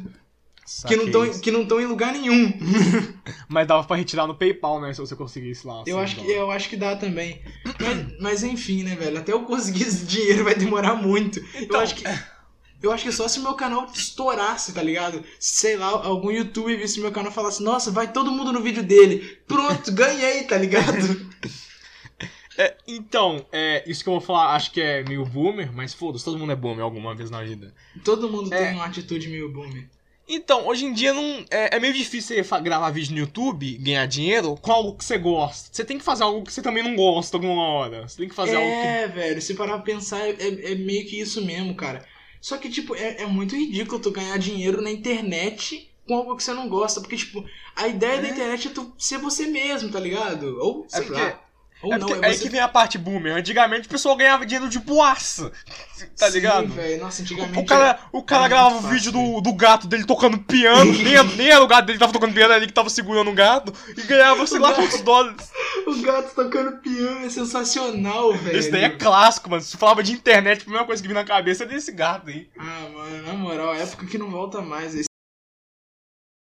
Que 0.87 0.95
não, 0.95 1.11
tão, 1.11 1.39
que 1.39 1.51
não 1.51 1.61
estão 1.61 1.79
em 1.79 1.85
lugar 1.85 2.13
nenhum. 2.13 2.51
Mas 3.47 3.67
dava 3.67 3.83
pra 3.83 3.95
retirar 3.95 4.25
no 4.25 4.33
PayPal, 4.33 4.81
né? 4.81 4.91
Se 4.91 5.01
você 5.01 5.15
conseguisse 5.15 5.67
lá. 5.67 5.83
Eu 5.85 5.99
acho, 5.99 6.15
que, 6.15 6.25
eu 6.31 6.49
acho 6.49 6.67
que 6.67 6.75
dá 6.75 6.95
também. 6.95 7.43
Mas, 7.79 8.19
mas 8.19 8.43
enfim, 8.43 8.81
né, 8.81 8.95
velho? 8.95 9.19
Até 9.19 9.33
eu 9.33 9.43
conseguir 9.43 9.83
esse 9.83 10.05
dinheiro 10.09 10.43
vai 10.43 10.55
demorar 10.55 10.95
muito. 10.95 11.39
Eu 11.53 11.61
Então, 11.61 11.79
acho 11.79 11.93
que. 11.93 12.03
Eu 12.81 12.91
acho 12.91 13.03
que 13.03 13.11
só 13.11 13.27
se 13.27 13.39
meu 13.41 13.55
canal 13.55 13.85
estourasse, 13.93 14.73
tá 14.73 14.81
ligado? 14.81 15.23
Sei 15.39 15.75
lá, 15.75 15.87
algum 15.87 16.31
youtuber 16.31 16.77
visse 16.77 16.99
meu 17.01 17.11
canal 17.11 17.31
e 17.31 17.35
falasse, 17.35 17.61
nossa, 17.61 17.91
vai 17.91 18.11
todo 18.11 18.31
mundo 18.31 18.53
no 18.53 18.61
vídeo 18.61 18.83
dele. 18.83 19.37
Pronto, 19.47 19.91
ganhei, 19.91 20.43
tá 20.43 20.57
ligado? 20.57 20.97
É, 22.57 22.75
então, 22.85 23.45
é, 23.53 23.89
isso 23.89 24.03
que 24.03 24.09
eu 24.09 24.13
vou 24.15 24.21
falar, 24.21 24.53
acho 24.53 24.71
que 24.71 24.81
é 24.81 25.01
meio 25.05 25.25
boomer, 25.25 25.71
mas 25.73 25.93
foda-se, 25.93 26.25
todo 26.25 26.37
mundo 26.37 26.51
é 26.51 26.55
boomer 26.57 26.83
alguma 26.83 27.15
vez 27.15 27.31
na 27.31 27.41
vida. 27.41 27.73
Todo 28.03 28.29
mundo 28.29 28.53
É. 28.53 28.65
tem 28.65 28.75
uma 28.75 28.83
atitude 28.83 29.29
meio 29.29 29.49
boomer. 29.49 29.87
Então, 30.27 30.67
hoje 30.67 30.83
em 30.83 30.91
dia 30.91 31.13
não 31.13 31.45
é, 31.49 31.77
é 31.77 31.79
meio 31.79 31.93
difícil 31.93 32.35
você 32.43 32.59
gravar 32.61 32.89
vídeo 32.89 33.13
no 33.13 33.19
YouTube 33.19 33.77
ganhar 33.77 34.05
dinheiro 34.07 34.57
com 34.61 34.73
algo 34.73 34.97
que 34.97 35.05
você 35.05 35.17
gosta. 35.17 35.69
Você 35.71 35.85
tem 35.85 35.97
que 35.97 36.03
fazer 36.03 36.23
algo 36.23 36.43
que 36.43 36.51
você 36.51 36.61
também 36.61 36.83
não 36.83 36.97
gosta 36.97 37.37
alguma 37.37 37.63
hora. 37.63 38.05
Você 38.05 38.17
tem 38.17 38.27
que 38.27 38.35
fazer 38.35 38.57
algo 38.57 38.69
que. 38.69 38.87
É, 38.87 39.07
velho, 39.07 39.41
se 39.41 39.55
parar 39.55 39.75
pra 39.77 39.81
pensar, 39.93 40.19
é, 40.19 40.35
é 40.37 40.75
meio 40.75 41.05
que 41.07 41.17
isso 41.17 41.43
mesmo, 41.45 41.73
cara. 41.75 42.05
Só 42.41 42.57
que, 42.57 42.69
tipo, 42.69 42.95
é, 42.95 43.21
é 43.21 43.25
muito 43.25 43.55
ridículo 43.55 43.99
tu 44.01 44.11
ganhar 44.11 44.37
dinheiro 44.37 44.81
na 44.81 44.91
internet 44.91 45.89
com 46.07 46.15
algo 46.15 46.35
que 46.35 46.43
você 46.43 46.53
não 46.53 46.67
gosta. 46.69 46.99
Porque, 47.01 47.17
tipo, 47.17 47.43
a 47.75 47.87
ideia 47.87 48.21
da 48.21 48.27
É. 48.27 48.31
internet 48.31 48.67
é 48.67 48.71
tu 48.71 48.93
ser 48.97 49.17
você 49.17 49.45
mesmo, 49.47 49.91
tá 49.91 49.99
ligado? 49.99 50.57
Ou, 50.59 50.85
sei 50.87 51.01
porque- 51.03 51.21
lá. 51.21 51.39
Ou 51.81 51.93
É 51.93 51.97
não, 51.97 52.07
porque 52.07 52.25
é 52.25 52.27
aí 52.29 52.35
você... 52.35 52.43
que 52.43 52.49
vem 52.49 52.59
a 52.59 52.67
parte 52.67 52.97
boomer. 52.97 53.35
Antigamente 53.35 53.87
o 53.87 53.89
pessoal 53.89 54.15
ganhava 54.15 54.45
dinheiro 54.45 54.69
de 54.69 54.79
boaça. 54.79 55.51
Tá 56.17 56.27
Sim, 56.27 56.33
ligado? 56.33 56.67
Nossa, 56.99 57.21
antigamente... 57.21 57.59
O 57.59 57.65
cara, 57.65 57.99
o 58.11 58.23
cara 58.23 58.47
gravava 58.47 58.75
o 58.77 58.89
vídeo 58.89 59.11
do, 59.11 59.41
do 59.41 59.53
gato 59.53 59.87
dele 59.87 60.05
tocando 60.05 60.37
piano, 60.37 60.91
nem, 60.91 61.23
nem 61.35 61.49
era 61.49 61.63
o 61.63 61.67
gato 61.67 61.85
dele 61.85 61.97
que 61.97 62.01
tava 62.01 62.13
tocando 62.13 62.33
piano, 62.33 62.51
era 62.51 62.57
ele 62.57 62.67
que 62.67 62.73
tava 62.73 62.89
segurando 62.89 63.29
o 63.31 63.33
gato, 63.33 63.73
e 63.97 64.01
ganhava 64.03 64.45
sei 64.45 64.59
lá 64.59 64.73
quantos 64.73 65.01
dólares. 65.01 65.51
O 65.87 66.01
gato 66.01 66.33
tocando 66.35 66.77
piano 66.81 67.25
é 67.25 67.29
sensacional, 67.29 68.33
velho. 68.33 68.57
Esse 68.57 68.71
daí 68.71 68.83
é 68.83 68.89
clássico, 68.89 69.49
mano. 69.49 69.61
Se 69.61 69.77
falava 69.77 70.03
de 70.03 70.11
internet, 70.11 70.59
a 70.59 70.63
primeira 70.63 70.85
coisa 70.85 71.01
que 71.01 71.07
vinha 71.07 71.19
na 71.21 71.27
cabeça 71.27 71.63
é 71.63 71.67
desse 71.67 71.91
gato 71.91 72.29
aí. 72.29 72.49
Ah, 72.57 72.89
mano, 72.93 73.23
na 73.23 73.33
moral, 73.33 73.73
época 73.73 74.05
que 74.05 74.17
não 74.17 74.29
volta 74.29 74.61
mais. 74.61 74.95
Esse... 74.95 75.05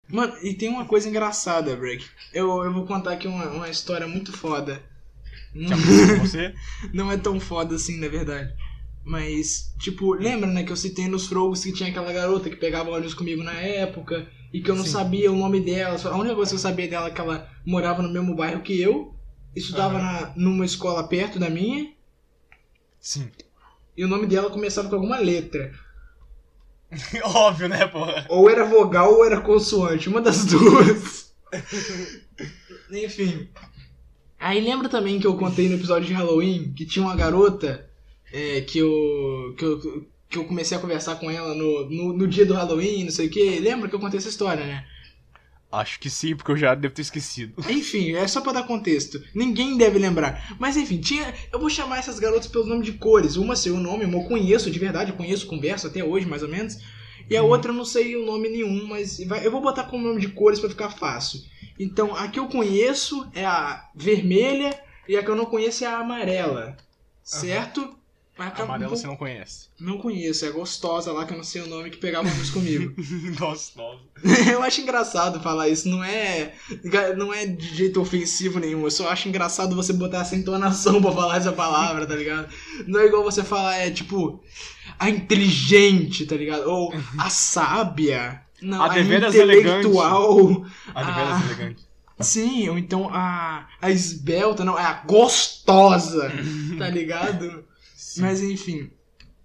Mano, 0.08 0.36
e 0.42 0.54
tem 0.54 0.68
uma 0.68 0.86
coisa 0.86 1.08
engraçada, 1.08 1.74
Break. 1.76 2.06
Eu, 2.32 2.64
eu 2.64 2.72
vou 2.72 2.86
contar 2.86 3.12
aqui 3.12 3.26
uma, 3.26 3.46
uma 3.46 3.68
história 3.68 4.06
muito 4.06 4.32
foda. 4.32 4.82
Você? 6.20 6.54
Não 6.92 7.10
é 7.10 7.16
tão 7.16 7.38
foda 7.40 7.74
assim, 7.76 7.98
na 7.98 8.08
verdade. 8.08 8.52
Mas, 9.04 9.72
tipo, 9.78 10.14
lembra, 10.14 10.48
né, 10.50 10.64
que 10.64 10.72
eu 10.72 10.76
citei 10.76 11.06
nos 11.08 11.26
frogos 11.28 11.62
que 11.62 11.72
tinha 11.72 11.88
aquela 11.90 12.12
garota 12.12 12.50
que 12.50 12.56
pegava 12.56 12.90
ônibus 12.90 13.14
comigo 13.14 13.42
na 13.42 13.52
época 13.54 14.26
e 14.52 14.60
que 14.60 14.68
eu 14.70 14.74
não 14.74 14.84
Sim. 14.84 14.90
sabia 14.90 15.30
o 15.30 15.36
nome 15.36 15.60
dela. 15.60 15.96
Só- 15.96 16.12
A 16.12 16.16
única 16.16 16.34
coisa 16.34 16.50
que 16.50 16.56
eu 16.56 16.60
sabia 16.60 16.88
dela 16.88 17.06
é 17.08 17.10
que 17.12 17.20
ela 17.20 17.48
morava 17.64 18.02
no 18.02 18.12
mesmo 18.12 18.34
bairro 18.34 18.62
que 18.62 18.80
eu, 18.80 19.14
estudava 19.54 19.96
Aham. 19.98 20.20
na, 20.20 20.32
numa 20.36 20.64
escola 20.64 21.06
perto 21.06 21.38
da 21.38 21.48
minha, 21.48 21.92
Sim. 23.00 23.30
e 23.96 24.04
o 24.04 24.08
nome 24.08 24.26
dela 24.26 24.50
começava 24.50 24.88
com 24.88 24.96
alguma 24.96 25.18
letra. 25.18 25.72
Óbvio, 27.22 27.68
né, 27.68 27.86
porra? 27.86 28.26
Ou 28.28 28.50
era 28.50 28.64
vogal 28.64 29.12
ou 29.14 29.24
era 29.24 29.40
consoante, 29.40 30.08
uma 30.08 30.20
das 30.20 30.44
duas. 30.46 31.32
Enfim. 32.90 33.48
Aí 34.46 34.60
lembra 34.60 34.88
também 34.88 35.18
que 35.18 35.26
eu 35.26 35.36
contei 35.36 35.68
no 35.68 35.74
episódio 35.74 36.06
de 36.06 36.12
Halloween 36.14 36.72
que 36.74 36.84
tinha 36.86 37.04
uma 37.04 37.16
garota 37.16 37.88
é, 38.32 38.60
que, 38.60 38.78
eu, 38.78 39.54
que, 39.58 39.64
eu, 39.64 40.06
que 40.30 40.38
eu 40.38 40.44
comecei 40.44 40.76
a 40.76 40.80
conversar 40.80 41.16
com 41.16 41.30
ela 41.30 41.54
no, 41.54 41.88
no, 41.90 42.12
no 42.12 42.28
dia 42.28 42.46
do 42.46 42.54
Halloween, 42.54 43.04
não 43.04 43.10
sei 43.10 43.26
o 43.26 43.30
que. 43.30 43.58
Lembra 43.58 43.88
que 43.88 43.94
eu 43.94 44.00
contei 44.00 44.18
essa 44.18 44.28
história, 44.28 44.64
né? 44.64 44.84
Acho 45.72 45.98
que 45.98 46.08
sim, 46.08 46.36
porque 46.36 46.52
eu 46.52 46.56
já 46.56 46.74
devo 46.76 46.94
ter 46.94 47.02
esquecido. 47.02 47.54
Enfim, 47.68 48.14
é 48.14 48.26
só 48.28 48.40
pra 48.40 48.52
dar 48.52 48.62
contexto. 48.66 49.20
Ninguém 49.34 49.76
deve 49.76 49.98
lembrar. 49.98 50.56
Mas 50.60 50.76
enfim, 50.76 50.98
tinha. 51.00 51.34
Eu 51.52 51.58
vou 51.58 51.68
chamar 51.68 51.98
essas 51.98 52.18
garotas 52.20 52.46
pelo 52.46 52.66
nome 52.66 52.84
de 52.84 52.92
cores. 52.92 53.36
Uma 53.36 53.56
sei 53.56 53.72
o 53.72 53.80
nome, 53.80 54.04
uma 54.04 54.18
eu 54.18 54.24
conheço 54.28 54.70
de 54.70 54.78
verdade, 54.78 55.10
eu 55.10 55.16
conheço, 55.16 55.46
converso 55.46 55.86
até 55.88 56.04
hoje, 56.04 56.24
mais 56.26 56.42
ou 56.42 56.48
menos. 56.48 56.78
E 57.28 57.36
a 57.36 57.42
Uhum. 57.42 57.48
outra 57.50 57.72
eu 57.72 57.74
não 57.74 57.84
sei 57.84 58.14
o 58.16 58.24
nome 58.24 58.48
nenhum, 58.48 58.86
mas 58.86 59.18
vai- 59.26 59.44
eu 59.44 59.50
vou 59.50 59.60
botar 59.60 59.82
como 59.84 60.06
nome 60.06 60.20
de 60.20 60.28
cores 60.28 60.60
pra 60.60 60.68
ficar 60.70 60.90
fácil. 60.90 61.40
Então, 61.78 62.14
a 62.16 62.28
que 62.28 62.38
eu 62.38 62.48
conheço 62.48 63.28
é 63.34 63.44
a 63.44 63.84
vermelha 63.94 64.78
e 65.08 65.16
a 65.16 65.22
que 65.22 65.30
eu 65.30 65.36
não 65.36 65.46
conheço 65.46 65.84
é 65.84 65.86
a 65.86 65.98
amarela. 65.98 66.76
Certo? 67.22 67.94
Acaba- 68.38 68.64
amarela 68.74 68.90
você 68.94 69.06
não 69.06 69.16
conhece. 69.16 69.68
não 69.80 69.96
conheço, 69.96 70.44
é 70.44 70.50
gostosa 70.50 71.10
lá 71.10 71.24
que 71.24 71.32
eu 71.32 71.38
não 71.38 71.44
sei 71.44 71.62
o 71.62 71.66
nome 71.66 71.88
que 71.90 71.96
pegava 71.96 72.28
ônibus 72.28 72.50
comigo. 72.50 72.92
Nossa. 73.40 73.72
Eu 74.52 74.62
acho 74.62 74.82
engraçado 74.82 75.40
falar 75.40 75.70
isso, 75.70 75.88
não 75.88 76.04
é 76.04 76.52
não 77.16 77.32
é 77.32 77.46
de 77.46 77.74
jeito 77.74 77.98
ofensivo 78.00 78.58
nenhum, 78.60 78.82
eu 78.84 78.90
só 78.90 79.08
acho 79.08 79.26
engraçado 79.28 79.74
você 79.74 79.92
botar 79.92 80.20
essa 80.20 80.36
entonação 80.36 81.00
pra 81.00 81.12
falar 81.12 81.36
essa 81.38 81.52
palavra, 81.52 82.06
tá 82.06 82.14
ligado? 82.14 82.48
Não 82.86 83.00
é 83.00 83.06
igual 83.06 83.22
você 83.24 83.42
falar, 83.42 83.76
é 83.78 83.90
tipo, 83.90 84.42
a 84.98 85.08
inteligente, 85.08 86.26
tá 86.26 86.36
ligado? 86.36 86.68
Ou 86.70 86.92
a 87.18 87.30
sábia. 87.30 88.42
Não, 88.62 88.82
A 88.82 88.86
a, 88.86 88.88
deveras 88.94 89.34
intelectual. 89.34 90.64
A 90.94 91.02
de 91.02 91.10
Ah. 91.10 91.14
veras 91.14 91.44
elegante. 91.50 91.86
Sim, 92.18 92.68
ou 92.70 92.78
então 92.78 93.10
a, 93.12 93.68
a 93.80 93.90
esbelta, 93.90 94.64
não, 94.64 94.78
é 94.78 94.82
a 94.82 95.02
gostosa, 95.06 96.32
tá 96.78 96.88
ligado? 96.88 97.64
Mas 98.18 98.42
enfim. 98.42 98.90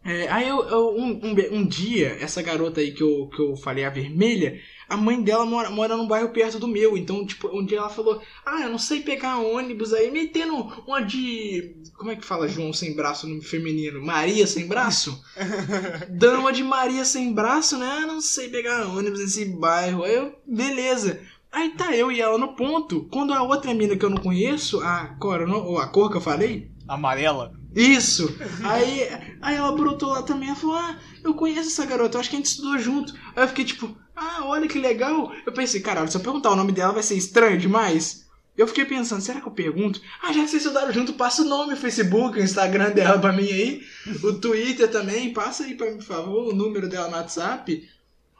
É, 0.04 0.28
aí 0.30 0.48
eu, 0.48 0.64
eu- 0.68 0.96
um, 0.98 1.20
um, 1.24 1.58
um 1.60 1.66
dia, 1.68 2.18
essa 2.20 2.42
garota 2.42 2.80
aí 2.82 2.92
que 2.92 3.04
eu, 3.04 3.28
que 3.28 3.40
eu 3.42 3.56
falei, 3.56 3.84
a 3.86 3.90
vermelha, 3.90 4.60
a 4.92 4.98
mãe 4.98 5.22
dela 5.22 5.46
mora, 5.46 5.70
mora 5.70 5.96
num 5.96 6.08
bairro 6.08 6.30
perto 6.30 6.60
do 6.60 6.68
meu. 6.68 6.98
Então, 6.98 7.26
tipo, 7.26 7.48
um 7.48 7.66
dia 7.66 7.78
ela 7.78 7.90
falou: 7.90 8.22
Ah, 8.46 8.62
eu 8.62 8.70
não 8.70 8.78
sei 8.78 9.00
pegar 9.00 9.40
ônibus 9.40 9.94
aí, 9.94 10.12
metendo 10.12 10.54
uma 10.86 11.02
de. 11.02 11.78
Como 11.98 12.12
é 12.12 12.16
que 12.18 12.26
fala 12.26 12.48
João 12.48 12.74
sem 12.74 12.94
braço 12.94 13.26
no 13.26 13.42
feminino? 13.42 14.06
Maria 14.06 14.46
sem 14.46 14.68
braço? 14.68 15.24
Dando 16.12 16.42
uma 16.42 16.52
de 16.52 16.62
Maria 16.62 17.06
sem 17.06 17.34
braço, 17.34 17.78
né? 17.78 18.00
Ah, 18.04 18.06
não 18.06 18.20
sei 18.20 18.50
pegar 18.50 18.88
ônibus 18.88 19.22
nesse 19.22 19.46
bairro. 19.46 20.04
Aí 20.04 20.14
eu, 20.14 20.36
beleza. 20.46 21.22
Aí 21.50 21.70
tá 21.70 21.96
eu 21.96 22.12
e 22.12 22.20
ela 22.20 22.38
no 22.38 22.54
ponto. 22.56 23.08
Quando 23.12 23.34
a 23.34 23.44
outra 23.44 23.74
mina 23.74 23.96
que 23.96 24.04
eu 24.04 24.10
não 24.10 24.18
conheço, 24.18 24.82
a 24.82 25.16
cor, 25.20 25.42
ou 25.42 25.78
a 25.78 25.88
cor 25.88 26.10
que 26.10 26.18
eu 26.18 26.22
falei, 26.22 26.72
Amarela. 26.88 27.54
isso! 27.76 28.34
Aí, 28.64 29.08
aí 29.42 29.56
ela 29.56 29.72
brotou 29.74 30.10
lá 30.10 30.24
também, 30.24 30.50
ela 30.50 30.58
falou, 30.58 30.76
ah, 30.76 30.98
eu 31.24 31.34
conheço 31.34 31.70
essa 31.70 31.86
garota, 31.86 32.18
eu 32.18 32.22
acho 32.22 32.30
que 32.30 32.36
a 32.36 32.40
gente 32.40 32.48
estudou 32.48 32.78
junto. 32.78 33.14
Aí 33.36 33.44
eu 33.44 33.48
fiquei 33.48 33.66
tipo, 33.66 33.98
ah, 34.22 34.46
olha 34.46 34.68
que 34.68 34.78
legal. 34.78 35.34
Eu 35.46 35.52
pensei, 35.52 35.82
caralho, 35.82 36.10
se 36.10 36.16
eu 36.16 36.22
perguntar 36.22 36.52
o 36.52 36.56
nome 36.56 36.72
dela 36.72 36.94
vai 36.94 37.02
ser 37.02 37.16
estranho 37.16 37.58
demais. 37.58 38.30
Eu 38.56 38.68
fiquei 38.68 38.86
pensando, 38.86 39.22
será 39.22 39.42
que 39.42 39.48
eu 39.48 39.52
pergunto? 39.52 40.00
Ah, 40.22 40.32
já 40.32 40.44
que 40.44 40.50
vocês 40.50 40.64
estudaram 40.64 40.92
junto, 40.92 41.14
passa 41.14 41.42
o 41.42 41.46
nome, 41.46 41.74
o 41.74 41.78
Facebook, 41.78 42.38
o 42.38 42.44
Instagram 42.44 42.92
dela 42.92 43.18
pra 43.18 43.34
mim 43.34 43.48
aí, 43.48 43.82
o 44.24 44.34
Twitter 44.34 44.92
também, 44.92 45.34
passa 45.34 45.64
aí 45.64 45.74
pra 45.74 45.90
mim, 45.90 45.98
por 45.98 46.06
favor, 46.06 46.50
o 46.50 46.56
número 46.56 46.88
dela 46.88 47.08
no 47.08 47.16
WhatsApp. 47.16 47.90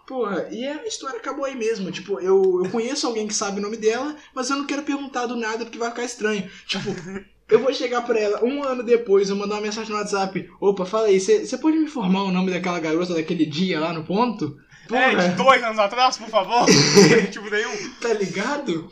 Porra, 0.06 0.50
e 0.52 0.68
a 0.68 0.86
história 0.86 1.18
acabou 1.18 1.46
aí 1.46 1.56
mesmo. 1.56 1.92
Tipo, 1.92 2.20
eu, 2.20 2.62
eu 2.64 2.70
conheço 2.70 3.08
alguém 3.08 3.28
que 3.28 3.34
sabe 3.34 3.60
o 3.60 3.64
nome 3.64 3.78
dela, 3.78 4.16
mas 4.36 4.50
eu 4.50 4.58
não 4.58 4.68
quero 4.68 4.84
perguntar 4.84 5.26
do 5.26 5.36
nada 5.36 5.64
porque 5.64 5.80
vai 5.80 5.90
ficar 5.90 6.04
estranho. 6.04 6.48
Tipo, 6.68 6.90
eu 7.50 7.60
vou 7.60 7.74
chegar 7.74 8.02
pra 8.02 8.20
ela 8.20 8.44
um 8.44 8.64
ano 8.64 8.84
depois, 8.84 9.30
eu 9.30 9.36
mandar 9.36 9.56
uma 9.56 9.62
mensagem 9.62 9.92
no 9.92 9.98
WhatsApp. 9.98 10.50
Opa, 10.60 10.86
fala 10.86 11.08
aí, 11.08 11.20
você 11.20 11.58
pode 11.58 11.78
me 11.78 11.86
informar 11.86 12.24
o 12.24 12.32
nome 12.32 12.52
daquela 12.52 12.80
garota 12.80 13.14
daquele 13.14 13.46
dia 13.46 13.80
lá 13.80 13.94
no 13.94 14.04
ponto? 14.04 14.58
É, 14.96 15.10
de 15.10 15.16
Porra, 15.16 15.30
dois 15.30 15.64
anos 15.64 15.80
atrás, 15.80 16.18
por 16.18 16.30
favor. 16.30 16.66
tipo 17.32 17.50
nenhum. 17.50 17.94
tá 18.02 18.14
ligado? 18.14 18.92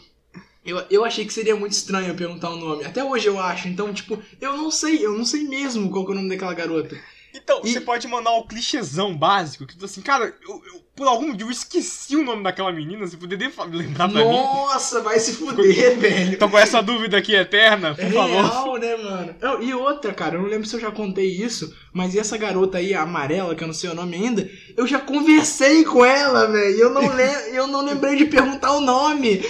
Eu, 0.65 0.83
eu 0.89 1.05
achei 1.05 1.25
que 1.25 1.33
seria 1.33 1.55
muito 1.55 1.71
estranho 1.71 2.09
eu 2.09 2.15
perguntar 2.15 2.49
o 2.49 2.57
nome. 2.57 2.85
Até 2.85 3.03
hoje 3.03 3.27
eu 3.27 3.39
acho. 3.39 3.67
Então, 3.67 3.93
tipo, 3.93 4.21
eu 4.39 4.55
não 4.55 4.69
sei, 4.69 5.05
eu 5.05 5.17
não 5.17 5.25
sei 5.25 5.43
mesmo 5.43 5.89
qual 5.89 6.05
é 6.07 6.11
o 6.11 6.13
nome 6.15 6.29
daquela 6.29 6.53
garota. 6.53 6.97
Então, 7.33 7.61
E- 7.63 7.71
você 7.73 7.81
pode 7.81 8.07
mandar 8.07 8.31
o 8.31 8.45
clichêzão 8.47 9.15
básico, 9.15 9.65
que 9.65 9.73
tipo 9.73 9.85
assim, 9.85 10.01
cara, 10.01 10.33
eu, 10.47 10.61
eu- 10.73 10.89
por 10.95 11.07
algum 11.07 11.27
motivo 11.29 11.49
eu 11.49 11.53
esqueci 11.53 12.15
o 12.17 12.23
nome 12.25 12.43
daquela 12.43 12.71
menina, 12.73 13.07
você 13.07 13.15
poderia 13.15 13.49
fa- 13.49 13.63
lembrar 13.63 14.09
pra 14.09 14.19
mim? 14.25 14.35
Nossa, 14.35 15.01
vai 15.01 15.17
se 15.19 15.33
fuder, 15.33 15.97
velho. 15.97 16.33
Então 16.33 16.49
com 16.49 16.57
essa 16.57 16.81
dúvida 16.81 17.17
aqui 17.17 17.33
eterna, 17.35 17.95
por 17.95 18.03
É 18.03 18.09
favor. 18.11 18.27
real, 18.29 18.77
né, 18.77 18.95
mano? 18.97 19.35
Não, 19.41 19.61
E 19.63 19.73
outra, 19.73 20.13
cara, 20.13 20.35
eu 20.35 20.41
não 20.41 20.49
lembro 20.49 20.67
se 20.67 20.75
eu 20.75 20.79
já 20.79 20.91
contei 20.91 21.27
isso, 21.27 21.73
mas 21.93 22.15
essa 22.15 22.35
garota 22.37 22.79
aí, 22.79 22.93
a 22.93 23.03
amarela, 23.03 23.55
que 23.55 23.63
eu 23.63 23.67
não 23.67 23.73
sei 23.73 23.89
o 23.89 23.93
nome 23.95 24.15
ainda, 24.17 24.49
eu 24.75 24.85
já 24.85 24.99
conversei 24.99 25.85
com 25.85 26.03
ela, 26.03 26.47
velho. 26.47 26.75
e 26.75 26.79
Eu 26.81 26.89
não 26.89 27.01
le- 27.15 27.23
eu 27.55 27.67
não 27.67 27.85
lembrei 27.85 28.15
de 28.17 28.25
perguntar 28.25 28.73
o 28.73 28.81
nome. 28.81 29.41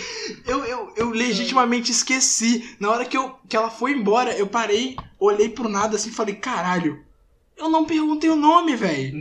Eu, 0.46 0.64
eu, 0.66 0.94
eu 0.96 1.10
legitimamente 1.10 1.92
esqueci. 1.92 2.76
Na 2.80 2.92
hora 2.92 3.06
que, 3.06 3.18
eu, 3.18 3.36
que 3.48 3.56
ela 3.58 3.70
foi 3.72 3.94
embora, 3.94 4.38
eu 4.38 4.46
parei, 4.48 4.96
olhei 5.20 5.50
pro 5.50 5.68
nada 5.70 5.96
assim 5.96 6.10
e 6.10 6.14
falei, 6.14 6.36
caralho, 6.36 7.04
eu 7.60 7.70
não 7.70 7.86
perguntei 7.86 8.30
o 8.30 8.36
nome, 8.36 8.76
velho. 8.76 9.14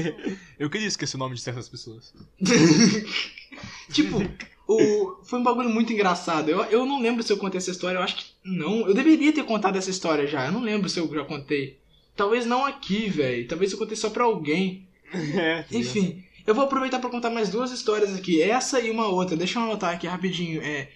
Eu 0.58 0.70
queria 0.70 0.86
esquecer 0.86 1.16
o 1.16 1.18
nome 1.18 1.34
de 1.34 1.40
certas 1.40 1.68
pessoas. 1.68 2.14
Tipo, 3.90 4.18
o, 4.66 5.16
foi 5.24 5.40
um 5.40 5.42
bagulho 5.42 5.68
muito 5.68 5.92
engraçado. 5.92 6.48
Eu, 6.48 6.62
eu 6.64 6.86
não 6.86 7.00
lembro 7.02 7.22
se 7.22 7.32
eu 7.32 7.36
contei 7.36 7.58
essa 7.58 7.72
história, 7.72 7.98
eu 7.98 8.02
acho 8.02 8.16
que 8.16 8.24
não. 8.44 8.86
Eu 8.86 8.94
deveria 8.94 9.32
ter 9.32 9.44
contado 9.44 9.76
essa 9.76 9.90
história 9.90 10.26
já. 10.26 10.46
Eu 10.46 10.52
não 10.52 10.60
lembro 10.62 10.88
se 10.88 11.00
eu 11.00 11.12
já 11.12 11.24
contei. 11.24 11.78
Talvez 12.14 12.46
não 12.46 12.64
aqui, 12.64 13.08
velho. 13.08 13.48
Talvez 13.48 13.72
eu 13.72 13.78
contei 13.78 13.96
só 13.96 14.10
pra 14.10 14.24
alguém. 14.24 14.86
É, 15.12 15.64
Enfim, 15.72 16.24
eu 16.46 16.54
vou 16.54 16.64
aproveitar 16.64 17.00
pra 17.00 17.10
contar 17.10 17.30
mais 17.30 17.48
duas 17.48 17.72
histórias 17.72 18.14
aqui. 18.14 18.40
Essa 18.40 18.80
e 18.80 18.92
uma 18.92 19.08
outra. 19.08 19.36
Deixa 19.36 19.58
eu 19.58 19.64
anotar 19.64 19.92
aqui 19.92 20.06
rapidinho. 20.06 20.62
É. 20.62 20.88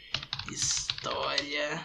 História. 0.53 1.85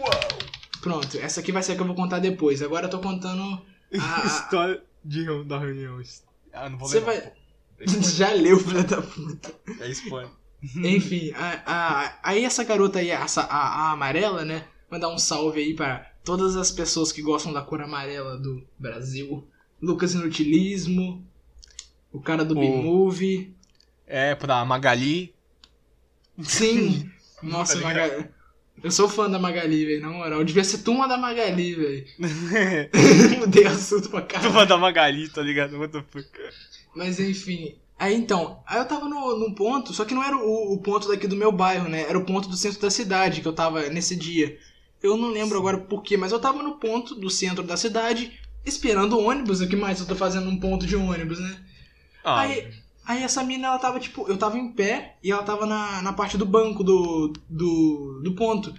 Uau. 0.00 0.55
Pronto, 0.86 1.18
essa 1.18 1.40
aqui 1.40 1.50
vai 1.52 1.62
ser 1.62 1.72
a 1.72 1.74
que 1.76 1.82
eu 1.82 1.86
vou 1.86 1.96
contar 1.96 2.18
depois. 2.20 2.62
Agora 2.62 2.86
eu 2.86 2.90
tô 2.90 2.98
contando 3.00 3.42
a- 3.42 4.22
História 4.26 4.82
de, 5.04 5.44
da 5.44 5.58
reunião. 5.58 6.00
Ah, 6.52 6.68
não 6.68 6.78
vou 6.78 6.88
Você 6.88 7.00
vai. 7.00 7.20
pô. 7.20 7.30
Já 8.16 8.32
leu, 8.32 8.58
filha 8.58 8.84
da 8.84 9.02
puta. 9.02 9.52
É 9.80 9.88
spoiler. 9.90 10.30
Enfim, 10.76 11.32
a, 11.34 11.62
a- 11.66 12.18
aí 12.22 12.44
essa 12.44 12.64
garota 12.64 12.98
aí, 13.00 13.10
essa, 13.10 13.42
a, 13.42 13.88
a 13.88 13.90
amarela, 13.92 14.44
né? 14.44 14.64
Mandar 14.90 15.08
um 15.08 15.18
salve 15.18 15.60
aí 15.60 15.74
para 15.74 16.10
todas 16.24 16.56
as 16.56 16.70
pessoas 16.70 17.10
que 17.12 17.20
gostam 17.20 17.52
da 17.52 17.60
cor 17.62 17.82
amarela 17.82 18.38
do 18.38 18.66
Brasil. 18.78 19.46
Lucas 19.82 20.14
Inutilismo, 20.14 21.22
o 22.12 22.20
cara 22.20 22.44
do 22.44 22.56
O- 22.56 22.60
B-Movie. 22.60 23.54
É, 24.06 24.34
pra 24.34 24.64
Magali. 24.64 25.34
Sim! 26.42 27.10
Nossa, 27.42 27.74
Tá? 27.78 27.82
Magali. 27.84 28.28
Eu 28.82 28.90
sou 28.90 29.08
fã 29.08 29.28
da 29.28 29.38
Magali, 29.38 29.84
velho, 29.84 30.02
na 30.02 30.10
moral. 30.10 30.44
Devia 30.44 30.62
ser 30.64 30.78
turma 30.78 31.08
da 31.08 31.16
Magali, 31.16 31.74
velho. 31.74 32.06
Mudei 33.40 33.66
assunto 33.66 34.10
pra 34.10 34.22
caralho. 34.22 34.48
Turma 34.48 34.66
da 34.66 34.76
Magali, 34.76 35.28
tá 35.28 35.42
ligado? 35.42 35.78
What 35.78 35.92
the 35.92 36.04
fuck? 36.10 36.28
Mas 36.94 37.18
enfim. 37.18 37.74
Aí 37.98 38.14
então, 38.14 38.60
aí 38.66 38.78
eu 38.78 38.84
tava 38.84 39.08
no, 39.08 39.38
num 39.38 39.54
ponto, 39.54 39.94
só 39.94 40.04
que 40.04 40.14
não 40.14 40.22
era 40.22 40.36
o, 40.36 40.74
o 40.74 40.78
ponto 40.78 41.08
daqui 41.08 41.26
do 41.26 41.36
meu 41.36 41.50
bairro, 41.50 41.88
né? 41.88 42.02
Era 42.02 42.18
o 42.18 42.24
ponto 42.24 42.48
do 42.48 42.56
centro 42.56 42.80
da 42.80 42.90
cidade 42.90 43.40
que 43.40 43.48
eu 43.48 43.54
tava 43.54 43.88
nesse 43.88 44.14
dia. 44.14 44.58
Eu 45.02 45.16
não 45.16 45.30
lembro 45.30 45.58
agora 45.58 45.78
por 45.78 46.02
quê, 46.02 46.16
mas 46.16 46.32
eu 46.32 46.38
tava 46.38 46.62
no 46.62 46.76
ponto 46.78 47.14
do 47.14 47.30
centro 47.30 47.62
da 47.62 47.76
cidade, 47.76 48.38
esperando 48.64 49.16
o 49.16 49.24
ônibus. 49.26 49.60
O 49.60 49.68
que 49.68 49.76
mais 49.76 50.00
eu 50.00 50.06
tô 50.06 50.14
fazendo 50.14 50.46
num 50.46 50.60
ponto 50.60 50.86
de 50.86 50.94
ônibus, 50.94 51.38
né? 51.38 51.56
Ah, 52.22 52.40
Aí, 52.40 52.70
aí 53.06 53.22
essa 53.22 53.42
mina, 53.44 53.68
ela 53.68 53.78
tava 53.78 53.98
tipo, 54.00 54.26
eu 54.28 54.36
tava 54.36 54.58
em 54.58 54.70
pé 54.72 55.16
e 55.22 55.30
ela 55.30 55.42
tava 55.42 55.64
na, 55.66 56.02
na 56.02 56.12
parte 56.12 56.36
do 56.36 56.44
banco 56.46 56.82
do, 56.84 57.32
do, 57.48 58.20
do 58.24 58.34
ponto. 58.34 58.74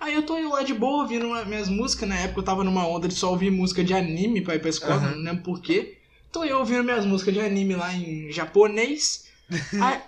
Aí 0.00 0.14
eu 0.14 0.22
tô 0.24 0.38
indo 0.38 0.50
lá 0.50 0.62
de 0.62 0.74
boa, 0.74 1.02
ouvindo 1.02 1.26
uma- 1.26 1.44
minhas 1.44 1.68
músicas. 1.68 2.08
Na 2.08 2.16
época 2.16 2.40
eu 2.40 2.44
tava 2.44 2.62
numa 2.64 2.86
onda 2.86 3.08
de 3.08 3.14
só 3.14 3.30
ouvir 3.30 3.50
música 3.50 3.82
de 3.82 3.92
anime 3.94 4.40
pra 4.42 4.54
ir 4.54 4.60
pra 4.60 4.68
escola, 4.70 4.94
Aham. 4.94 5.10
não 5.16 5.22
lembro 5.24 5.42
porquê. 5.42 5.98
Tô 6.30 6.44
eu 6.44 6.58
ouvindo 6.58 6.84
minhas 6.84 7.04
músicas 7.06 7.34
de 7.34 7.40
anime 7.40 7.74
lá 7.74 7.92
em 7.94 8.30
japonês. 8.30 9.26
aí, 9.82 10.00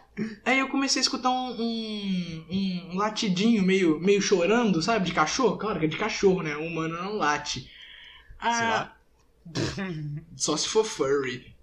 aí 0.45 0.59
eu 0.59 0.69
comecei 0.69 1.01
a 1.01 1.03
escutar 1.03 1.31
um, 1.31 1.51
um, 1.61 2.91
um 2.93 2.97
latidinho 2.97 3.63
meio, 3.63 3.99
meio 3.99 4.21
chorando, 4.21 4.81
sabe? 4.83 5.07
De 5.07 5.13
cachorro. 5.13 5.57
Claro 5.57 5.79
que 5.81 5.87
é 5.87 5.89
de 5.89 5.97
cachorro, 5.97 6.43
né? 6.43 6.55
O 6.57 6.67
humano 6.67 6.97
não 7.03 7.17
late. 7.17 7.69
Ah, 8.39 8.53
Sei 8.53 8.67
lá. 8.67 10.17
só 10.37 10.57
se 10.57 10.69
for 10.69 10.85
furry. 10.85 11.55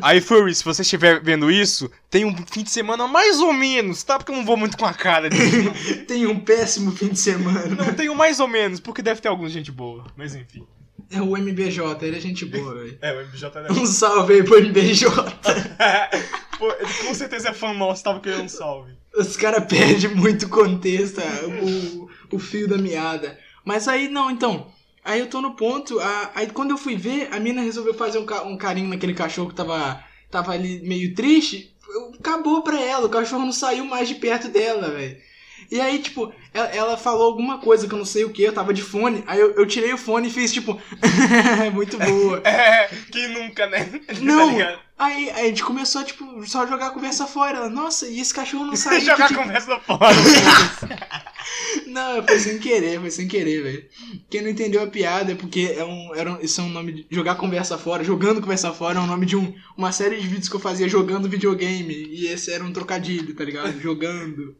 Aí, 0.00 0.20
Furry, 0.20 0.54
se 0.54 0.64
você 0.64 0.82
estiver 0.82 1.20
vendo 1.20 1.50
isso, 1.50 1.90
tem 2.08 2.24
um 2.24 2.34
fim 2.46 2.62
de 2.62 2.70
semana 2.70 3.08
mais 3.08 3.40
ou 3.40 3.52
menos, 3.52 4.04
tá? 4.04 4.18
Porque 4.18 4.30
eu 4.30 4.36
não 4.36 4.44
vou 4.44 4.56
muito 4.56 4.76
com 4.76 4.86
a 4.86 4.94
cara 4.94 5.28
dele. 5.28 5.70
Tem 6.06 6.26
um 6.26 6.38
péssimo 6.38 6.92
fim 6.92 7.08
de 7.08 7.18
semana. 7.18 7.74
não, 7.74 7.92
tenho 7.94 8.14
mais 8.14 8.38
ou 8.38 8.46
menos, 8.46 8.78
porque 8.78 9.02
deve 9.02 9.20
ter 9.20 9.28
alguma 9.28 9.48
gente 9.48 9.72
boa. 9.72 10.04
Mas 10.16 10.34
enfim. 10.34 10.64
É 11.10 11.20
o 11.20 11.36
MBJ, 11.36 11.80
ele 12.02 12.16
é 12.18 12.20
gente 12.20 12.44
boa, 12.44 12.74
velho. 12.74 12.98
É, 13.00 13.12
o 13.12 13.20
MBJ 13.20 13.50
é 13.68 13.72
Um 13.72 13.86
salve 13.86 14.34
aí 14.34 14.44
pro 14.44 14.58
MBJ. 14.58 15.08
Pô, 16.56 16.72
com 17.04 17.14
certeza 17.14 17.48
é 17.48 17.52
fã 17.52 17.72
nosso, 17.72 18.04
tava 18.04 18.20
querendo 18.20 18.44
um 18.44 18.48
salve. 18.48 18.92
Os 19.16 19.36
caras 19.36 19.64
perdem 19.64 20.14
muito 20.14 20.48
contexto, 20.48 21.20
é, 21.20 21.46
o, 21.46 22.08
o 22.30 22.38
fio 22.38 22.68
da 22.68 22.78
meada. 22.78 23.36
Mas 23.64 23.88
aí, 23.88 24.08
não, 24.08 24.30
então. 24.30 24.70
Aí 25.04 25.20
eu 25.20 25.28
tô 25.28 25.40
no 25.40 25.54
ponto. 25.54 25.98
a- 26.00 26.30
aí 26.34 26.46
quando 26.50 26.70
eu 26.70 26.78
fui 26.78 26.96
ver, 26.96 27.28
a 27.32 27.40
mina 27.40 27.62
resolveu 27.62 27.94
fazer 27.94 28.18
um, 28.18 28.26
um 28.48 28.56
carinho 28.56 28.88
naquele 28.88 29.14
cachorro 29.14 29.48
que 29.50 29.54
tava, 29.54 30.02
tava 30.30 30.52
ali 30.52 30.80
meio 30.86 31.14
triste. 31.14 31.74
Acabou 32.18 32.62
pra 32.62 32.80
ela, 32.80 33.06
o 33.06 33.10
cachorro 33.10 33.44
não 33.44 33.52
saiu 33.52 33.84
mais 33.84 34.08
de 34.08 34.14
perto 34.16 34.48
dela, 34.48 34.90
velho. 34.90 35.16
E 35.70 35.80
aí, 35.80 35.98
tipo, 36.00 36.32
ela, 36.54 36.66
ela 36.68 36.96
falou 36.96 37.24
alguma 37.26 37.58
coisa 37.58 37.88
que 37.88 37.94
eu 37.94 37.98
não 37.98 38.04
sei 38.04 38.24
o 38.24 38.30
que, 38.30 38.42
eu 38.42 38.52
tava 38.52 38.72
de 38.74 38.82
fone. 38.82 39.24
Aí 39.26 39.40
eu, 39.40 39.52
eu 39.52 39.66
tirei 39.66 39.92
o 39.92 39.98
fone 39.98 40.28
e 40.28 40.30
fiz, 40.30 40.52
tipo, 40.52 40.80
muito 41.74 41.98
boa. 41.98 42.40
É, 42.46 42.88
quem 43.10 43.28
nunca, 43.28 43.66
né? 43.66 44.00
Não, 44.20 44.58
Tá 44.58 45.06
aí, 45.06 45.30
aí 45.30 45.44
a 45.46 45.48
gente 45.48 45.64
começou, 45.64 46.04
tipo, 46.04 46.46
só 46.46 46.62
a 46.62 46.66
jogar 46.66 46.88
a 46.88 46.90
conversa 46.90 47.26
fora. 47.26 47.56
Ela, 47.56 47.70
Nossa, 47.70 48.06
e 48.06 48.20
esse 48.20 48.34
cachorro 48.34 48.66
não 48.66 48.76
saiu? 48.76 49.00
Jogar 49.00 49.16
que 49.16 49.22
a 49.22 49.28
que- 49.28 49.34
conversa 49.34 49.78
fora. 49.80 50.14
Não, 51.86 52.22
foi 52.26 52.38
sem 52.38 52.58
querer, 52.58 53.00
foi 53.00 53.10
sem 53.10 53.26
querer, 53.26 53.62
velho. 53.62 53.84
Quem 54.28 54.42
não 54.42 54.50
entendeu 54.50 54.82
a 54.82 54.86
piada 54.86 55.32
é 55.32 55.34
porque 55.34 55.74
é 55.76 55.84
um, 55.84 56.14
era 56.14 56.32
um, 56.32 56.40
isso 56.40 56.60
é 56.60 56.64
um 56.64 56.68
nome 56.68 56.92
de 56.92 57.06
jogar 57.10 57.34
conversa 57.36 57.76
fora, 57.78 58.04
jogando 58.04 58.40
conversa 58.40 58.72
fora 58.72 58.98
é 58.98 59.00
um 59.02 59.06
nome 59.06 59.26
de 59.26 59.36
um, 59.36 59.54
uma 59.76 59.90
série 59.90 60.16
de 60.20 60.26
vídeos 60.28 60.48
que 60.48 60.54
eu 60.56 60.60
fazia 60.60 60.88
jogando 60.88 61.28
videogame. 61.28 61.94
E 61.94 62.26
esse 62.26 62.52
era 62.52 62.62
um 62.62 62.72
trocadilho, 62.72 63.34
tá 63.34 63.44
ligado? 63.44 63.80
Jogando. 63.80 64.54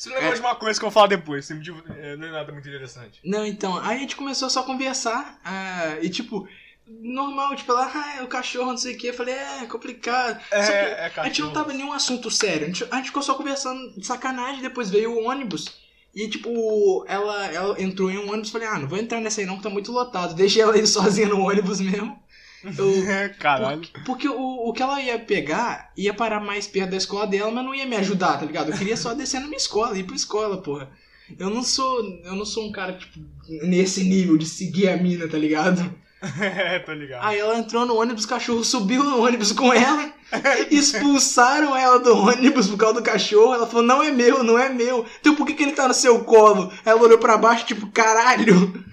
Você 0.00 0.08
me 0.08 0.14
lembrou 0.14 0.34
de 0.34 0.40
uma 0.40 0.54
coisa 0.56 0.80
que 0.80 0.84
eu 0.86 0.88
vou 0.88 0.94
falar 0.94 1.08
depois, 1.08 1.44
você 1.44 1.52
me 1.52 1.60
div- 1.60 1.82
é, 1.90 2.16
não 2.16 2.28
é 2.28 2.30
nada 2.30 2.50
muito 2.50 2.66
interessante. 2.66 3.20
Não, 3.22 3.44
então, 3.44 3.76
aí 3.78 3.98
a 3.98 4.00
gente 4.00 4.16
começou 4.16 4.48
só 4.48 4.60
a 4.60 4.62
conversar, 4.62 5.38
ah, 5.44 5.98
e 6.00 6.08
tipo, 6.08 6.48
normal, 6.86 7.54
tipo, 7.54 7.70
ela, 7.70 7.84
ah, 7.94 8.16
é 8.16 8.22
o 8.22 8.26
cachorro, 8.26 8.70
não 8.70 8.78
sei 8.78 8.94
o 8.94 8.98
que. 8.98 9.08
Eu 9.08 9.14
falei, 9.14 9.34
é, 9.34 9.66
complicado. 9.66 10.40
É, 10.50 10.62
Só 10.62 10.72
que 10.72 10.78
é 10.78 11.04
a 11.04 11.08
gente 11.26 11.42
não 11.42 11.48
cachorro. 11.48 11.52
tava 11.52 11.74
em 11.74 11.76
nenhum 11.76 11.92
assunto 11.92 12.30
sério. 12.30 12.64
A 12.64 12.66
gente, 12.68 12.84
a 12.90 12.96
gente 12.96 13.06
ficou 13.08 13.22
só 13.22 13.34
conversando 13.34 13.92
de 13.94 14.06
sacanagem, 14.06 14.62
depois 14.62 14.88
veio 14.88 15.12
o 15.12 15.24
ônibus. 15.28 15.78
E, 16.14 16.28
tipo, 16.30 17.04
ela, 17.06 17.46
ela 17.52 17.80
entrou 17.80 18.10
em 18.10 18.16
um 18.16 18.30
ônibus 18.30 18.48
e 18.48 18.52
falei, 18.52 18.68
ah, 18.68 18.78
não 18.78 18.88
vou 18.88 18.98
entrar 18.98 19.20
nessa 19.20 19.42
aí 19.42 19.46
não, 19.46 19.58
que 19.58 19.62
tá 19.62 19.68
muito 19.68 19.92
lotado. 19.92 20.34
Deixei 20.34 20.62
ela 20.62 20.78
ir 20.78 20.86
sozinha 20.86 21.28
no 21.28 21.40
ônibus 21.42 21.78
mesmo. 21.78 22.18
Eu, 22.64 22.92
Caralho. 23.38 23.80
por- 23.80 24.02
porque 24.04 24.28
o, 24.28 24.68
o 24.68 24.72
que 24.72 24.82
ela 24.82 25.00
ia 25.00 25.18
pegar 25.18 25.90
ia 25.96 26.12
parar 26.12 26.40
mais 26.40 26.66
perto 26.66 26.90
da 26.90 26.96
escola 26.96 27.26
dela, 27.26 27.50
mas 27.50 27.64
não 27.64 27.74
ia 27.74 27.86
me 27.86 27.96
ajudar, 27.96 28.38
tá 28.38 28.44
ligado? 28.46 28.70
Eu 28.70 28.76
queria 28.78 28.96
só 28.96 29.14
descer 29.14 29.40
na 29.40 29.46
minha 29.46 29.56
escola, 29.58 29.96
ir 29.98 30.04
pra 30.04 30.14
escola, 30.16 30.60
porra. 30.62 30.90
Eu 31.38 31.48
não 31.48 31.62
sou. 31.62 32.00
Eu 32.24 32.34
não 32.34 32.44
sou 32.44 32.66
um 32.68 32.72
cara, 32.72 32.92
tipo, 32.94 33.18
nesse 33.62 34.02
nível 34.04 34.36
de 34.36 34.44
seguir 34.46 34.88
a 34.88 34.96
mina, 34.96 35.28
tá 35.28 35.38
ligado? 35.38 35.80
É, 36.38 36.78
tô 36.80 36.92
ligado. 36.92 37.24
Aí 37.24 37.38
ela 37.38 37.56
entrou 37.58 37.86
no 37.86 37.96
ônibus, 37.98 38.24
o 38.24 38.28
cachorro 38.28 38.62
subiu 38.62 39.02
no 39.02 39.24
ônibus 39.24 39.52
com 39.52 39.72
ela, 39.72 40.12
expulsaram 40.70 41.74
ela 41.74 41.98
do 41.98 42.14
ônibus 42.14 42.68
por 42.68 42.76
causa 42.76 42.96
do 42.96 43.02
cachorro. 43.02 43.54
Ela 43.54 43.66
falou: 43.66 43.82
Não 43.82 44.02
é 44.02 44.10
meu, 44.10 44.44
não 44.44 44.58
é 44.58 44.68
meu. 44.68 45.06
Então 45.18 45.34
por 45.34 45.46
que, 45.46 45.54
que 45.54 45.62
ele 45.62 45.72
tá 45.72 45.88
no 45.88 45.94
seu 45.94 46.22
colo? 46.24 46.70
Ela 46.84 47.00
olhou 47.00 47.16
pra 47.16 47.38
baixo, 47.38 47.64
tipo, 47.64 47.86
caralho. 47.90 48.84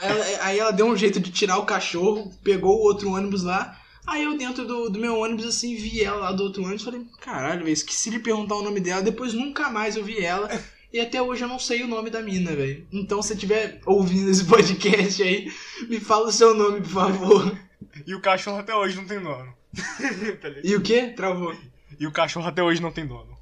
Ela- 0.00 0.24
aí 0.44 0.58
ela 0.58 0.70
deu 0.70 0.86
um 0.86 0.96
jeito 0.96 1.20
de 1.20 1.30
tirar 1.30 1.58
o 1.58 1.66
cachorro, 1.66 2.32
pegou 2.42 2.76
o 2.76 2.82
outro 2.82 3.10
ônibus 3.10 3.42
lá. 3.42 3.78
Aí 4.06 4.24
eu 4.24 4.36
dentro 4.38 4.64
do, 4.66 4.88
do 4.88 4.98
meu 4.98 5.16
ônibus, 5.18 5.44
assim, 5.44 5.74
vi 5.76 6.02
ela 6.02 6.16
lá 6.18 6.32
do 6.32 6.42
outro 6.44 6.62
ônibus. 6.62 6.82
Falei, 6.82 7.02
caralho, 7.20 7.60
velho, 7.60 7.72
esqueci 7.72 8.10
de 8.10 8.18
perguntar 8.18 8.54
o 8.56 8.62
nome 8.62 8.80
dela. 8.80 9.02
Depois 9.02 9.34
nunca 9.34 9.68
mais 9.70 9.96
eu 9.96 10.04
vi 10.04 10.18
ela. 10.24 10.48
E 10.92 10.98
até 10.98 11.20
hoje 11.20 11.44
eu 11.44 11.48
não 11.48 11.58
sei 11.58 11.82
o 11.82 11.86
nome 11.88 12.08
da 12.08 12.22
mina, 12.22 12.56
velho. 12.56 12.86
Então 12.90 13.20
se 13.20 13.28
você 13.28 13.34
estiver 13.34 13.80
ouvindo 13.84 14.30
esse 14.30 14.44
podcast 14.46 15.22
aí, 15.22 15.52
me 15.88 16.00
fala 16.00 16.28
o 16.28 16.32
seu 16.32 16.54
nome, 16.54 16.80
por 16.80 16.88
favor. 16.90 17.58
E 18.06 18.14
o 18.14 18.20
cachorro 18.22 18.58
até 18.58 18.74
hoje 18.74 18.96
não 18.96 19.04
tem 19.04 19.20
dono. 19.20 19.52
Tá? 20.40 20.48
E 20.64 20.74
o 20.74 20.80
quê? 20.80 21.12
Travou. 21.14 21.54
E 22.00 22.06
o 22.06 22.12
cachorro 22.12 22.46
até 22.48 22.62
hoje 22.62 22.80
não 22.80 22.90
tem 22.90 23.06
dono. 23.06 23.36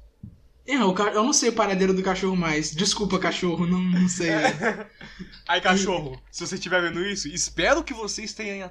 É, 0.67 0.83
o 0.83 0.93
ca- 0.93 1.11
eu 1.13 1.23
não 1.23 1.31
sei 1.33 1.49
o 1.49 1.53
paradeiro 1.53 1.93
do 1.93 2.03
cachorro 2.03 2.35
mais. 2.35 2.71
Desculpa, 2.75 3.17
cachorro, 3.17 3.65
não, 3.65 3.79
não 3.81 4.07
sei. 4.09 4.27
velho. 4.31 4.85
Aí, 5.47 5.61
cachorro, 5.61 6.21
se 6.29 6.45
você 6.45 6.55
estiver 6.55 6.81
vendo 6.81 7.05
isso, 7.05 7.27
espero 7.29 7.83
que 7.83 7.93
vocês 7.93 8.33
tenham 8.33 8.69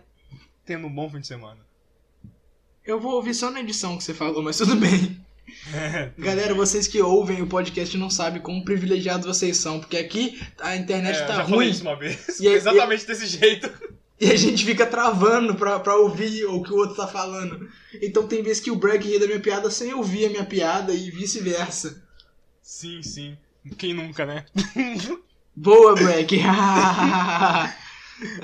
tendo 0.64 0.86
um 0.86 0.94
bom 0.94 1.08
fim 1.10 1.20
de 1.20 1.26
semana. 1.26 1.58
Eu 2.84 3.00
vou 3.00 3.14
ouvir 3.14 3.34
só 3.34 3.50
na 3.50 3.60
edição 3.60 3.96
que 3.96 4.04
você 4.04 4.12
falou, 4.14 4.42
mas 4.42 4.58
tudo 4.58 4.76
bem. 4.76 5.24
Galera, 6.18 6.54
vocês 6.54 6.86
que 6.86 7.00
ouvem 7.00 7.40
o 7.40 7.46
podcast 7.46 7.96
não 7.96 8.10
sabem 8.10 8.42
como 8.42 8.64
privilegiados 8.64 9.26
vocês 9.26 9.56
são, 9.56 9.80
porque 9.80 9.96
aqui 9.96 10.40
a 10.60 10.76
internet 10.76 11.16
É, 11.16 11.24
tá 11.24 11.34
já 11.36 11.44
falei 11.44 11.54
ruim 11.56 11.70
isso 11.70 11.82
uma 11.82 11.96
vez. 11.96 12.40
E 12.40 12.46
exatamente 12.48 13.06
desse 13.06 13.26
jeito. 13.26 13.70
E 14.20 14.30
a 14.30 14.36
gente 14.36 14.64
fica 14.64 14.86
travando 14.86 15.54
pra, 15.54 15.78
pra 15.80 15.96
ouvir 15.96 16.44
o 16.46 16.62
que 16.62 16.72
o 16.72 16.76
outro 16.76 16.96
tá 16.96 17.06
falando. 17.06 17.68
Então 18.02 18.26
tem 18.26 18.42
vezes 18.42 18.62
que 18.62 18.70
o 18.70 18.76
Breck 18.76 19.06
ri 19.06 19.18
da 19.18 19.26
minha 19.26 19.40
piada 19.40 19.70
sem 19.70 19.92
ouvir 19.94 20.26
a 20.26 20.30
minha 20.30 20.44
piada 20.44 20.92
e 20.94 21.10
vice-versa. 21.10 22.02
Sim, 22.62 23.02
sim. 23.02 23.36
Quem 23.76 23.92
nunca, 23.94 24.24
né? 24.24 24.44
Boa, 25.54 25.94
Breck! 25.94 26.36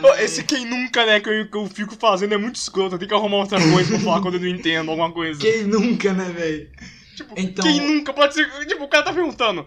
Ô, 0.03 0.15
Esse 0.17 0.43
quem 0.45 0.67
nunca, 0.67 1.07
né, 1.07 1.19
que 1.21 1.29
eu, 1.29 1.49
que 1.49 1.57
eu 1.57 1.67
fico 1.67 1.97
fazendo 1.99 2.35
é 2.35 2.37
muito 2.37 2.57
escroto. 2.57 2.95
Eu 2.95 2.99
tenho 2.99 3.09
que 3.09 3.15
arrumar 3.15 3.39
outra 3.39 3.59
coisa 3.59 3.89
pra 3.91 3.99
falar 4.01 4.21
quando 4.21 4.35
eu 4.35 4.41
não 4.41 4.49
entendo 4.49 4.91
alguma 4.91 5.11
coisa. 5.11 5.41
Quem 5.41 5.65
nunca, 5.65 6.13
né, 6.13 6.31
velho? 6.31 6.71
Tipo, 7.17 7.35
Então- 7.37 7.65
quem 7.65 7.81
nunca 7.81 8.13
pode 8.13 8.35
ser. 8.35 8.47
Tipo, 8.67 8.85
o 8.85 8.89
cara 8.89 9.05
tá 9.05 9.13
perguntando. 9.13 9.67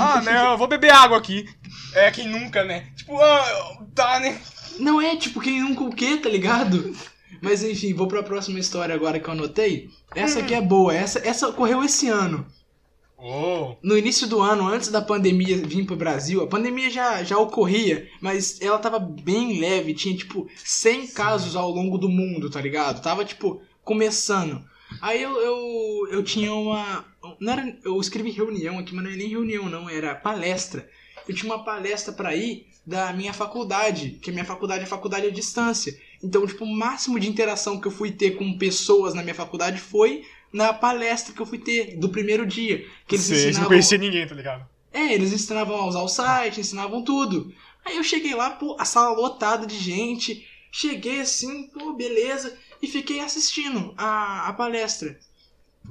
Ah, 0.00 0.20
né, 0.22 0.52
eu 0.52 0.58
vou 0.58 0.66
beber 0.68 0.90
água 0.92 1.18
aqui. 1.18 1.48
É, 1.94 2.10
quem 2.10 2.28
nunca, 2.28 2.64
né? 2.64 2.86
Tipo, 2.96 3.20
ah, 3.20 3.78
tá, 3.94 4.18
né? 4.20 4.40
Não 4.78 5.00
é 5.00 5.16
tipo 5.16 5.40
quem 5.40 5.60
nunca 5.60 5.84
o 5.84 5.94
quê, 5.94 6.16
tá 6.16 6.28
ligado? 6.28 6.94
Mas 7.40 7.62
enfim, 7.62 7.92
vou 7.92 8.08
pra 8.08 8.22
próxima 8.22 8.58
história 8.58 8.94
agora 8.94 9.20
que 9.20 9.28
eu 9.28 9.32
anotei. 9.32 9.90
Essa 10.14 10.40
aqui 10.40 10.54
é 10.54 10.60
boa, 10.60 10.94
essa, 10.94 11.18
essa 11.26 11.48
ocorreu 11.48 11.82
esse 11.82 12.08
ano. 12.08 12.46
Oh. 13.18 13.76
No 13.82 13.96
início 13.96 14.26
do 14.26 14.40
ano, 14.40 14.68
antes 14.68 14.90
da 14.90 15.00
pandemia 15.00 15.56
vir 15.56 15.86
pro 15.86 15.96
Brasil, 15.96 16.42
a 16.42 16.46
pandemia 16.46 16.90
já, 16.90 17.22
já 17.22 17.38
ocorria, 17.38 18.06
mas 18.20 18.60
ela 18.60 18.78
tava 18.78 18.98
bem 18.98 19.58
leve, 19.60 19.94
tinha 19.94 20.14
tipo 20.14 20.46
100 20.56 21.06
casos 21.08 21.56
ao 21.56 21.70
longo 21.70 21.96
do 21.96 22.08
mundo, 22.08 22.50
tá 22.50 22.60
ligado? 22.60 23.02
Tava 23.02 23.24
tipo 23.24 23.62
começando. 23.82 24.62
Aí 25.00 25.22
eu, 25.22 25.40
eu, 25.40 26.08
eu 26.10 26.22
tinha 26.22 26.52
uma. 26.52 27.04
Não 27.40 27.52
era, 27.52 27.78
eu 27.82 27.98
escrevi 27.98 28.30
reunião 28.30 28.78
aqui, 28.78 28.94
mas 28.94 29.04
não 29.04 29.10
é 29.10 29.16
nem 29.16 29.28
reunião, 29.28 29.70
não, 29.70 29.88
era 29.88 30.14
palestra. 30.14 30.88
eu 31.26 31.34
tinha 31.34 31.52
uma 31.52 31.64
palestra 31.64 32.12
pra 32.12 32.36
ir 32.36 32.66
da 32.86 33.12
minha 33.12 33.32
faculdade, 33.32 34.18
que 34.20 34.30
a 34.30 34.32
minha 34.32 34.44
faculdade 34.44 34.84
é 34.84 34.86
faculdade 34.86 35.26
à 35.26 35.30
distância. 35.30 35.98
Então, 36.22 36.46
tipo, 36.46 36.64
o 36.64 36.74
máximo 36.74 37.18
de 37.18 37.28
interação 37.28 37.80
que 37.80 37.88
eu 37.88 37.92
fui 37.92 38.10
ter 38.10 38.32
com 38.32 38.58
pessoas 38.58 39.14
na 39.14 39.22
minha 39.22 39.34
faculdade 39.34 39.80
foi 39.80 40.22
na 40.52 40.72
palestra 40.72 41.34
que 41.34 41.40
eu 41.40 41.46
fui 41.46 41.58
ter 41.58 41.96
do 41.96 42.08
primeiro 42.08 42.46
dia. 42.46 42.86
Que 43.06 43.16
eles 43.16 43.26
Você, 43.26 43.34
você 43.34 43.42
não 43.42 43.50
ensinavam... 43.50 43.68
conhecia 43.68 43.98
ninguém, 43.98 44.26
tá 44.26 44.34
ligado? 44.34 44.66
É, 44.92 45.12
eles 45.12 45.32
ensinavam 45.32 45.76
a 45.76 45.86
usar 45.86 46.02
o 46.02 46.08
site, 46.08 46.60
ensinavam 46.60 47.02
tudo. 47.02 47.52
Aí 47.84 47.96
eu 47.96 48.04
cheguei 48.04 48.34
lá, 48.34 48.50
pô, 48.50 48.76
a 48.78 48.84
sala 48.84 49.16
lotada 49.16 49.66
de 49.66 49.76
gente. 49.76 50.46
Cheguei 50.70 51.20
assim, 51.20 51.68
pô, 51.68 51.92
beleza. 51.94 52.56
E 52.80 52.86
fiquei 52.86 53.20
assistindo 53.20 53.92
a, 53.96 54.48
a 54.48 54.52
palestra. 54.52 55.18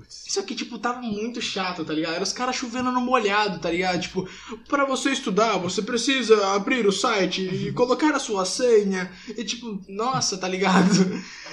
Só 0.07 0.41
que, 0.41 0.55
tipo, 0.55 0.79
tava 0.79 1.01
muito 1.01 1.41
chato, 1.41 1.85
tá 1.85 1.93
ligado? 1.93 2.15
Era 2.15 2.23
os 2.23 2.33
caras 2.33 2.55
chovendo 2.55 2.91
no 2.91 2.99
molhado, 2.99 3.59
tá 3.59 3.69
ligado? 3.69 4.01
Tipo, 4.01 4.27
para 4.67 4.85
você 4.85 5.11
estudar, 5.11 5.57
você 5.57 5.81
precisa 5.81 6.55
abrir 6.55 6.85
o 6.87 6.91
site 6.91 7.41
e 7.41 7.71
colocar 7.71 8.15
a 8.15 8.19
sua 8.19 8.45
senha. 8.45 9.11
E, 9.27 9.43
tipo, 9.43 9.79
nossa, 9.87 10.37
tá 10.37 10.47
ligado? 10.47 10.89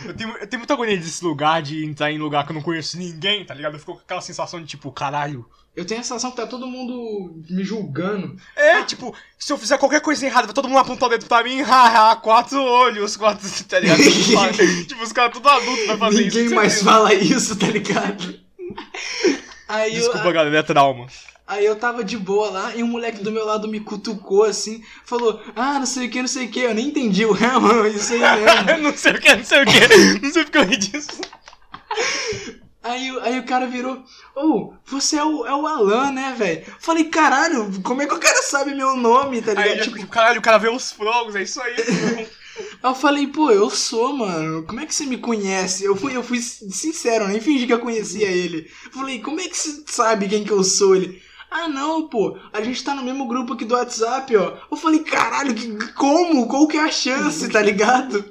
Eu 0.04 0.14
tenho, 0.14 0.30
eu 0.30 0.46
tenho 0.46 0.60
muita 0.60 0.72
agonia 0.72 0.96
desse 0.96 1.22
lugar, 1.22 1.60
de 1.60 1.84
entrar 1.84 2.10
em 2.10 2.18
lugar 2.18 2.46
que 2.46 2.52
eu 2.52 2.54
não 2.54 2.62
conheço 2.62 2.96
ninguém, 2.96 3.44
tá 3.44 3.52
ligado? 3.52 3.74
Eu 3.74 3.78
fico 3.78 3.94
com 3.94 4.00
aquela 4.00 4.22
sensação 4.22 4.60
de 4.60 4.66
tipo, 4.66 4.90
caralho. 4.90 5.44
Eu 5.74 5.84
tenho 5.84 6.00
a 6.00 6.04
sensação 6.04 6.30
que 6.30 6.36
tá 6.36 6.46
todo 6.46 6.66
mundo 6.66 7.42
me 7.48 7.62
julgando. 7.62 8.36
É, 8.56 8.82
tipo, 8.82 9.14
se 9.38 9.52
eu 9.52 9.58
fizer 9.58 9.78
qualquer 9.78 10.00
coisa 10.00 10.26
errada, 10.26 10.46
vai 10.46 10.54
todo 10.54 10.68
mundo 10.68 10.78
apontar 10.78 11.08
o 11.08 11.10
dedo 11.10 11.26
pra 11.26 11.44
mim, 11.44 11.62
haha, 11.62 12.16
quatro 12.16 12.60
olhos, 12.60 13.16
quatro, 13.16 13.48
tá 13.68 13.78
ligado? 13.78 14.02
tipo, 14.86 15.02
os 15.02 15.12
caras 15.12 15.32
tudo 15.32 15.48
adultos 15.48 15.86
vai 15.86 15.96
fazer 15.96 16.26
isso. 16.26 16.38
Ninguém 16.38 16.54
mais 16.54 16.82
fala 16.82 17.14
isso, 17.14 17.56
tá 17.56 17.66
ligado? 17.66 18.40
Aí 19.68 19.94
eu, 19.94 20.00
Desculpa, 20.00 20.32
galera, 20.32 20.58
é 20.58 20.62
trauma. 20.62 21.06
Aí 21.46 21.64
eu 21.64 21.74
tava 21.74 22.04
de 22.04 22.16
boa 22.16 22.50
lá 22.50 22.76
e 22.76 22.82
um 22.82 22.86
moleque 22.86 23.22
do 23.24 23.32
meu 23.32 23.44
lado 23.44 23.66
me 23.66 23.80
cutucou 23.80 24.44
assim, 24.44 24.84
falou, 25.04 25.40
ah, 25.56 25.80
não 25.80 25.86
sei 25.86 26.06
o 26.06 26.10
que, 26.10 26.20
não 26.20 26.28
sei 26.28 26.46
o 26.46 26.48
que, 26.48 26.60
eu 26.60 26.74
nem 26.74 26.88
entendi 26.88 27.24
o 27.24 27.32
ramo, 27.32 27.86
isso 27.86 28.12
aí 28.12 28.20
mesmo. 28.20 28.82
não 28.82 28.96
sei 28.96 29.12
o 29.12 29.20
que, 29.20 29.34
não 29.34 29.44
sei 29.44 29.62
o 29.62 29.66
que, 29.66 30.20
não 30.22 30.32
sei 30.32 30.44
porque 30.44 30.58
eu 30.58 30.64
ri 30.64 30.76
disso. 30.76 31.20
Aí, 32.82 33.12
o- 33.12 33.20
aí 33.20 33.38
o 33.38 33.44
cara 33.44 33.66
virou, 33.66 34.02
ô, 34.34 34.72
você 34.86 35.16
é 35.16 35.24
o, 35.24 35.46
é 35.46 35.54
o 35.54 35.66
Alan, 35.66 36.12
né, 36.12 36.34
velho? 36.36 36.64
Falei, 36.80 37.04
caralho, 37.04 37.70
como 37.82 38.00
é 38.00 38.06
que 38.06 38.14
o 38.14 38.18
cara 38.18 38.42
sabe 38.42 38.74
meu 38.74 38.96
nome, 38.96 39.42
tá 39.42 39.52
ligado? 39.52 39.66
Aí, 39.68 39.80
Tipo, 39.82 39.98
tipo, 39.98 40.10
caralho, 40.10 40.38
o 40.40 40.42
cara 40.42 40.56
vê 40.58 40.70
os 40.70 40.90
frogos, 40.90 41.36
é 41.36 41.42
isso 41.42 41.60
aí. 41.60 41.74
Aí 41.76 42.28
eu 42.82 42.94
falei, 42.94 43.26
pô, 43.26 43.50
eu 43.50 43.68
sou, 43.68 44.16
mano. 44.16 44.62
Como 44.66 44.80
é 44.80 44.86
que 44.86 44.94
você 44.94 45.04
me 45.04 45.18
conhece? 45.18 45.84
Eu 45.84 45.94
fui, 45.94 46.16
eu 46.16 46.22
fui 46.22 46.40
sincero, 46.40 47.28
nem 47.28 47.38
fingi 47.40 47.66
que 47.66 47.72
eu 47.74 47.80
conhecia 47.80 48.26
ele. 48.28 48.66
Falei, 48.92 49.20
como 49.20 49.40
é 49.40 49.44
que 49.48 49.56
você 49.56 49.82
sabe 49.86 50.26
quem 50.28 50.42
que 50.42 50.50
eu 50.52 50.64
sou? 50.64 50.96
Ele. 50.96 51.20
Ah 51.50 51.68
não, 51.68 52.08
pô, 52.08 52.38
a 52.52 52.62
gente 52.62 52.82
tá 52.82 52.94
no 52.94 53.02
mesmo 53.02 53.26
grupo 53.26 53.52
aqui 53.54 53.64
do 53.66 53.74
WhatsApp, 53.74 54.34
ó. 54.36 54.56
Eu 54.70 54.76
falei, 54.76 55.00
caralho, 55.00 55.52
que, 55.54 55.92
como? 55.94 56.46
Qual 56.46 56.66
que 56.66 56.78
é 56.78 56.80
a 56.84 56.90
chance, 56.90 57.46
tá 57.50 57.60
ligado? 57.60 58.24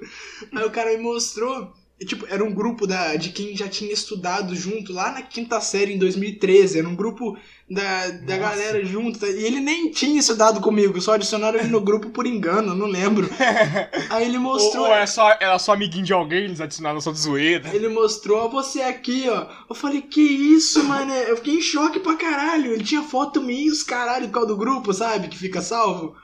Aí 0.55 0.63
o 0.65 0.71
cara 0.71 0.89
me 0.91 1.03
mostrou. 1.03 1.71
E, 1.99 2.05
tipo, 2.05 2.25
era 2.29 2.41
um 2.41 2.53
grupo 2.53 2.87
da, 2.87 3.17
de 3.17 3.29
quem 3.29 3.57
já 3.57 3.67
tinha 3.67 3.91
estudado 3.91 4.55
junto 4.55 4.93
lá 4.93 5.11
na 5.11 5.21
quinta 5.21 5.59
série 5.59 5.93
em 5.93 5.97
2013. 5.97 6.79
Era 6.79 6.87
um 6.87 6.95
grupo 6.95 7.37
da, 7.69 8.07
da 8.07 8.37
Nossa. 8.37 8.37
galera 8.37 8.85
junto. 8.85 9.25
E 9.25 9.43
ele 9.43 9.59
nem 9.59 9.91
tinha 9.91 10.17
estudado 10.17 10.61
comigo, 10.61 11.01
só 11.01 11.15
adicionaram 11.15 11.59
ele 11.59 11.67
no 11.67 11.81
grupo 11.81 12.09
por 12.09 12.25
engano, 12.25 12.73
não 12.73 12.87
lembro. 12.87 13.29
Aí 14.09 14.25
ele 14.25 14.37
Ou, 14.37 14.43
mostrou. 14.43 14.85
ou 14.85 14.95
é 14.95 15.05
só, 15.05 15.29
era 15.41 15.59
só 15.59 15.73
amiguinho 15.73 16.05
de 16.05 16.13
alguém, 16.13 16.45
eles 16.45 16.61
adicionaram 16.61 17.01
só 17.01 17.11
de 17.11 17.19
zoeira. 17.19 17.69
Ele 17.75 17.89
mostrou, 17.89 18.37
ó, 18.45 18.47
você 18.47 18.81
aqui, 18.81 19.25
ó. 19.27 19.47
Eu 19.69 19.75
falei, 19.75 20.01
que 20.01 20.21
isso, 20.21 20.81
mano? 20.85 21.11
Eu 21.11 21.35
fiquei 21.35 21.55
em 21.55 21.61
choque 21.61 21.99
pra 21.99 22.15
caralho. 22.15 22.71
Ele 22.71 22.83
tinha 22.83 23.03
foto 23.03 23.41
minha 23.41 23.67
e 23.67 23.71
os 23.71 23.83
caralho 23.83 24.27
por 24.27 24.35
causa 24.35 24.47
do 24.47 24.57
grupo, 24.57 24.93
sabe? 24.93 25.27
Que 25.27 25.37
fica 25.37 25.61
salvo. 25.61 26.15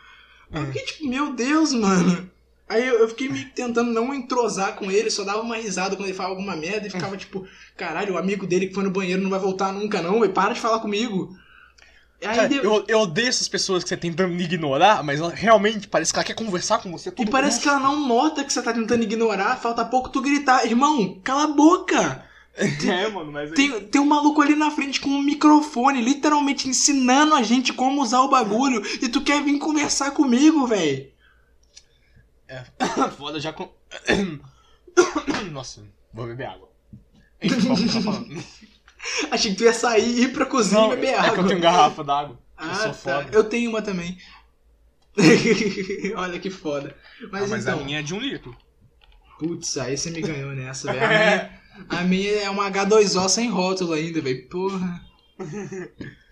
Eu 0.53 0.65
fiquei 0.67 0.83
tipo, 0.83 1.09
meu 1.09 1.33
Deus, 1.33 1.73
mano. 1.73 2.31
Aí 2.67 2.85
eu, 2.87 2.99
eu 2.99 3.07
fiquei 3.07 3.29
meio 3.29 3.45
que 3.45 3.51
tentando 3.51 3.91
não 3.91 4.13
entrosar 4.13 4.75
com 4.75 4.91
ele, 4.91 5.09
só 5.11 5.23
dava 5.23 5.41
uma 5.41 5.55
risada 5.55 5.95
quando 5.95 6.07
ele 6.07 6.17
falava 6.17 6.33
alguma 6.35 6.55
merda 6.55 6.87
e 6.87 6.89
ficava 6.89 7.15
tipo, 7.15 7.45
caralho, 7.77 8.15
o 8.15 8.17
amigo 8.17 8.47
dele 8.47 8.67
que 8.67 8.73
foi 8.73 8.83
no 8.83 8.89
banheiro 8.91 9.21
não 9.21 9.29
vai 9.29 9.39
voltar 9.39 9.71
nunca, 9.71 10.01
não, 10.01 10.25
e 10.25 10.29
para 10.29 10.53
de 10.53 10.59
falar 10.59 10.79
comigo. 10.79 11.29
Aí 12.23 12.35
Cara, 12.35 12.47
deu- 12.47 12.63
eu, 12.63 12.85
eu 12.87 12.99
odeio 13.01 13.27
essas 13.27 13.47
pessoas 13.47 13.83
que 13.83 13.89
você 13.89 13.97
tentando 13.97 14.41
ignorar, 14.41 15.03
mas 15.03 15.19
ela 15.19 15.29
realmente 15.29 15.87
parece 15.87 16.11
que 16.11 16.17
ela 16.17 16.25
quer 16.25 16.33
conversar 16.33 16.79
com 16.79 16.91
você. 16.91 17.13
E 17.19 17.25
parece 17.25 17.59
que 17.59 17.67
ela 17.67 17.79
não 17.79 18.07
nota 18.07 18.43
que 18.43 18.51
você 18.51 18.61
tá 18.63 18.73
tentando 18.73 19.03
ignorar, 19.03 19.57
falta 19.57 19.85
pouco 19.85 20.09
tu 20.09 20.21
gritar, 20.21 20.65
irmão, 20.65 21.19
cala 21.23 21.43
a 21.43 21.47
boca! 21.47 22.25
É, 22.87 23.09
mano, 23.09 23.33
mas. 23.33 23.51
Tem, 23.51 23.81
tem 23.81 23.99
um 23.99 24.05
maluco 24.05 24.41
ali 24.41 24.55
na 24.55 24.71
frente 24.71 25.01
com 25.01 25.09
um 25.09 25.21
microfone, 25.21 26.01
literalmente 26.01 26.69
ensinando 26.69 27.35
a 27.35 27.43
gente 27.43 27.73
como 27.73 28.01
usar 28.01 28.21
o 28.21 28.29
bagulho, 28.29 28.81
e 29.01 29.09
tu 29.09 29.19
quer 29.19 29.43
vir 29.43 29.59
conversar 29.59 30.11
comigo, 30.11 30.65
velho. 30.65 31.05
Foda 33.17 33.39
já 33.39 33.51
com. 33.53 33.69
Nossa, 35.51 35.83
vou 36.13 36.27
beber 36.27 36.45
água. 36.47 36.69
Enfim. 37.41 38.43
Achei 39.29 39.51
que 39.51 39.57
tu 39.57 39.63
ia 39.63 39.73
sair 39.73 40.07
e 40.19 40.21
ir 40.23 40.33
pra 40.33 40.45
cozinha 40.45 40.81
Não, 40.81 40.93
e 40.93 40.95
beber 40.95 41.07
é 41.13 41.17
água. 41.19 41.33
que 41.33 41.39
eu 41.41 41.47
tenho 41.47 41.59
garrafa 41.61 42.03
d'água. 42.03 42.39
eu 42.59 42.69
Ah, 42.69 42.75
sou 42.75 42.87
tá. 42.87 42.93
foda. 42.93 43.29
Eu 43.31 43.43
tenho 43.43 43.69
uma 43.69 43.81
também. 43.81 44.17
Olha 46.15 46.39
que 46.39 46.49
foda. 46.49 46.95
Mas, 47.31 47.43
Ah, 47.43 47.47
mas 47.47 47.63
então. 47.63 47.79
a 47.79 47.83
minha 47.83 47.99
é 47.99 48.03
de 48.03 48.13
um 48.13 48.19
litro. 48.19 48.55
Putz, 49.39 49.77
aí 49.77 49.97
você 49.97 50.09
me 50.11 50.21
ganhou 50.21 50.51
nessa, 50.55 50.91
velho. 50.91 51.05
A 51.05 51.07
minha, 51.09 51.59
a 51.89 52.03
minha 52.03 52.31
é 52.43 52.49
uma 52.49 52.69
H2O 52.71 53.29
sem 53.29 53.49
rótulo 53.49 53.93
ainda, 53.93 54.21
velho. 54.21 54.47
Porra. 54.49 55.01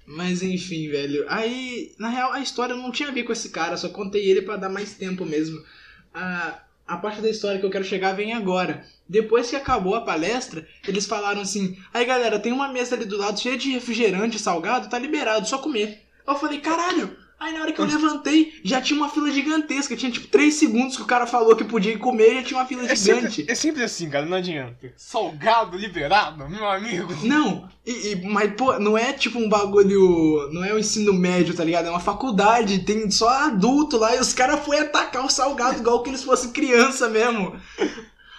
Mas 0.05 0.41
enfim, 0.41 0.89
velho. 0.89 1.25
Aí, 1.29 1.93
na 1.99 2.09
real, 2.09 2.31
a 2.33 2.39
história 2.39 2.75
não 2.75 2.91
tinha 2.91 3.09
a 3.09 3.11
ver 3.11 3.23
com 3.23 3.31
esse 3.33 3.49
cara, 3.49 3.77
só 3.77 3.89
contei 3.89 4.29
ele 4.29 4.41
pra 4.41 4.57
dar 4.57 4.69
mais 4.69 4.93
tempo 4.95 5.25
mesmo. 5.25 5.61
A, 6.13 6.59
a 6.87 6.97
parte 6.97 7.21
da 7.21 7.29
história 7.29 7.59
que 7.59 7.65
eu 7.65 7.71
quero 7.71 7.83
chegar 7.83 8.13
vem 8.13 8.33
agora. 8.33 8.85
Depois 9.07 9.49
que 9.49 9.55
acabou 9.55 9.95
a 9.95 10.01
palestra, 10.01 10.67
eles 10.87 11.05
falaram 11.05 11.41
assim: 11.41 11.77
aí 11.93 12.05
galera, 12.05 12.39
tem 12.39 12.51
uma 12.51 12.69
mesa 12.69 12.95
ali 12.95 13.05
do 13.05 13.17
lado 13.17 13.39
cheia 13.39 13.57
de 13.57 13.71
refrigerante 13.71 14.39
salgado, 14.39 14.89
tá 14.89 14.99
liberado, 14.99 15.47
só 15.47 15.57
comer. 15.57 16.03
Eu 16.27 16.35
falei: 16.35 16.59
caralho. 16.59 17.22
Aí 17.39 17.51
na 17.53 17.61
hora 17.61 17.73
que 17.73 17.81
eu 17.81 17.85
levantei, 17.85 18.53
já 18.63 18.79
tinha 18.81 18.97
uma 18.97 19.09
fila 19.09 19.29
gigantesca. 19.29 19.97
Tinha 19.97 20.09
tipo 20.11 20.27
3 20.27 20.53
segundos 20.53 20.95
que 20.95 21.01
o 21.01 21.05
cara 21.05 21.27
falou 21.27 21.55
que 21.57 21.65
podia 21.65 21.91
ir 21.91 21.97
comer 21.99 22.31
e 22.31 22.35
já 22.35 22.43
tinha 22.43 22.59
uma 22.59 22.65
fila 22.65 22.83
É 22.85 22.95
gigante. 22.95 23.33
sempre, 23.35 23.51
é 23.51 23.55
sempre 23.55 23.83
assim, 23.83 24.09
cara, 24.09 24.25
não 24.25 24.37
adianta. 24.37 24.93
Salgado, 24.95 25.77
liberado, 25.77 26.47
meu 26.47 26.65
amigo. 26.69 27.13
Não, 27.23 27.67
e, 27.85 28.11
e- 28.13 28.21
mas 28.29 28.53
pô, 28.53 28.79
não 28.79 28.97
é 28.97 29.11
tipo 29.11 29.37
um 29.39 29.49
bagulho. 29.49 30.49
Não 30.53 30.63
é 30.63 30.73
o 30.73 30.79
ensino 30.79 31.11
médio, 31.13 31.53
tá 31.53 31.63
ligado? 31.65 31.87
É 31.87 31.89
uma 31.89 31.99
faculdade, 31.99 32.79
tem 32.79 33.11
só 33.11 33.27
adulto 33.27 33.97
lá 33.97 34.15
e 34.15 34.19
os 34.19 34.33
caras 34.33 34.63
foram 34.63 34.81
atacar 34.83 35.25
o 35.25 35.29
salgado 35.29 35.79
igual 35.79 36.01
que 36.01 36.09
eles 36.09 36.23
fossem 36.23 36.51
criança 36.51 37.09
mesmo. 37.09 37.59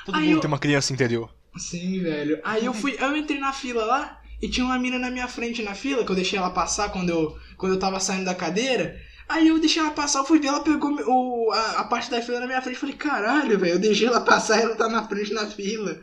Todo 0.07 0.17
Aí 0.17 0.25
mundo 0.25 0.35
eu- 0.37 0.41
tem 0.41 0.49
uma 0.49 0.59
criança 0.59 0.93
interior. 0.95 1.29
Sim, 1.59 2.01
velho. 2.03 2.41
Aí 2.43 2.65
eu 2.65 2.73
fui, 2.73 2.97
eu 2.99 3.15
entrei 3.17 3.39
na 3.39 3.53
fila 3.53 3.85
lá 3.85 4.19
e 4.45 4.49
tinha 4.51 4.67
uma 4.67 4.79
mina 4.79 4.99
na 4.99 5.11
minha 5.11 5.27
frente 5.27 5.63
na 5.63 5.75
fila, 5.75 6.05
que 6.05 6.11
eu 6.11 6.15
deixei 6.15 6.39
ela 6.39 6.51
passar 6.51 6.91
quando 6.91 7.09
eu, 7.09 7.35
quando 7.57 7.73
eu 7.73 7.79
tava 7.79 7.99
saindo 7.99 8.27
da 8.27 8.35
cadeira. 8.35 9.01
Aí 9.27 9.49
eu 9.49 9.59
deixei 9.59 9.81
ela 9.81 9.93
passar, 9.93 10.19
eu 10.19 10.27
fui 10.27 10.39
ver, 10.39 10.49
ela 10.49 10.61
pegou 10.61 10.93
o, 10.93 11.51
a, 11.51 11.81
a 11.81 11.85
parte 11.85 12.11
da 12.11 12.21
fila 12.21 12.41
na 12.41 12.47
minha 12.47 12.61
frente. 12.61 12.79
Falei, 12.79 12.95
caralho, 12.95 13.59
velho, 13.59 13.73
eu 13.73 13.79
deixei 13.79 14.07
ela 14.07 14.21
passar 14.21 14.59
e 14.59 14.65
ela 14.65 14.77
tá 14.77 14.87
na 14.87 15.09
frente 15.09 15.33
na 15.33 15.47
fila. 15.47 15.99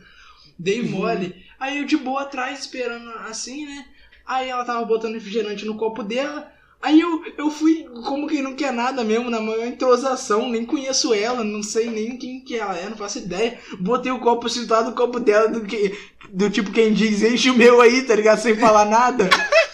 Dei 0.58 0.82
mole. 0.82 1.36
Aí 1.60 1.78
eu 1.78 1.84
de 1.84 1.96
boa 1.96 2.22
atrás, 2.22 2.58
esperando 2.58 3.08
assim, 3.28 3.64
né? 3.64 3.86
Aí 4.26 4.48
ela 4.48 4.64
tava 4.64 4.84
botando 4.84 5.14
refrigerante 5.14 5.64
no 5.64 5.76
copo 5.76 6.02
dela. 6.02 6.52
Aí 6.82 7.00
eu, 7.00 7.22
eu 7.38 7.48
fui 7.48 7.86
como 8.04 8.26
quem 8.26 8.42
não 8.42 8.56
quer 8.56 8.72
nada 8.72 9.04
mesmo, 9.04 9.30
na 9.30 9.40
maior 9.40 9.64
entrosação, 9.64 10.48
nem 10.48 10.66
conheço 10.66 11.14
ela, 11.14 11.44
não 11.44 11.62
sei 11.62 11.88
nem 11.88 12.16
quem 12.18 12.40
que 12.40 12.56
ela 12.56 12.76
é, 12.76 12.88
não 12.90 12.96
faço 12.96 13.18
ideia. 13.18 13.56
Botei 13.78 14.10
o 14.10 14.18
copo 14.18 14.48
situado 14.48 14.90
no 14.90 14.96
copo 14.96 15.20
dela, 15.20 15.46
do, 15.46 15.60
que, 15.60 15.96
do 16.28 16.50
tipo 16.50 16.72
quem 16.72 16.92
diz, 16.92 17.22
enche 17.22 17.50
o 17.50 17.56
meu 17.56 17.80
aí, 17.80 18.02
tá 18.02 18.16
ligado? 18.16 18.40
Sem 18.40 18.56
falar 18.56 18.84
nada. 18.86 19.30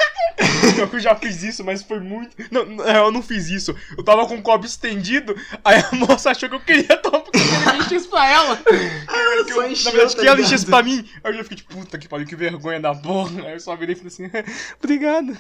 Pior 0.79 0.89
que 0.91 0.97
eu 0.97 1.01
já 1.01 1.15
fiz 1.15 1.43
isso, 1.43 1.65
mas 1.65 1.83
foi 1.83 2.01
muito. 2.01 2.37
Não, 2.51 2.85
é, 2.85 2.99
eu 2.99 3.11
não 3.11 3.23
fiz 3.23 3.49
isso. 3.49 3.75
Eu 3.97 4.05
tava 4.05 4.27
com 4.27 4.37
o 4.37 4.43
copo 4.43 4.65
estendido, 4.65 5.35
aí 5.65 5.81
a 5.81 5.95
moça 5.97 6.31
achou 6.31 6.49
que 6.49 6.55
eu 6.55 6.61
queria 6.61 6.97
tomar 6.99 7.21
porque 7.21 7.39
eu 7.39 7.83
queria 7.83 7.99
isso 7.99 8.09
pra 8.09 8.29
ela. 8.29 8.59
Ela 9.09 9.45
Que 9.45 9.53
só 9.53 9.63
eu, 9.63 9.71
encheu, 9.71 9.85
na 9.85 9.91
verdade, 9.91 10.17
tá 10.17 10.23
que 10.23 10.29
ela 10.29 10.41
enchesse 10.41 10.67
pra 10.67 10.83
mim. 10.83 11.05
Aí 11.23 11.33
eu 11.33 11.37
já 11.37 11.43
fiquei 11.43 11.57
tipo, 11.59 11.75
puta 11.75 11.99
que 11.99 12.09
pariu, 12.09 12.27
que 12.27 12.37
vergonha 12.37 12.81
da 12.81 12.95
porra. 12.95 13.47
Aí 13.47 13.53
eu 13.53 13.61
só 13.61 13.75
virei 13.77 13.95
e 13.95 13.97
falei 13.97 14.09
assim, 14.09 14.31
obrigado. 14.83 15.37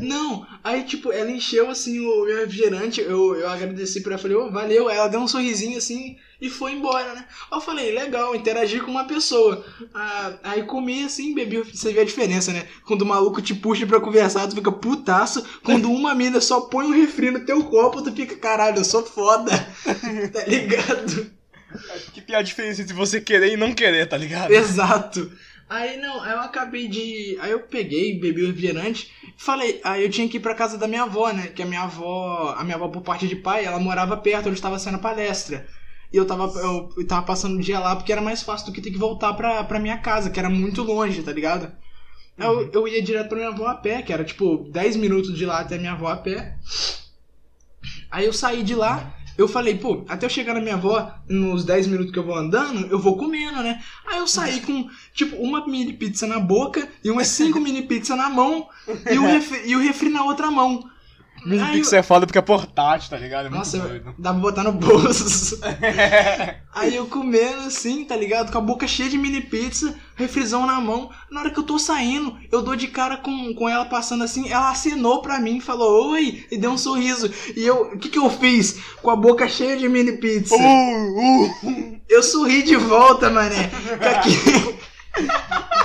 Não, 0.00 0.46
aí 0.62 0.84
tipo, 0.84 1.12
ela 1.12 1.30
encheu 1.30 1.70
assim 1.70 2.00
o 2.00 2.24
meu 2.24 2.36
refrigerante, 2.36 3.00
eu, 3.00 3.34
eu 3.34 3.48
agradeci 3.48 4.02
pra 4.02 4.12
ela, 4.12 4.22
falei, 4.22 4.36
ô, 4.36 4.50
valeu, 4.50 4.88
aí 4.88 4.96
ela 4.96 5.08
deu 5.08 5.20
um 5.20 5.28
sorrisinho 5.28 5.78
assim 5.78 6.16
e 6.40 6.50
foi 6.50 6.72
embora, 6.72 7.14
né? 7.14 7.24
Aí 7.50 7.58
eu 7.58 7.60
falei, 7.60 7.92
legal, 7.92 8.34
interagir 8.34 8.82
com 8.82 8.90
uma 8.90 9.04
pessoa. 9.06 9.64
Ah, 9.94 10.34
aí 10.42 10.62
comi 10.64 11.04
assim, 11.04 11.34
bebi, 11.34 11.58
você 11.58 11.92
vê 11.92 12.00
a 12.00 12.04
diferença, 12.04 12.52
né? 12.52 12.66
Quando 12.86 13.02
o 13.02 13.06
maluco 13.06 13.40
te 13.40 13.54
puxa 13.54 13.86
pra 13.86 14.00
conversar, 14.00 14.46
tu 14.46 14.54
fica 14.54 14.70
putaço, 14.70 15.44
quando 15.62 15.90
uma 15.90 16.14
mina 16.14 16.40
só 16.40 16.62
põe 16.62 16.86
um 16.86 16.92
refri 16.92 17.30
no 17.30 17.44
teu 17.44 17.64
copo, 17.64 18.02
tu 18.02 18.12
fica, 18.12 18.36
caralho, 18.36 18.78
eu 18.78 18.84
sou 18.84 19.04
foda, 19.04 19.50
tá 20.32 20.44
ligado? 20.44 21.30
Que 22.26 22.34
a 22.34 22.42
diferença 22.42 22.82
entre 22.82 22.94
você 22.94 23.20
querer 23.20 23.52
e 23.52 23.56
não 23.56 23.74
querer, 23.74 24.06
tá 24.06 24.16
ligado? 24.16 24.50
Exato. 24.50 25.30
Aí 25.68 25.96
não, 25.96 26.22
aí 26.22 26.32
eu 26.32 26.40
acabei 26.40 26.86
de. 26.86 27.36
Aí 27.40 27.50
eu 27.50 27.60
peguei, 27.60 28.20
bebi 28.20 28.42
o 28.42 28.46
refrigerante, 28.46 29.10
falei, 29.36 29.80
aí 29.82 30.04
eu 30.04 30.10
tinha 30.10 30.28
que 30.28 30.36
ir 30.36 30.40
pra 30.40 30.54
casa 30.54 30.78
da 30.78 30.86
minha 30.86 31.02
avó, 31.02 31.32
né? 31.32 31.48
Que 31.48 31.62
a 31.62 31.66
minha 31.66 31.82
avó, 31.82 32.54
a 32.56 32.62
minha 32.62 32.76
avó 32.76 32.88
por 32.88 33.02
parte 33.02 33.26
de 33.26 33.34
pai, 33.34 33.64
ela 33.64 33.80
morava 33.80 34.16
perto, 34.16 34.46
onde 34.46 34.58
estava 34.58 34.78
sendo 34.78 34.98
palestra. 34.98 35.66
E 36.16 36.18
eu 36.18 36.24
tava, 36.24 36.44
eu, 36.60 36.88
eu 36.96 37.06
tava 37.06 37.26
passando 37.26 37.58
o 37.58 37.60
dia 37.60 37.78
lá 37.78 37.94
porque 37.94 38.10
era 38.10 38.22
mais 38.22 38.40
fácil 38.40 38.64
do 38.64 38.72
que 38.72 38.80
ter 38.80 38.90
que 38.90 38.96
voltar 38.96 39.34
pra, 39.34 39.62
pra 39.64 39.78
minha 39.78 39.98
casa, 39.98 40.30
que 40.30 40.40
era 40.40 40.48
muito 40.48 40.82
longe, 40.82 41.22
tá 41.22 41.30
ligado? 41.30 41.70
Eu, 42.38 42.70
eu 42.72 42.88
ia 42.88 43.02
direto 43.02 43.28
pra 43.28 43.36
minha 43.36 43.50
avó 43.50 43.66
a 43.66 43.74
pé, 43.74 44.00
que 44.00 44.14
era 44.14 44.24
tipo 44.24 44.66
10 44.72 44.96
minutos 44.96 45.36
de 45.36 45.44
lá 45.44 45.60
até 45.60 45.76
minha 45.76 45.92
avó 45.92 46.08
a 46.08 46.16
pé. 46.16 46.56
Aí 48.10 48.24
eu 48.24 48.32
saí 48.32 48.62
de 48.62 48.74
lá, 48.74 49.14
eu 49.36 49.46
falei, 49.46 49.76
pô, 49.76 50.06
até 50.08 50.24
eu 50.24 50.30
chegar 50.30 50.54
na 50.54 50.60
minha 50.62 50.76
avó, 50.76 51.14
nos 51.28 51.66
10 51.66 51.86
minutos 51.86 52.12
que 52.14 52.18
eu 52.18 52.24
vou 52.24 52.34
andando, 52.34 52.86
eu 52.86 52.98
vou 52.98 53.18
comendo, 53.18 53.62
né? 53.62 53.82
Aí 54.06 54.16
eu 54.16 54.26
saí 54.26 54.62
com, 54.62 54.88
tipo, 55.12 55.36
uma 55.36 55.66
mini 55.66 55.92
pizza 55.92 56.26
na 56.26 56.40
boca 56.40 56.88
e 57.04 57.10
umas 57.10 57.26
5 57.28 57.60
mini 57.60 57.82
pizza 57.82 58.16
na 58.16 58.30
mão 58.30 58.66
e 59.12 59.18
o, 59.18 59.20
refri, 59.28 59.68
e 59.68 59.76
o 59.76 59.80
refri 59.80 60.08
na 60.08 60.24
outra 60.24 60.50
mão. 60.50 60.82
Mini 61.46 61.72
Pix 61.72 61.92
eu- 61.92 61.98
é 61.98 62.02
foda 62.02 62.26
porque 62.26 62.38
é 62.38 62.42
portátil, 62.42 63.10
tá 63.10 63.16
ligado? 63.16 63.46
É 63.46 63.48
muito 63.48 63.58
Nossa, 63.58 63.78
doido. 63.78 64.14
dá 64.18 64.32
pra 64.32 64.40
botar 64.40 64.62
no 64.64 64.72
bolso. 64.72 65.58
Aí 66.74 66.94
eu 66.94 67.06
comendo 67.06 67.60
assim, 67.66 68.04
tá 68.04 68.14
ligado? 68.16 68.52
Com 68.52 68.58
a 68.58 68.60
boca 68.60 68.86
cheia 68.86 69.08
de 69.08 69.16
mini 69.16 69.40
pizza, 69.40 69.94
refrisão 70.14 70.66
na 70.66 70.80
mão. 70.80 71.10
Na 71.30 71.40
hora 71.40 71.50
que 71.50 71.58
eu 71.58 71.62
tô 71.64 71.78
saindo, 71.78 72.36
eu 72.52 72.62
dou 72.62 72.76
de 72.76 72.88
cara 72.88 73.16
com, 73.16 73.54
com 73.54 73.68
ela 73.68 73.84
passando 73.86 74.24
assim. 74.24 74.48
Ela 74.50 74.70
acenou 74.70 75.22
pra 75.22 75.38
mim, 75.40 75.60
falou 75.60 76.10
oi 76.12 76.44
e 76.50 76.58
deu 76.58 76.70
um 76.72 76.78
sorriso. 76.78 77.30
E 77.56 77.64
eu, 77.64 77.92
o 77.94 77.98
que 77.98 78.08
que 78.10 78.18
eu 78.18 78.28
fiz? 78.28 78.78
Com 79.00 79.10
a 79.10 79.16
boca 79.16 79.48
cheia 79.48 79.76
de 79.76 79.88
mini 79.88 80.12
pizza. 80.18 80.54
Uh, 80.54 81.46
uh. 81.68 82.00
Eu 82.08 82.22
sorri 82.22 82.62
de 82.62 82.76
volta, 82.76 83.30
mané. 83.30 83.70
Com 83.98 84.08
aquele- 84.08 84.76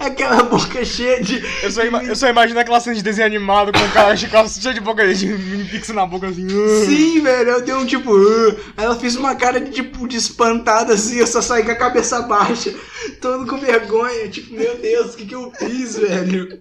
Aquela 0.00 0.42
boca 0.42 0.84
cheia 0.84 1.22
de. 1.22 1.42
Eu, 1.62 1.70
só 1.70 1.84
ima- 1.84 2.02
eu 2.04 2.16
só 2.16 2.28
imagino 2.28 2.58
aquela 2.58 2.80
cena 2.80 2.96
de 2.96 3.02
desenho 3.02 3.26
animado 3.26 3.72
com 3.72 3.84
o 3.84 3.90
cara 3.92 4.16
cheio 4.16 4.74
de 4.74 4.80
boca 4.80 5.06
de 5.12 5.26
mini 5.26 5.64
pix 5.64 5.88
na 5.90 6.06
boca 6.06 6.28
assim. 6.28 6.46
uh. 6.46 6.84
Sim, 6.86 7.20
velho, 7.20 7.50
eu 7.50 7.62
dei 7.62 7.74
um 7.74 7.86
tipo. 7.86 8.12
Aí 8.76 8.84
ela 8.84 8.96
fez 8.96 9.16
uma 9.16 9.34
cara 9.34 9.60
de 9.60 9.70
tipo 9.70 10.06
de 10.08 10.16
espantada 10.16 10.94
assim, 10.94 11.16
eu 11.16 11.26
só 11.26 11.40
saí 11.42 11.62
com 11.64 11.70
a 11.72 11.76
cabeça 11.76 12.22
baixa, 12.22 12.74
todo 13.20 13.46
com 13.46 13.58
vergonha. 13.58 14.28
Tipo, 14.28 14.54
meu 14.54 14.76
Deus, 14.78 15.14
o 15.14 15.16
que, 15.16 15.26
que 15.26 15.34
eu 15.34 15.52
fiz, 15.58 15.96
velho? 15.96 16.58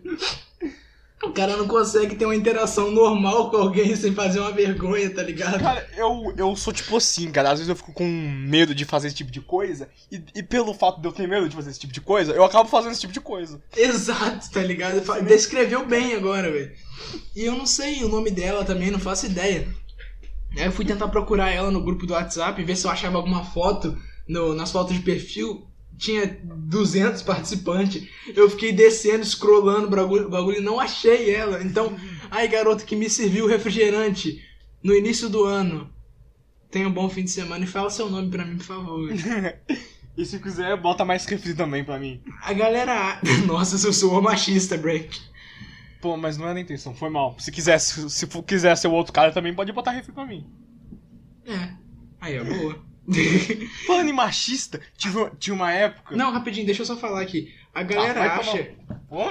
O 1.26 1.32
cara 1.34 1.58
não 1.58 1.68
consegue 1.68 2.16
ter 2.16 2.26
uma 2.26 2.36
interação 2.36 2.92
normal 2.92 3.50
com 3.50 3.58
alguém 3.58 3.96
sem 3.96 4.14
fazer 4.14 4.40
uma 4.40 4.52
vergonha, 4.52 5.14
tá 5.14 5.22
ligado? 5.24 5.60
Cara, 5.60 5.88
eu, 5.98 6.34
eu 6.38 6.56
sou 6.56 6.72
tipo 6.72 6.96
assim, 6.98 7.32
cara. 7.32 7.50
Às 7.52 7.60
vezes 7.60 7.70
eu 7.70 7.76
fico 7.76 7.92
com 7.94 8.06
medo 8.08 8.74
de 8.74 8.86
fazer 8.86 9.08
esse 9.08 9.16
tipo 9.18 9.32
de 9.32 9.42
coisa. 9.42 9.90
E, 10.12 10.22
e 10.36 10.44
pelo 10.44 10.74
fato 10.74 11.02
de 11.02 11.08
eu 11.08 11.12
ter 11.12 11.28
medo 11.28 11.50
de 11.50 11.56
fazer 11.56 11.70
esse 11.72 11.80
tipo 11.80 11.92
de 11.94 12.02
coisa, 12.02 12.32
eu 12.34 12.44
acabo 12.44 12.70
fazendo 12.70 12.92
esse 12.92 13.02
tipo 13.02 13.14
de 13.14 13.20
coisa. 13.20 13.62
Exato, 13.76 14.50
tá 14.52 14.62
ligado? 14.62 15.02
Descreveu 15.26 15.86
bem 15.86 16.14
agora, 16.16 16.52
velho. 16.52 16.72
E 17.36 17.44
eu 17.44 17.56
não 17.56 17.66
sei 17.66 18.04
o 18.04 18.08
nome 18.10 18.32
dela 18.32 18.64
também, 18.64 18.92
não 18.92 19.00
faço 19.00 19.26
ideia. 19.26 19.68
Aí 20.58 20.66
eu 20.66 20.72
fui 20.72 20.86
tentar 20.86 21.10
procurar 21.10 21.52
ela 21.52 21.70
no 21.70 21.84
grupo 21.84 22.06
do 22.06 22.14
WhatsApp, 22.14 22.64
ver 22.64 22.76
se 22.78 22.86
eu 22.88 22.92
achava 22.92 23.18
alguma 23.18 23.44
foto 23.44 23.98
no- 24.28 24.54
nas 24.56 24.72
fotos 24.72 24.96
de 24.96 25.02
perfil. 25.02 25.68
Tinha 25.98 26.39
200 26.43 27.22
participantes. 27.22 28.08
Eu 28.36 28.50
fiquei 28.50 28.72
descendo, 28.74 29.26
scrollando 29.26 29.88
o 29.88 30.30
bagulho, 30.30 30.60
e 30.60 30.64
não 30.64 30.80
achei 30.80 31.34
ela. 31.34 31.64
Então, 31.64 31.96
ai 32.30 32.48
garota 32.48 32.84
que 32.84 32.96
me 32.96 33.10
serviu 33.10 33.46
o 33.46 33.48
refrigerante 33.48 34.41
no 34.84 34.93
início 34.93 35.30
do 35.30 35.43
ano. 35.46 35.89
Tenha 36.70 36.88
um 36.88 36.93
bom 36.93 37.10
fim 37.10 37.24
de 37.24 37.32
semana 37.32 37.64
e 37.64 37.68
fala 37.68 37.89
seu 37.89 38.10
nome 38.10 38.30
pra 38.30 38.46
mim, 38.46 38.58
por 38.58 38.66
favor. 38.66 39.10
E 40.18 40.24
se 40.26 40.39
quiser, 40.39 40.80
bota 40.80 41.04
mais 41.04 41.26
refri 41.26 41.54
também 41.54 41.84
pra 41.84 42.00
mim. 42.00 42.22
A 42.41 42.54
galera. 42.54 43.20
Nossa, 43.46 43.86
eu 43.86 43.91
sou 43.91 44.22
machista, 44.22 44.78
Break. 44.78 45.20
Pô, 46.02 46.16
mas 46.16 46.38
não 46.38 46.48
era 46.48 46.58
a 46.58 46.62
intenção, 46.62 46.96
foi 46.96 47.10
mal. 47.10 47.36
Se 47.38 47.52
quiser, 47.52 47.78
se, 47.80 48.10
se 48.10 48.26
quiser 48.43 48.78
ser 48.78 48.88
o 48.88 48.93
outro 48.93 49.12
cara 49.12 49.34
também, 49.34 49.54
pode 49.54 49.74
botar 49.74 49.91
refri 49.91 50.14
pra 50.14 50.26
mim. 50.26 50.46
É. 51.46 51.74
Aí, 52.22 52.39
ó, 52.39 52.46
boa. 52.46 52.86
Falando 53.86 54.10
em 54.10 54.14
machista, 54.14 54.82
tive, 54.97 55.30
tinha 55.39 55.53
uma 55.53 55.72
época. 55.72 56.16
Não, 56.16 56.32
rapidinho, 56.32 56.66
deixa 56.66 56.82
eu 56.82 56.86
só 56.86 56.97
falar 56.97 57.22
aqui. 57.22 57.53
A 57.74 57.82
Ah, 57.82 57.84
galera 57.84 58.20
vai 58.20 58.28
acha. 58.30 58.72
Lá. 59.12 59.12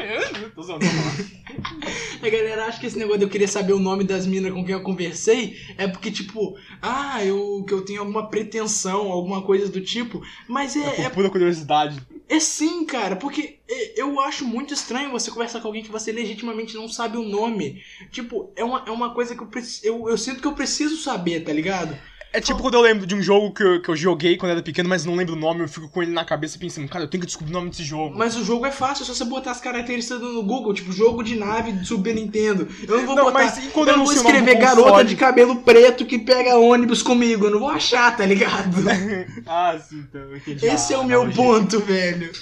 A 2.22 2.29
galera 2.31 2.66
acha 2.66 2.81
que 2.81 2.87
esse 2.87 2.99
negócio 2.99 3.18
de 3.18 3.25
eu 3.25 3.29
querer 3.29 3.49
saber 3.49 3.72
o 3.72 3.79
nome 3.79 4.05
das 4.05 4.27
minas 4.27 4.53
com 4.53 4.64
quem 4.64 4.75
eu 4.75 4.83
conversei 4.83 5.57
é 5.77 5.87
porque, 5.87 6.11
tipo, 6.11 6.57
ah, 6.81 7.22
eu, 7.25 7.64
que 7.66 7.75
eu 7.75 7.83
tenho 7.85 8.01
alguma 8.01 8.29
pretensão, 8.29 9.11
alguma 9.12 9.43
coisa 9.43 9.68
do 9.68 9.81
tipo. 9.81 10.22
Mas 10.49 10.77
É 10.77 10.81
é, 10.81 10.91
por 10.91 11.01
é, 11.05 11.11
pura 11.11 11.31
curiosidade. 11.31 12.01
é 12.29 12.41
sim, 12.41 12.85
cara, 12.87 13.16
porque 13.16 13.59
é- 13.68 14.01
eu 14.01 14.18
acho 14.20 14.45
muito 14.47 14.72
estranho 14.72 15.11
você 15.11 15.31
conversar 15.31 15.61
com 15.61 15.66
alguém 15.68 15.83
que 15.83 15.91
você 15.91 16.12
legitimamente 16.12 16.75
não 16.75 16.89
sabe 16.89 17.18
o 17.18 17.29
nome. 17.29 17.83
Tipo, 18.11 18.53
é 18.57 18.64
uma, 18.64 18.85
é 18.87 18.91
uma 18.91 19.12
coisa 19.12 19.35
que 19.35 19.43
eu, 19.43 19.47
preci- 19.49 19.87
eu, 19.87 20.09
eu 20.09 20.16
sinto 20.16 20.41
que 20.41 20.47
eu 20.47 20.55
preciso 20.55 20.97
saber, 20.97 21.41
tá 21.41 21.53
ligado? 21.53 21.97
É 22.35 22.41
tipo 22.41 22.61
quando 22.61 22.74
eu 22.74 22.80
lembro 22.80 23.07
de 23.07 23.14
um 23.14 23.22
jogo 23.22 23.53
que 23.53 23.62
eu, 23.62 23.80
que 23.80 23.89
eu 23.89 23.95
joguei 23.95 24.37
quando 24.37 24.51
era 24.51 24.61
pequeno, 24.62 24.89
mas 24.89 25.05
não 25.05 25.14
lembro 25.14 25.35
o 25.35 25.39
nome, 25.39 25.61
eu 25.61 25.68
fico 25.68 25.89
com 25.89 26.03
ele 26.03 26.11
na 26.11 26.24
cabeça 26.24 26.59
pensando, 26.59 26.89
cara, 26.89 27.05
eu 27.05 27.09
tenho 27.09 27.20
que 27.20 27.28
descobrir 27.28 27.53
o 27.53 27.55
nome 27.55 27.70
desse 27.70 27.85
jogo. 27.85 28.12
Mas 28.18 28.37
o 28.37 28.45
jogo 28.45 28.66
é 28.66 28.72
fácil, 28.72 29.05
é 29.05 29.07
só 29.07 29.14
você 29.14 29.24
botar 29.24 29.53
as 29.53 29.61
características 29.61 30.20
no 30.20 30.43
Google, 30.43 30.74
tipo, 30.74 30.91
jogo 30.93 31.22
de 31.22 31.37
nave 31.37 31.70
de 31.70 31.87
Super 31.87 32.12
Nintendo. 32.12 32.66
Eu 32.89 32.97
não 32.99 33.07
vou 33.07 33.14
Não, 33.14 33.24
botar. 33.26 33.39
mas 33.45 33.59
quando 33.72 33.87
eu 33.89 33.93
eu 33.95 33.99
não 33.99 34.05
vou 34.05 34.12
do 34.14 34.20
escrever 34.20 34.57
garota 34.57 34.89
console? 34.91 35.09
de 35.09 35.14
cabelo 35.16 35.57
preto 35.59 36.05
que 36.05 36.18
pega 36.18 36.57
ônibus 36.57 37.03
comigo. 37.03 37.47
Eu 37.47 37.51
não 37.53 37.61
vou 37.61 37.70
achar, 37.70 38.16
tá 38.16 38.26
ligado? 38.26 38.78
ah, 39.47 39.78
sim, 39.78 40.05
então, 40.09 40.35
entendi. 40.37 40.66
Esse 40.66 40.93
é 40.93 40.99
o 40.99 41.05
meu 41.05 41.22
analogia. 41.22 41.45
ponto, 41.45 41.78
velho. 41.80 42.32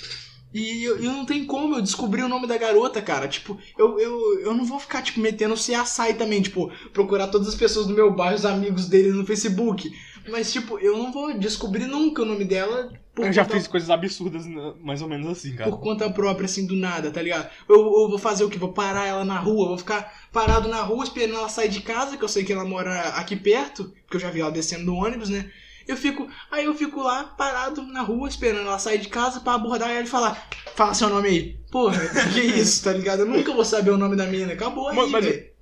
E 0.55 0.85
eu, 0.85 0.97
eu 1.03 1.13
não 1.13 1.25
tem 1.25 1.45
como 1.47 1.77
eu 1.77 1.83
descobrir 1.83 2.23
o 2.23 2.29
nome 2.29 2.47
da 2.47 2.59
garota, 2.59 3.01
cara. 3.01 3.27
Tipo, 3.27 3.59
eu, 3.79 3.99
eu, 3.99 4.41
eu 4.41 4.55
não 4.55 4.65
vou 4.65 4.79
ficar, 4.79 5.03
tipo, 5.03 5.21
metendo 5.21 5.55
CSI 5.55 6.15
também, 6.19 6.43
tipo, 6.43 6.71
procurar 6.93 7.29
todas 7.29 7.49
as 7.49 7.55
pessoas 7.55 7.87
do 7.87 7.95
meu 7.95 8.13
bairro, 8.13 8.37
os 8.37 8.45
amigos 8.45 8.87
dele 8.87 9.13
no 9.13 9.25
Facebook. 9.25 9.91
Mas, 10.29 10.53
tipo, 10.53 10.79
eu 10.79 10.97
não 10.97 11.11
vou 11.11 11.37
descobrir 11.37 11.87
nunca 11.87 12.23
o 12.23 12.25
nome 12.25 12.45
dela. 12.45 12.93
por 13.15 13.27
Eu 13.27 13.33
já 13.33 13.45
fiz 13.45 13.67
coisas 13.67 13.91
absurdas, 13.91 14.47
né, 14.47 14.75
mais 14.81 15.03
ou 15.03 15.09
menos 15.09 15.27
assim, 15.27 15.55
cara. 15.57 15.71
por 15.71 15.81
conta 15.81 16.09
própria, 16.11 16.45
assim, 16.45 16.67
do 16.67 16.77
nada, 16.77 17.11
tá 17.11 17.21
ligado? 17.21 17.49
Eu, 17.69 17.77
eu 17.77 18.09
vou 18.09 18.19
fazer 18.19 18.45
o 18.45 18.49
que? 18.49 18.59
Vou 18.59 18.73
parar 18.73 19.07
ela 19.07 19.25
na 19.25 19.39
rua, 19.39 19.69
vou 19.69 19.79
ficar 19.79 20.29
parado 20.33 20.69
na 20.69 20.83
rua 20.83 21.03
esperando 21.03 21.37
ela 21.37 21.49
sair 21.49 21.69
de 21.69 21.81
casa, 21.81 22.17
que 22.17 22.23
eu 22.23 22.29
sei 22.29 22.45
que 22.45 22.53
ela 22.53 22.65
mora 22.65 23.09
aqui 23.11 23.35
perto, 23.35 23.93
porque 24.05 24.17
eu 24.17 24.21
já 24.21 24.31
vi 24.31 24.41
ela 24.41 24.51
descendo 24.53 24.87
do 24.87 24.95
ônibus, 24.95 25.29
né? 25.29 25.51
Eu 25.87 25.97
fico. 25.97 26.28
Aí 26.51 26.64
eu 26.64 26.74
fico 26.74 27.03
lá, 27.03 27.24
parado 27.24 27.83
na 27.83 28.03
rua, 28.03 28.28
esperando 28.28 28.66
ela 28.66 28.78
sair 28.78 28.99
de 28.99 29.09
casa 29.09 29.41
pra 29.41 29.55
abordar 29.55 29.91
ela 29.91 30.03
e 30.03 30.07
falar, 30.07 30.49
fala 30.74 30.95
seu 30.95 31.09
nome 31.09 31.28
aí. 31.28 31.57
Porra, 31.70 31.99
que 32.33 32.41
isso, 32.61 32.85
tá 32.85 32.93
ligado? 32.93 33.20
Eu 33.20 33.26
nunca 33.26 33.53
vou 33.53 33.64
saber 33.64 33.91
o 33.91 33.99
nome 33.99 34.16
da 34.16 34.26
menina. 34.26 34.53
Acabou 34.53 34.89
aí, 34.89 35.11
Mas-. 35.11 35.53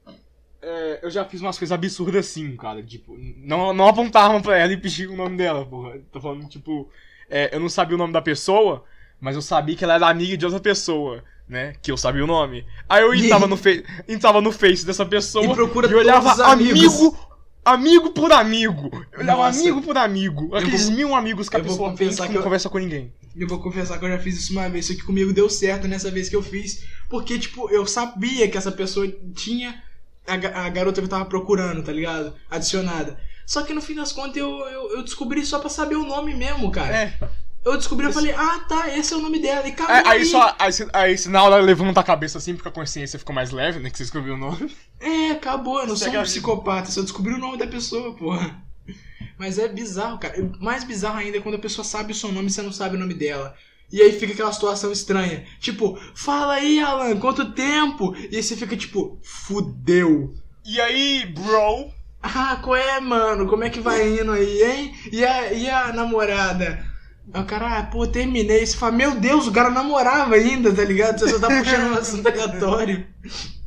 É, 0.62 1.00
eu 1.02 1.10
já 1.10 1.24
fiz 1.24 1.40
umas 1.40 1.58
coisas 1.58 1.72
absurdas 1.72 2.26
assim, 2.26 2.54
cara. 2.56 2.82
Tipo, 2.82 3.16
não, 3.38 3.72
não 3.72 3.88
apontar 3.88 4.24
arma 4.26 4.42
pra 4.42 4.58
ela 4.58 4.72
e 4.72 4.76
pedir 4.76 5.08
o 5.08 5.16
nome 5.16 5.36
dela, 5.36 5.64
porra. 5.64 5.98
Tô 6.12 6.20
falando, 6.20 6.46
tipo, 6.48 6.88
é, 7.30 7.54
eu 7.54 7.60
não 7.60 7.68
sabia 7.68 7.94
o 7.94 7.98
nome 7.98 8.12
da 8.12 8.20
pessoa, 8.20 8.84
mas 9.20 9.36
eu 9.36 9.42
sabia 9.42 9.76
que 9.76 9.84
ela 9.84 9.94
era 9.94 10.08
amiga 10.08 10.36
de 10.36 10.44
outra 10.44 10.60
pessoa, 10.60 11.24
né? 11.48 11.74
Que 11.80 11.90
eu 11.90 11.96
sabia 11.96 12.22
o 12.22 12.26
nome. 12.26 12.66
Aí 12.88 13.02
eu 13.02 13.14
entrava 13.14 13.46
no, 13.46 13.56
fe... 13.56 13.84
entrava 14.06 14.40
no 14.40 14.52
Face 14.52 14.84
dessa 14.84 15.06
pessoa 15.06 15.44
E 15.44 15.54
procura 15.54 15.88
e 15.88 15.94
olhava 15.94 16.44
amigo, 16.44 17.16
amigo 17.64 18.10
por 18.10 18.32
amigo. 18.32 18.90
Olhava 19.16 19.42
Nossa. 19.46 19.60
amigo 19.60 19.82
por 19.82 19.96
amigo. 19.96 20.54
Aqueles 20.56 20.86
vou- 20.86 20.96
mil 20.96 21.14
amigos 21.14 21.48
que 21.48 21.56
a 21.56 21.60
pessoa 21.60 21.90
confessar 21.90 22.22
que 22.24 22.28
que 22.28 22.34
não 22.34 22.40
eu- 22.40 22.44
conversa 22.44 22.68
com 22.68 22.78
ninguém. 22.78 23.12
Eu 23.36 23.46
vou 23.46 23.60
confessar 23.60 23.98
que 23.98 24.04
eu 24.04 24.08
já 24.08 24.18
fiz 24.18 24.36
isso 24.38 24.52
uma 24.52 24.68
vez, 24.68 24.86
só 24.86 24.94
que 24.94 25.02
comigo 25.02 25.32
deu 25.32 25.48
certo 25.48 25.86
nessa 25.86 26.10
vez 26.10 26.28
que 26.28 26.34
eu 26.36 26.42
fiz. 26.42 26.84
Porque, 27.08 27.38
tipo, 27.38 27.70
eu 27.70 27.86
sabia 27.86 28.48
que 28.48 28.58
essa 28.58 28.72
pessoa 28.72 29.06
tinha 29.34 29.80
a, 30.26 30.34
a 30.66 30.68
garota 30.68 31.00
que 31.00 31.04
eu 31.04 31.10
tava 31.10 31.24
procurando, 31.26 31.82
tá 31.82 31.92
ligado? 31.92 32.34
Adicionada. 32.50 33.18
Só 33.46 33.62
que 33.62 33.72
no 33.74 33.80
fim 33.80 33.94
das 33.94 34.12
contas 34.12 34.36
eu, 34.36 34.48
eu, 34.48 34.96
eu 34.96 35.02
descobri 35.04 35.44
só 35.44 35.58
pra 35.58 35.68
saber 35.68 35.96
o 35.96 36.04
nome 36.06 36.34
mesmo, 36.34 36.70
cara. 36.70 36.96
É. 36.96 37.18
Eu 37.64 37.76
descobri, 37.76 38.06
eu 38.06 38.12
falei, 38.12 38.32
ah 38.32 38.64
tá, 38.68 38.88
esse 38.96 39.12
é 39.12 39.16
o 39.16 39.20
nome 39.20 39.38
dela. 39.38 39.66
E 39.66 39.72
acabou 39.72 39.94
É, 39.94 40.02
aí 40.06 40.18
aí. 40.20 40.24
só. 40.24 40.54
Aí, 40.58 40.72
aí 40.92 41.28
na 41.28 41.42
hora 41.42 41.56
levanta 41.56 42.00
a 42.00 42.04
cabeça 42.04 42.38
assim, 42.38 42.54
porque 42.54 42.68
a 42.68 42.72
consciência 42.72 43.18
ficou 43.18 43.34
mais 43.34 43.50
leve, 43.50 43.78
né? 43.80 43.90
Que 43.90 43.98
você 43.98 44.04
escreveu 44.04 44.34
o 44.34 44.38
nome. 44.38 44.74
É, 44.98 45.30
acabou, 45.32 45.80
eu 45.80 45.86
não 45.86 45.96
sou 45.96 46.06
Segue 46.06 46.18
um 46.18 46.22
psicopata, 46.22 46.90
só 46.90 47.02
descobri 47.02 47.34
o 47.34 47.38
nome 47.38 47.58
da 47.58 47.66
pessoa, 47.66 48.14
porra. 48.14 48.62
Mas 49.38 49.58
é 49.58 49.68
bizarro, 49.68 50.18
cara. 50.18 50.34
Mais 50.60 50.84
bizarro 50.84 51.18
ainda 51.18 51.38
é 51.38 51.40
quando 51.40 51.54
a 51.56 51.60
pessoa 51.60 51.84
sabe 51.84 52.12
o 52.12 52.14
seu 52.14 52.30
nome 52.32 52.48
e 52.48 52.50
você 52.50 52.62
não 52.62 52.72
sabe 52.72 52.96
o 52.96 52.98
nome 52.98 53.14
dela. 53.14 53.54
E 53.92 54.00
aí 54.00 54.12
fica 54.12 54.32
aquela 54.32 54.52
situação 54.52 54.92
estranha. 54.92 55.44
Tipo, 55.58 55.98
fala 56.14 56.54
aí, 56.54 56.78
Alan, 56.80 57.16
quanto 57.18 57.52
tempo? 57.52 58.14
E 58.30 58.36
aí 58.36 58.42
você 58.42 58.56
fica 58.56 58.76
tipo, 58.76 59.18
fudeu. 59.22 60.34
E 60.64 60.80
aí, 60.80 61.26
bro? 61.26 61.90
Ah, 62.22 62.60
qual 62.62 62.76
é, 62.76 63.00
mano? 63.00 63.46
Como 63.48 63.64
é 63.64 63.70
que 63.70 63.80
vai 63.80 64.20
indo 64.20 64.30
aí, 64.32 64.62
hein? 64.62 64.94
E 65.10 65.24
a, 65.24 65.52
e 65.52 65.68
a 65.70 65.92
namorada? 65.92 66.89
Aí 67.32 67.42
o 67.42 67.46
cara, 67.46 67.78
ah, 67.78 67.82
pô, 67.84 68.06
terminei. 68.06 68.66
Você 68.66 68.76
fala, 68.76 68.92
meu 68.92 69.20
Deus, 69.20 69.46
o 69.46 69.52
cara 69.52 69.70
namorava 69.70 70.34
ainda, 70.34 70.74
tá 70.74 70.84
ligado? 70.84 71.18
Você 71.18 71.28
só 71.28 71.38
tá 71.38 71.48
puxando 71.48 71.92
um 71.92 71.98
assunto 71.98 72.26
aleatório. 72.26 73.06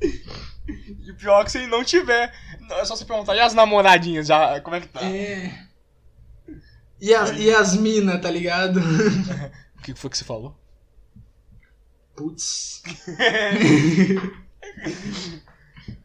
E 0.01 1.12
o 1.12 1.16
pior 1.16 1.41
é 1.41 1.45
que 1.45 1.51
se 1.51 1.60
ele 1.60 1.68
não 1.68 1.84
tiver. 1.84 2.34
É 2.72 2.86
só 2.86 2.95
você 2.95 3.06
perguntar, 3.06 3.36
e 3.36 3.39
as 3.39 3.54
namoradinhas 3.54 4.26
já? 4.28 4.60
Como 4.62 4.76
é 4.76 4.82
que 4.82 4.88
tá? 4.88 5.01
É. 5.04 5.68
E 6.99 7.14
as, 7.14 7.38
e 7.38 7.54
as 7.54 7.76
minas, 7.76 8.20
tá 8.22 8.32
ligado? 8.32 8.80
O 9.76 9.82
que 9.84 9.93
foi 9.93 10.10
que 10.10 10.18
você 10.18 10.24
falou? 10.24 10.58
Putz. 12.16 12.82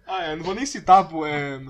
ah, 0.04 0.24
é, 0.24 0.34
não 0.34 0.42
vou 0.42 0.56
nem 0.56 0.66
citar, 0.66 1.08
pô, 1.08 1.24
é, 1.24 1.60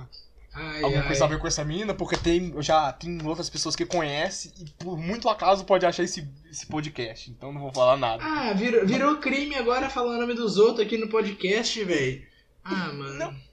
Ai, 0.54 0.82
alguma 0.82 1.02
ai. 1.02 1.06
coisa 1.06 1.24
a 1.24 1.28
ver 1.28 1.38
com 1.38 1.46
essa 1.46 1.64
menina, 1.64 1.94
porque 1.94 2.16
tem, 2.16 2.54
já 2.60 2.92
tem 2.92 3.24
outras 3.24 3.48
pessoas 3.48 3.76
que 3.76 3.84
conhecem 3.84 4.52
e 4.58 4.64
por 4.82 4.98
muito 4.98 5.28
acaso 5.28 5.64
pode 5.64 5.86
achar 5.86 6.02
esse, 6.02 6.28
esse 6.50 6.66
podcast, 6.66 7.30
então 7.30 7.52
não 7.52 7.60
vou 7.60 7.72
falar 7.72 7.96
nada. 7.96 8.22
Ah, 8.24 8.52
virou, 8.52 8.86
virou 8.86 9.16
crime 9.18 9.54
agora 9.54 9.90
falar 9.90 10.16
o 10.16 10.20
nome 10.20 10.34
dos 10.34 10.56
outros 10.56 10.86
aqui 10.86 10.96
no 10.96 11.08
podcast, 11.08 11.84
velho. 11.84 12.26
Ah, 12.64 12.92
mano. 12.92 13.14
Não. 13.14 13.48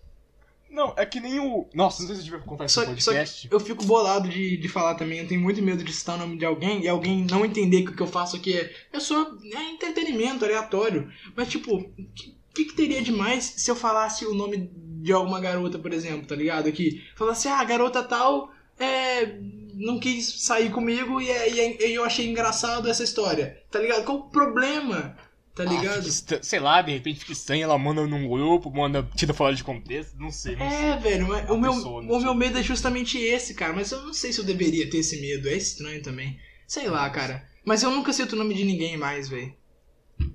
Não, 0.75 0.93
é 0.97 1.05
que 1.05 1.21
nem 1.21 1.39
o. 1.39 1.69
Nossa, 1.73 2.01
não 2.01 2.07
sei 2.07 2.17
se 2.17 2.21
eu 2.23 2.25
devia 2.25 2.39
contar 2.39 2.65
esse 2.65 2.73
Só, 2.73 2.81
só 2.81 2.87
podcast. 2.87 3.47
que 3.47 3.55
eu 3.55 3.59
fico 3.61 3.85
bolado 3.85 4.27
de, 4.27 4.57
de 4.57 4.67
falar 4.67 4.95
também. 4.95 5.19
Eu 5.19 5.27
tenho 5.27 5.39
muito 5.39 5.61
medo 5.61 5.81
de 5.81 5.93
citar 5.93 6.15
o 6.15 6.19
nome 6.19 6.37
de 6.37 6.43
alguém 6.43 6.83
e 6.83 6.87
alguém 6.89 7.23
não 7.23 7.45
entender 7.45 7.83
que 7.83 7.91
o 7.91 7.95
que 7.95 8.03
eu 8.03 8.07
faço 8.07 8.35
aqui 8.35 8.57
é, 8.57 8.75
é 8.91 8.99
só 8.99 9.37
é 9.53 9.71
entretenimento 9.71 10.43
aleatório. 10.43 11.09
Mas, 11.33 11.47
tipo, 11.47 11.77
o 11.77 11.83
que, 12.13 12.35
que, 12.53 12.65
que 12.65 12.73
teria 12.73 13.01
de 13.01 13.13
mais 13.13 13.45
se 13.45 13.71
eu 13.71 13.75
falasse 13.75 14.25
o 14.25 14.33
nome 14.33 14.69
de 15.05 15.13
alguma 15.13 15.39
garota, 15.39 15.77
por 15.77 15.93
exemplo, 15.93 16.25
tá 16.27 16.35
ligado? 16.35 16.67
Aqui. 16.67 17.03
Falasse, 17.15 17.47
ah, 17.47 17.59
a 17.59 17.63
garota 17.63 18.01
tal 18.03 18.51
é, 18.79 19.37
não 19.75 19.99
quis 19.99 20.41
sair 20.43 20.71
comigo 20.71 21.21
e, 21.21 21.29
é- 21.29 21.49
e 21.49 21.59
é- 21.59 21.89
e 21.89 21.93
eu 21.95 22.03
achei 22.03 22.27
engraçado 22.27 22.89
essa 22.89 23.03
história, 23.03 23.61
tá 23.71 23.79
ligado? 23.79 24.03
Qual 24.03 24.17
o 24.17 24.29
problema? 24.29 25.15
Tá 25.53 25.63
Ah, 25.63 25.67
ligado? 25.67 26.05
estra- 26.09 26.43
sei 26.43 26.59
lá, 26.59 26.81
de 26.81 26.91
repente 26.91 27.19
fica 27.19 27.31
estranho, 27.31 27.63
ela 27.63 27.77
manda 27.77 28.05
num 28.05 28.27
grupo, 28.27 28.69
manda, 28.69 29.07
tira 29.15 29.33
fora 29.33 29.55
de 29.55 29.63
contexto, 29.63 30.17
não 30.19 30.29
sei, 30.31 30.55
não 30.57 30.69
sei. 30.69 30.79
É, 30.85 30.97
velho, 30.97 31.27
mas 31.29 31.49
o 31.49 31.57
meu, 31.57 31.73
pessoa, 31.73 32.03
o 32.03 32.09
sei. 32.09 32.19
meu 32.19 32.33
medo 32.35 32.57
é 32.57 32.63
justamente 32.63 33.17
esse, 33.17 33.53
cara. 33.53 33.71
Mas 33.71 33.89
eu 33.91 34.01
não 34.01 34.13
sei 34.13 34.33
se 34.33 34.39
eu 34.39 34.43
deveria 34.45 34.89
ter 34.89 34.97
esse 34.97 35.21
medo. 35.21 35.47
É 35.47 35.55
estranho 35.55 36.01
também. 36.01 36.37
Sei 36.67 36.89
lá, 36.89 37.09
cara. 37.09 37.47
Mas 37.63 37.83
eu 37.83 37.91
nunca 37.91 38.11
cito 38.11 38.35
o 38.35 38.37
nome 38.39 38.53
de 38.53 38.65
ninguém 38.65 38.97
mais, 38.97 39.29
velho. 39.29 39.53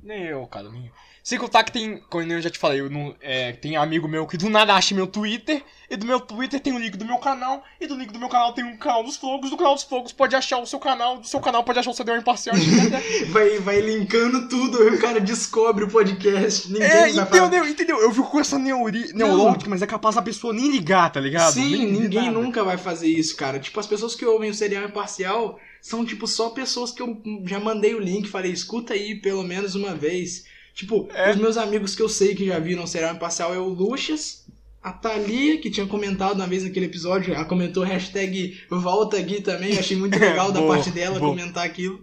Nem 0.02 0.24
eu, 0.24 0.46
cara, 0.46 0.70
nem 0.70 0.86
eu. 0.86 0.92
Que 1.22 1.72
tem, 1.72 1.98
como 2.08 2.32
eu 2.32 2.40
já 2.40 2.50
te 2.50 2.58
falei, 2.58 2.80
não, 2.88 3.14
é, 3.20 3.52
tem 3.52 3.76
amigo 3.76 4.08
meu 4.08 4.26
que 4.26 4.36
do 4.36 4.48
nada 4.48 4.74
acha 4.74 4.94
meu 4.94 5.06
Twitter, 5.06 5.62
e 5.88 5.96
do 5.96 6.06
meu 6.06 6.18
Twitter 6.18 6.58
tem 6.60 6.72
o 6.72 6.78
link 6.78 6.96
do 6.96 7.04
meu 7.04 7.18
canal, 7.18 7.62
e 7.80 7.86
do 7.86 7.94
link 7.94 8.12
do 8.12 8.18
meu 8.18 8.28
canal 8.28 8.52
tem 8.52 8.64
um 8.64 8.76
canal 8.76 9.04
dos 9.04 9.16
Flogos, 9.16 9.50
do 9.50 9.56
canal 9.56 9.74
dos 9.74 9.84
Flogos 9.84 10.12
pode 10.12 10.34
achar 10.34 10.58
o 10.58 10.66
seu 10.66 10.78
canal, 10.78 11.18
do 11.18 11.26
seu 11.26 11.40
canal 11.40 11.62
pode 11.62 11.78
achar 11.78 11.90
o 11.90 11.94
CDO 11.94 12.16
imparcial. 12.16 12.56
Vai, 13.30 13.58
vai 13.58 13.80
linkando 13.80 14.48
tudo, 14.48 14.82
aí 14.82 14.90
o 14.90 14.98
cara 15.00 15.20
descobre 15.20 15.84
o 15.84 15.88
podcast. 15.88 16.72
Ninguém 16.72 16.88
é, 16.88 17.12
vai 17.12 17.26
falar. 17.26 17.46
entendeu, 17.46 17.66
entendeu? 17.66 18.00
Eu 18.00 18.12
fico 18.12 18.30
com 18.30 18.40
essa 18.40 18.58
neuri, 18.58 19.12
neurótica, 19.12 19.68
mas 19.70 19.82
é 19.82 19.86
capaz 19.86 20.16
a 20.16 20.22
pessoa 20.22 20.52
nem 20.52 20.70
ligar, 20.70 21.10
tá 21.12 21.20
ligado? 21.20 21.52
Sim, 21.52 21.76
Nem- 21.76 21.92
ninguém 21.92 22.26
nada. 22.26 22.32
nunca 22.32 22.64
vai 22.64 22.76
fazer 22.76 23.08
isso, 23.08 23.36
cara. 23.36 23.58
Tipo, 23.58 23.78
as 23.78 23.86
pessoas 23.86 24.14
que 24.14 24.24
ouvem 24.24 24.50
o 24.50 24.54
serial 24.54 24.84
imparcial 24.84 25.58
são, 25.80 26.04
tipo, 26.04 26.26
só 26.26 26.50
pessoas 26.50 26.90
que 26.92 27.02
eu 27.02 27.20
já 27.44 27.60
mandei 27.60 27.94
o 27.94 28.00
link, 28.00 28.28
falei, 28.28 28.52
escuta 28.52 28.94
aí 28.94 29.14
pelo 29.20 29.42
menos 29.42 29.74
uma 29.74 29.94
vez. 29.94 30.44
Tipo, 30.74 31.08
É. 31.12 31.30
os 31.30 31.36
meus 31.36 31.56
amigos 31.56 31.94
que 31.94 32.02
eu 32.02 32.08
sei 32.08 32.34
que 32.34 32.46
já 32.46 32.58
viram 32.58 32.84
o 32.84 32.86
serial 32.86 33.14
imparcial 33.14 33.54
é 33.54 33.58
o 33.58 33.68
Luxas, 33.68 34.46
a 34.82 34.92
Thalia, 34.92 35.58
que 35.58 35.70
tinha 35.70 35.86
comentado 35.86 36.36
uma 36.36 36.46
vez 36.46 36.62
naquele 36.64 36.86
episódio, 36.86 37.34
ela 37.34 37.44
comentou 37.44 37.82
hashtag 37.84 38.58
volta 38.70 39.20
Gui 39.20 39.42
também, 39.42 39.76
achei 39.78 39.96
muito 39.96 40.16
legal 40.18 40.50
da 40.52 40.60
Boa, 40.60 40.76
parte 40.76 40.90
dela 40.90 41.18
boa. 41.18 41.32
comentar 41.32 41.64
aquilo. 41.66 42.02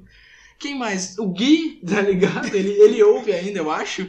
Quem 0.60 0.78
mais? 0.78 1.18
O 1.18 1.28
Gui, 1.28 1.82
tá 1.88 2.02
ligado? 2.02 2.54
Ele, 2.56 2.70
ele 2.72 3.02
ouve 3.04 3.32
ainda, 3.32 3.60
eu 3.60 3.72
acho. 3.72 4.08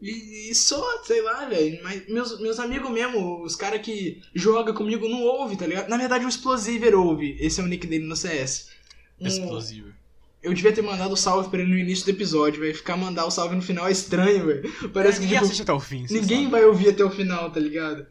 E, 0.00 0.50
e 0.50 0.54
só, 0.54 1.02
sei 1.04 1.20
lá, 1.22 1.46
velho. 1.46 1.80
Mas 1.82 2.06
meus, 2.08 2.38
meus 2.40 2.58
amigos 2.60 2.90
mesmo, 2.90 3.42
os 3.42 3.56
caras 3.56 3.80
que 3.80 4.22
jogam 4.34 4.72
comigo 4.74 5.08
não 5.08 5.22
ouvem, 5.22 5.56
tá 5.56 5.66
ligado? 5.66 5.88
Na 5.88 5.96
verdade, 5.96 6.24
o 6.24 6.28
Explosiver 6.28 6.94
ouve. 6.94 7.36
Esse 7.40 7.60
é 7.60 7.64
o 7.64 7.66
nick 7.66 7.86
dele 7.86 8.04
no 8.04 8.14
CS. 8.16 8.68
Um- 9.20 9.26
Explosivo. 9.26 9.92
Eu 10.42 10.54
devia 10.54 10.72
ter 10.72 10.82
mandado 10.82 11.12
o 11.12 11.16
salve 11.16 11.50
pra 11.50 11.60
ele 11.60 11.70
no 11.70 11.78
início 11.78 12.04
do 12.04 12.10
episódio, 12.10 12.60
velho. 12.60 12.74
Ficar 12.74 12.96
mandar 12.96 13.26
o 13.26 13.30
salve 13.30 13.56
no 13.56 13.62
final 13.62 13.88
é 13.88 13.92
estranho, 13.92 14.46
velho. 14.46 14.90
Parece 14.92 15.18
que 15.18 15.24
ninguém 15.24 15.38
tipo, 15.38 15.46
assiste 15.46 15.62
até 15.62 15.72
o 15.72 15.80
fim. 15.80 16.06
ninguém 16.10 16.44
sabe. 16.44 16.50
vai 16.50 16.64
ouvir 16.64 16.90
até 16.90 17.04
o 17.04 17.10
final, 17.10 17.50
tá 17.50 17.58
ligado? 17.58 18.06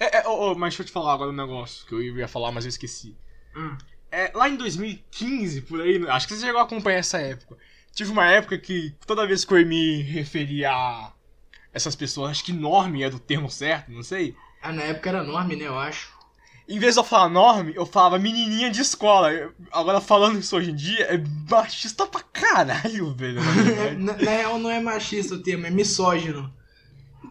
É, 0.00 0.18
é, 0.18 0.28
ô, 0.28 0.52
ô, 0.52 0.54
mas 0.54 0.70
deixa 0.70 0.82
eu 0.82 0.86
te 0.86 0.92
falar 0.92 1.14
agora 1.14 1.30
um 1.30 1.36
negócio 1.36 1.86
que 1.86 1.94
eu 1.94 2.02
ia 2.02 2.28
falar, 2.28 2.52
mas 2.52 2.64
eu 2.64 2.68
esqueci. 2.68 3.16
Hum. 3.56 3.76
É, 4.10 4.30
lá 4.34 4.48
em 4.48 4.56
2015, 4.56 5.62
por 5.62 5.80
aí, 5.80 6.04
acho 6.08 6.26
que 6.26 6.34
você 6.34 6.46
chegou 6.46 6.60
a 6.60 6.64
acompanhar 6.64 6.98
essa 6.98 7.18
época. 7.18 7.56
Tive 7.92 8.10
uma 8.10 8.26
época 8.30 8.56
que 8.58 8.94
toda 9.06 9.26
vez 9.26 9.44
que 9.44 9.52
eu 9.52 9.66
me 9.66 10.02
referia 10.02 10.70
a 10.70 11.12
essas 11.72 11.94
pessoas, 11.94 12.30
acho 12.30 12.44
que 12.44 12.52
norme 12.52 13.02
é 13.02 13.10
do 13.10 13.18
termo 13.18 13.50
certo, 13.50 13.90
não 13.90 14.02
sei. 14.02 14.34
Ah, 14.62 14.72
na 14.72 14.82
época 14.82 15.08
era 15.10 15.22
enorme, 15.22 15.56
né, 15.56 15.66
eu 15.66 15.78
acho. 15.78 16.17
Em 16.68 16.78
vez 16.78 16.94
de 16.94 17.00
eu 17.00 17.04
falar 17.04 17.28
norme, 17.30 17.72
eu 17.74 17.86
falava 17.86 18.18
menininha 18.18 18.70
de 18.70 18.82
escola. 18.82 19.32
Eu- 19.32 19.52
Agora 19.72 20.00
falando 20.00 20.38
isso 20.38 20.56
hoje 20.56 20.70
em 20.70 20.74
dia, 20.74 21.00
é 21.04 21.22
machista 21.50 22.06
pra 22.06 22.20
caralho, 22.20 23.14
velho. 23.14 23.40
na 23.98 24.12
na, 24.12 24.12
real, 24.12 24.58
não 24.58 24.70
é 24.70 24.78
machista 24.80 25.34
o 25.34 25.42
termo, 25.42 25.66
é 25.66 25.70
misógino. 25.70 26.52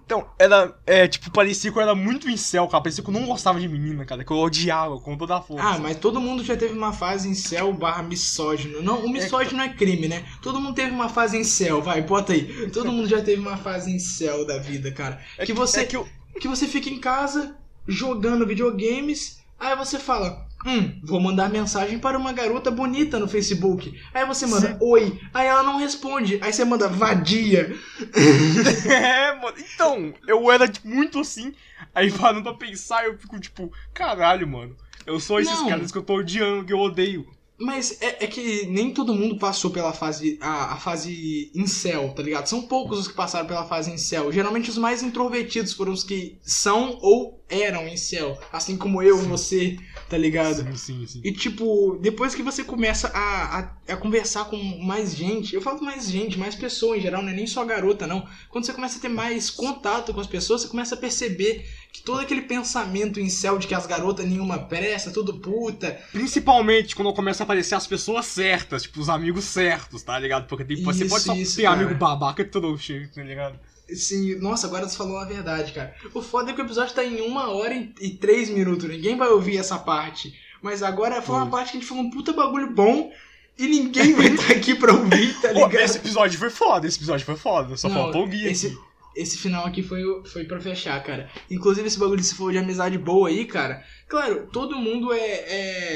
Então, 0.05 0.25
era, 0.39 0.73
é, 0.85 1.05
tipo, 1.07 1.29
parecia 1.31 1.69
que 1.71 1.77
eu 1.77 1.81
era 1.81 1.93
muito 1.93 2.29
incel, 2.29 2.65
cara. 2.67 2.81
Parecia 2.81 3.03
que 3.03 3.09
eu 3.09 3.13
não 3.13 3.25
gostava 3.25 3.59
de 3.59 3.67
menina, 3.67 4.05
cara. 4.05 4.23
Que 4.23 4.31
eu 4.31 4.37
odiava 4.37 4.97
com 4.99 5.17
toda 5.17 5.35
a 5.35 5.41
força. 5.41 5.65
Ah, 5.67 5.77
mas 5.79 5.97
todo 5.97 6.21
mundo 6.21 6.43
já 6.43 6.55
teve 6.55 6.73
uma 6.73 6.93
fase 6.93 7.27
em 7.27 7.33
céu 7.33 7.73
barra 7.73 8.03
misógino. 8.03 8.81
Não, 8.81 9.05
o 9.05 9.09
misógino 9.09 9.61
é 9.61 9.69
crime, 9.69 10.07
né? 10.07 10.25
Todo 10.41 10.61
mundo 10.61 10.75
teve 10.75 10.91
uma 10.91 11.09
fase 11.09 11.37
em 11.37 11.43
céu, 11.43 11.81
vai, 11.81 12.01
bota 12.01 12.31
aí. 12.33 12.69
Todo 12.71 12.91
mundo 12.91 13.07
já 13.07 13.21
teve 13.21 13.41
uma 13.41 13.57
fase 13.57 13.91
em 13.91 13.99
céu 13.99 14.45
da 14.45 14.57
vida, 14.57 14.91
cara. 14.91 15.21
É 15.37 15.45
que 15.45 15.53
você 15.53 15.81
é 15.81 15.85
que 15.85 15.97
eu, 15.97 16.07
que 16.39 16.47
você 16.47 16.67
fica 16.67 16.89
em 16.89 16.99
casa 16.99 17.57
jogando 17.87 18.45
videogames, 18.45 19.39
aí 19.59 19.75
você 19.75 19.97
fala, 19.97 20.45
hum, 20.65 20.99
vou 21.03 21.19
mandar 21.19 21.49
mensagem 21.49 21.97
para 21.97 22.17
uma 22.17 22.33
garota 22.33 22.69
bonita 22.69 23.19
no 23.19 23.27
Facebook. 23.27 23.97
Aí 24.13 24.25
você 24.25 24.45
manda 24.45 24.77
oi, 24.81 25.19
aí 25.33 25.47
ela 25.47 25.63
não 25.63 25.77
responde, 25.77 26.39
aí 26.41 26.51
você 26.51 26.65
manda 26.65 26.87
vadia. 26.87 27.75
É, 28.87 29.35
mano. 29.35 29.55
Então, 29.57 30.13
eu 30.27 30.51
era 30.51 30.71
muito 30.83 31.19
assim. 31.19 31.53
Aí 31.93 32.11
parando 32.11 32.43
pra 32.43 32.53
pensar, 32.53 33.05
eu 33.05 33.17
fico 33.17 33.39
tipo, 33.39 33.71
caralho, 33.93 34.47
mano. 34.47 34.75
Eu 35.05 35.19
sou 35.19 35.39
esses 35.39 35.57
Não. 35.59 35.69
caras 35.69 35.91
que 35.91 35.97
eu 35.97 36.03
tô 36.03 36.15
odiando, 36.15 36.65
que 36.65 36.73
eu 36.73 36.79
odeio. 36.79 37.25
Mas 37.59 37.99
é, 38.01 38.25
é 38.25 38.27
que 38.27 38.67
nem 38.67 38.93
todo 38.93 39.15
mundo 39.15 39.37
passou 39.37 39.71
pela 39.71 39.91
fase 39.91 40.37
a, 40.39 40.73
a 40.73 40.77
fase 40.77 41.51
incel, 41.55 42.13
tá 42.13 42.21
ligado? 42.21 42.45
São 42.45 42.61
poucos 42.61 42.99
os 42.99 43.07
que 43.07 43.15
passaram 43.15 43.47
pela 43.47 43.65
fase 43.65 43.91
incel. 43.91 44.31
Geralmente 44.31 44.69
os 44.69 44.77
mais 44.77 45.01
introvertidos 45.01 45.73
foram 45.73 45.91
os 45.91 46.03
que 46.03 46.37
são 46.43 46.99
ou 47.01 47.37
eram 47.49 47.87
incel, 47.87 48.37
assim 48.51 48.77
como 48.77 49.01
eu, 49.01 49.17
você, 49.17 49.77
tá 50.09 50.17
ligado? 50.17 50.63
Sim, 50.77 51.05
sim, 51.05 51.07
sim. 51.07 51.21
E 51.23 51.31
tipo, 51.31 51.97
depois 52.01 52.35
que 52.35 52.43
você 52.43 52.63
começa 52.63 53.07
a, 53.13 53.59
a, 53.59 53.93
a 53.93 53.97
conversar 53.97 54.45
com 54.45 54.57
mais 54.83 55.15
gente, 55.15 55.55
eu 55.55 55.61
falo 55.61 55.81
mais 55.81 56.09
gente, 56.09 56.37
mais 56.37 56.55
pessoas 56.55 56.99
em 56.99 57.01
geral, 57.01 57.21
não 57.21 57.29
é 57.29 57.33
nem 57.33 57.47
só 57.47 57.63
garota, 57.63 58.05
não. 58.05 58.27
Quando 58.49 58.65
você 58.65 58.73
começa 58.73 58.97
a 58.97 59.01
ter 59.01 59.09
mais 59.09 59.49
contato 59.49 60.13
com 60.13 60.19
as 60.19 60.27
pessoas, 60.27 60.61
você 60.61 60.67
começa 60.67 60.95
a 60.95 60.97
perceber 60.97 61.65
que 61.91 62.01
todo 62.01 62.19
aquele 62.21 62.41
pensamento 62.43 63.19
em 63.19 63.29
céu 63.29 63.57
de 63.57 63.65
que 63.67 63.73
as 63.73 63.87
garotas 63.87 64.25
nenhuma 64.25 64.59
presta, 64.59 65.09
tudo 65.11 65.39
puta. 65.39 65.99
Principalmente 66.11 66.95
quando 66.95 67.11
começa 67.13 67.43
a 67.43 67.45
aparecer 67.45 67.75
as 67.75 67.87
pessoas 67.87 68.25
certas, 68.25 68.83
tipo, 68.83 68.99
os 68.99 69.09
amigos 69.09 69.45
certos, 69.45 70.03
tá 70.03 70.17
ligado? 70.19 70.47
Porque 70.47 70.63
tipo, 70.63 70.83
você 70.83 71.05
Isso, 71.05 71.09
pode 71.13 71.23
só 71.23 71.33
isso, 71.35 71.55
ter 71.55 71.63
cara. 71.63 71.75
amigo 71.81 71.95
babaca 71.95 72.43
todo 72.45 72.77
cheio, 72.77 73.09
tá 73.13 73.23
ligado? 73.23 73.59
Sim, 73.93 74.35
nossa, 74.39 74.67
agora 74.67 74.87
você 74.87 74.97
falou 74.97 75.17
a 75.17 75.25
verdade, 75.25 75.71
cara. 75.71 75.95
O 76.13 76.21
foda 76.21 76.51
é 76.51 76.53
que 76.53 76.61
o 76.61 76.65
episódio 76.65 76.93
tá 76.93 77.03
em 77.05 77.21
uma 77.21 77.49
hora 77.51 77.73
e, 77.73 77.93
e 78.01 78.09
três 78.11 78.49
minutos. 78.49 78.87
Ninguém 78.89 79.15
vai 79.15 79.29
ouvir 79.29 79.57
essa 79.57 79.77
parte. 79.79 80.33
Mas 80.61 80.83
agora 80.83 81.21
foi 81.21 81.35
uma 81.35 81.43
Foi. 81.43 81.51
parte 81.51 81.71
que 81.71 81.77
a 81.77 81.79
gente 81.79 81.87
falou 81.89 82.03
um 82.03 82.09
puta 82.09 82.33
bagulho 82.33 82.69
bom 82.73 83.11
e 83.57 83.65
ninguém 83.67 84.11
vai 84.13 84.27
estar 84.27 84.51
aqui 84.53 84.75
pra 84.75 84.91
ouvir, 84.91 85.33
tá 85.41 85.49
Pô, 85.49 85.65
ligado? 85.67 85.75
esse 85.83 85.97
episódio 85.99 86.37
foi 86.37 86.49
foda, 86.49 86.85
esse 86.85 86.97
episódio 86.97 87.25
foi 87.25 87.37
foda. 87.37 87.77
Só 87.77 87.87
Não, 87.87 87.95
faltou 87.95 88.25
o 88.25 88.27
guia. 88.27 88.51
esse. 88.51 88.77
Esse 89.21 89.37
final 89.37 89.65
aqui 89.65 89.81
foi, 89.83 90.01
foi 90.25 90.43
pra 90.45 90.59
fechar, 90.59 91.01
cara. 91.03 91.29
Inclusive, 91.49 91.87
esse 91.87 91.99
bagulho, 91.99 92.23
se 92.23 92.35
for 92.35 92.51
de 92.51 92.57
amizade 92.57 92.97
boa 92.97 93.29
aí, 93.29 93.45
cara. 93.45 93.83
Claro, 94.07 94.47
todo 94.53 94.75
mundo 94.77 95.11
é, 95.11 95.19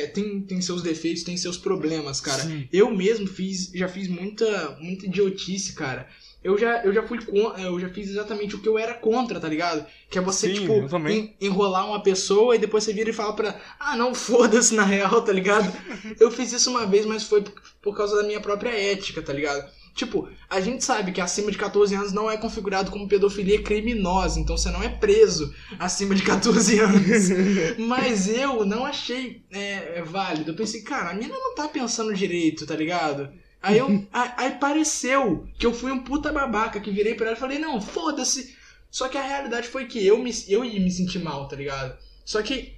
é 0.03 0.07
tem, 0.07 0.41
tem 0.41 0.61
seus 0.61 0.82
defeitos, 0.82 1.24
tem 1.24 1.38
seus 1.38 1.57
problemas, 1.57 2.19
cara. 2.19 2.43
Sim. 2.43 2.67
Eu 2.72 2.91
mesmo 2.91 3.28
fiz, 3.28 3.72
já 3.74 3.88
fiz 3.88 4.07
muita, 4.07 4.78
muita 4.82 5.05
idiotice, 5.05 5.74
cara. 5.74 6.07
Eu 6.43 6.57
já, 6.57 6.84
eu 6.84 6.91
já 6.91 7.03
fui 7.03 7.19
eu 7.59 7.80
já 7.80 7.88
fiz 7.89 8.09
exatamente 8.09 8.55
o 8.55 8.59
que 8.59 8.67
eu 8.67 8.76
era 8.78 8.95
contra, 8.95 9.39
tá 9.39 9.47
ligado? 9.47 9.86
Que 10.09 10.17
é 10.17 10.22
você, 10.22 10.47
Sim, 10.47 10.61
tipo, 10.61 11.07
en- 11.07 11.36
enrolar 11.39 11.88
uma 11.88 12.01
pessoa 12.01 12.55
e 12.55 12.59
depois 12.59 12.84
você 12.84 12.91
vira 12.91 13.11
e 13.11 13.13
fala 13.13 13.34
pra. 13.36 13.61
Ah, 13.80 13.95
não, 13.95 14.13
foda-se 14.15 14.74
na 14.74 14.84
real, 14.84 15.22
tá 15.22 15.32
ligado? 15.32 15.72
eu 16.19 16.32
fiz 16.32 16.51
isso 16.51 16.72
uma 16.72 16.88
vez, 16.88 17.05
mas 17.05 17.24
foi 17.24 17.43
por 17.80 17.95
causa 17.95 18.15
da 18.17 18.24
minha 18.24 18.41
própria 18.41 18.72
ética, 18.72 19.22
tá 19.22 19.32
ligado? 19.32 19.69
Tipo, 19.94 20.30
a 20.50 20.62
gente 20.62 20.84
sabe 20.84 21.12
que 21.12 21.20
acima 21.20 21.52
de 21.52 21.58
14 21.58 21.94
anos 21.96 22.14
não 22.14 22.32
é 22.32 22.38
configurado 22.38 22.89
como 22.89 23.08
pedofilia 23.08 23.62
criminosa, 23.62 24.39
então 24.39 24.58
você 24.58 24.72
não 24.72 24.82
é 24.82 24.89
preso 24.89 25.54
acima 25.78 26.16
de 26.16 26.24
14 26.24 26.80
anos. 26.80 27.30
Mas 27.78 28.28
eu 28.28 28.66
não 28.66 28.86
achei 28.86 29.44
é, 29.52 30.00
é, 30.00 30.02
válido. 30.02 30.52
Eu 30.52 30.56
pensei, 30.56 30.82
cara, 30.82 31.12
a 31.12 31.14
mina 31.14 31.34
não 31.34 31.56
tá 31.56 31.68
pensando 31.68 32.14
direito, 32.14 32.66
tá 32.66 32.76
ligado? 32.76 33.30
Aí 33.62 33.78
eu. 33.78 34.08
aí 34.12 34.52
pareceu 34.52 35.46
que 35.60 35.66
eu 35.66 35.74
fui 35.74 35.92
um 35.92 36.04
puta 36.04 36.32
babaca 36.32 36.80
que 36.80 36.92
virei 36.92 37.14
pra 37.14 37.28
ela 37.28 37.36
e 37.36 37.39
falei, 37.39 37.60
não, 37.60 37.82
foda-se. 37.82 38.56
Só 38.89 39.08
que 39.08 39.18
a 39.18 39.26
realidade 39.26 39.68
foi 39.68 39.86
que 39.86 40.06
eu, 40.06 40.18
me, 40.18 40.32
eu 40.48 40.66
ia 40.66 40.80
me 40.80 40.92
sentir 40.92 41.20
mal, 41.20 41.48
tá 41.48 41.56
ligado? 41.56 41.98
Só 42.26 42.42
que 42.42 42.74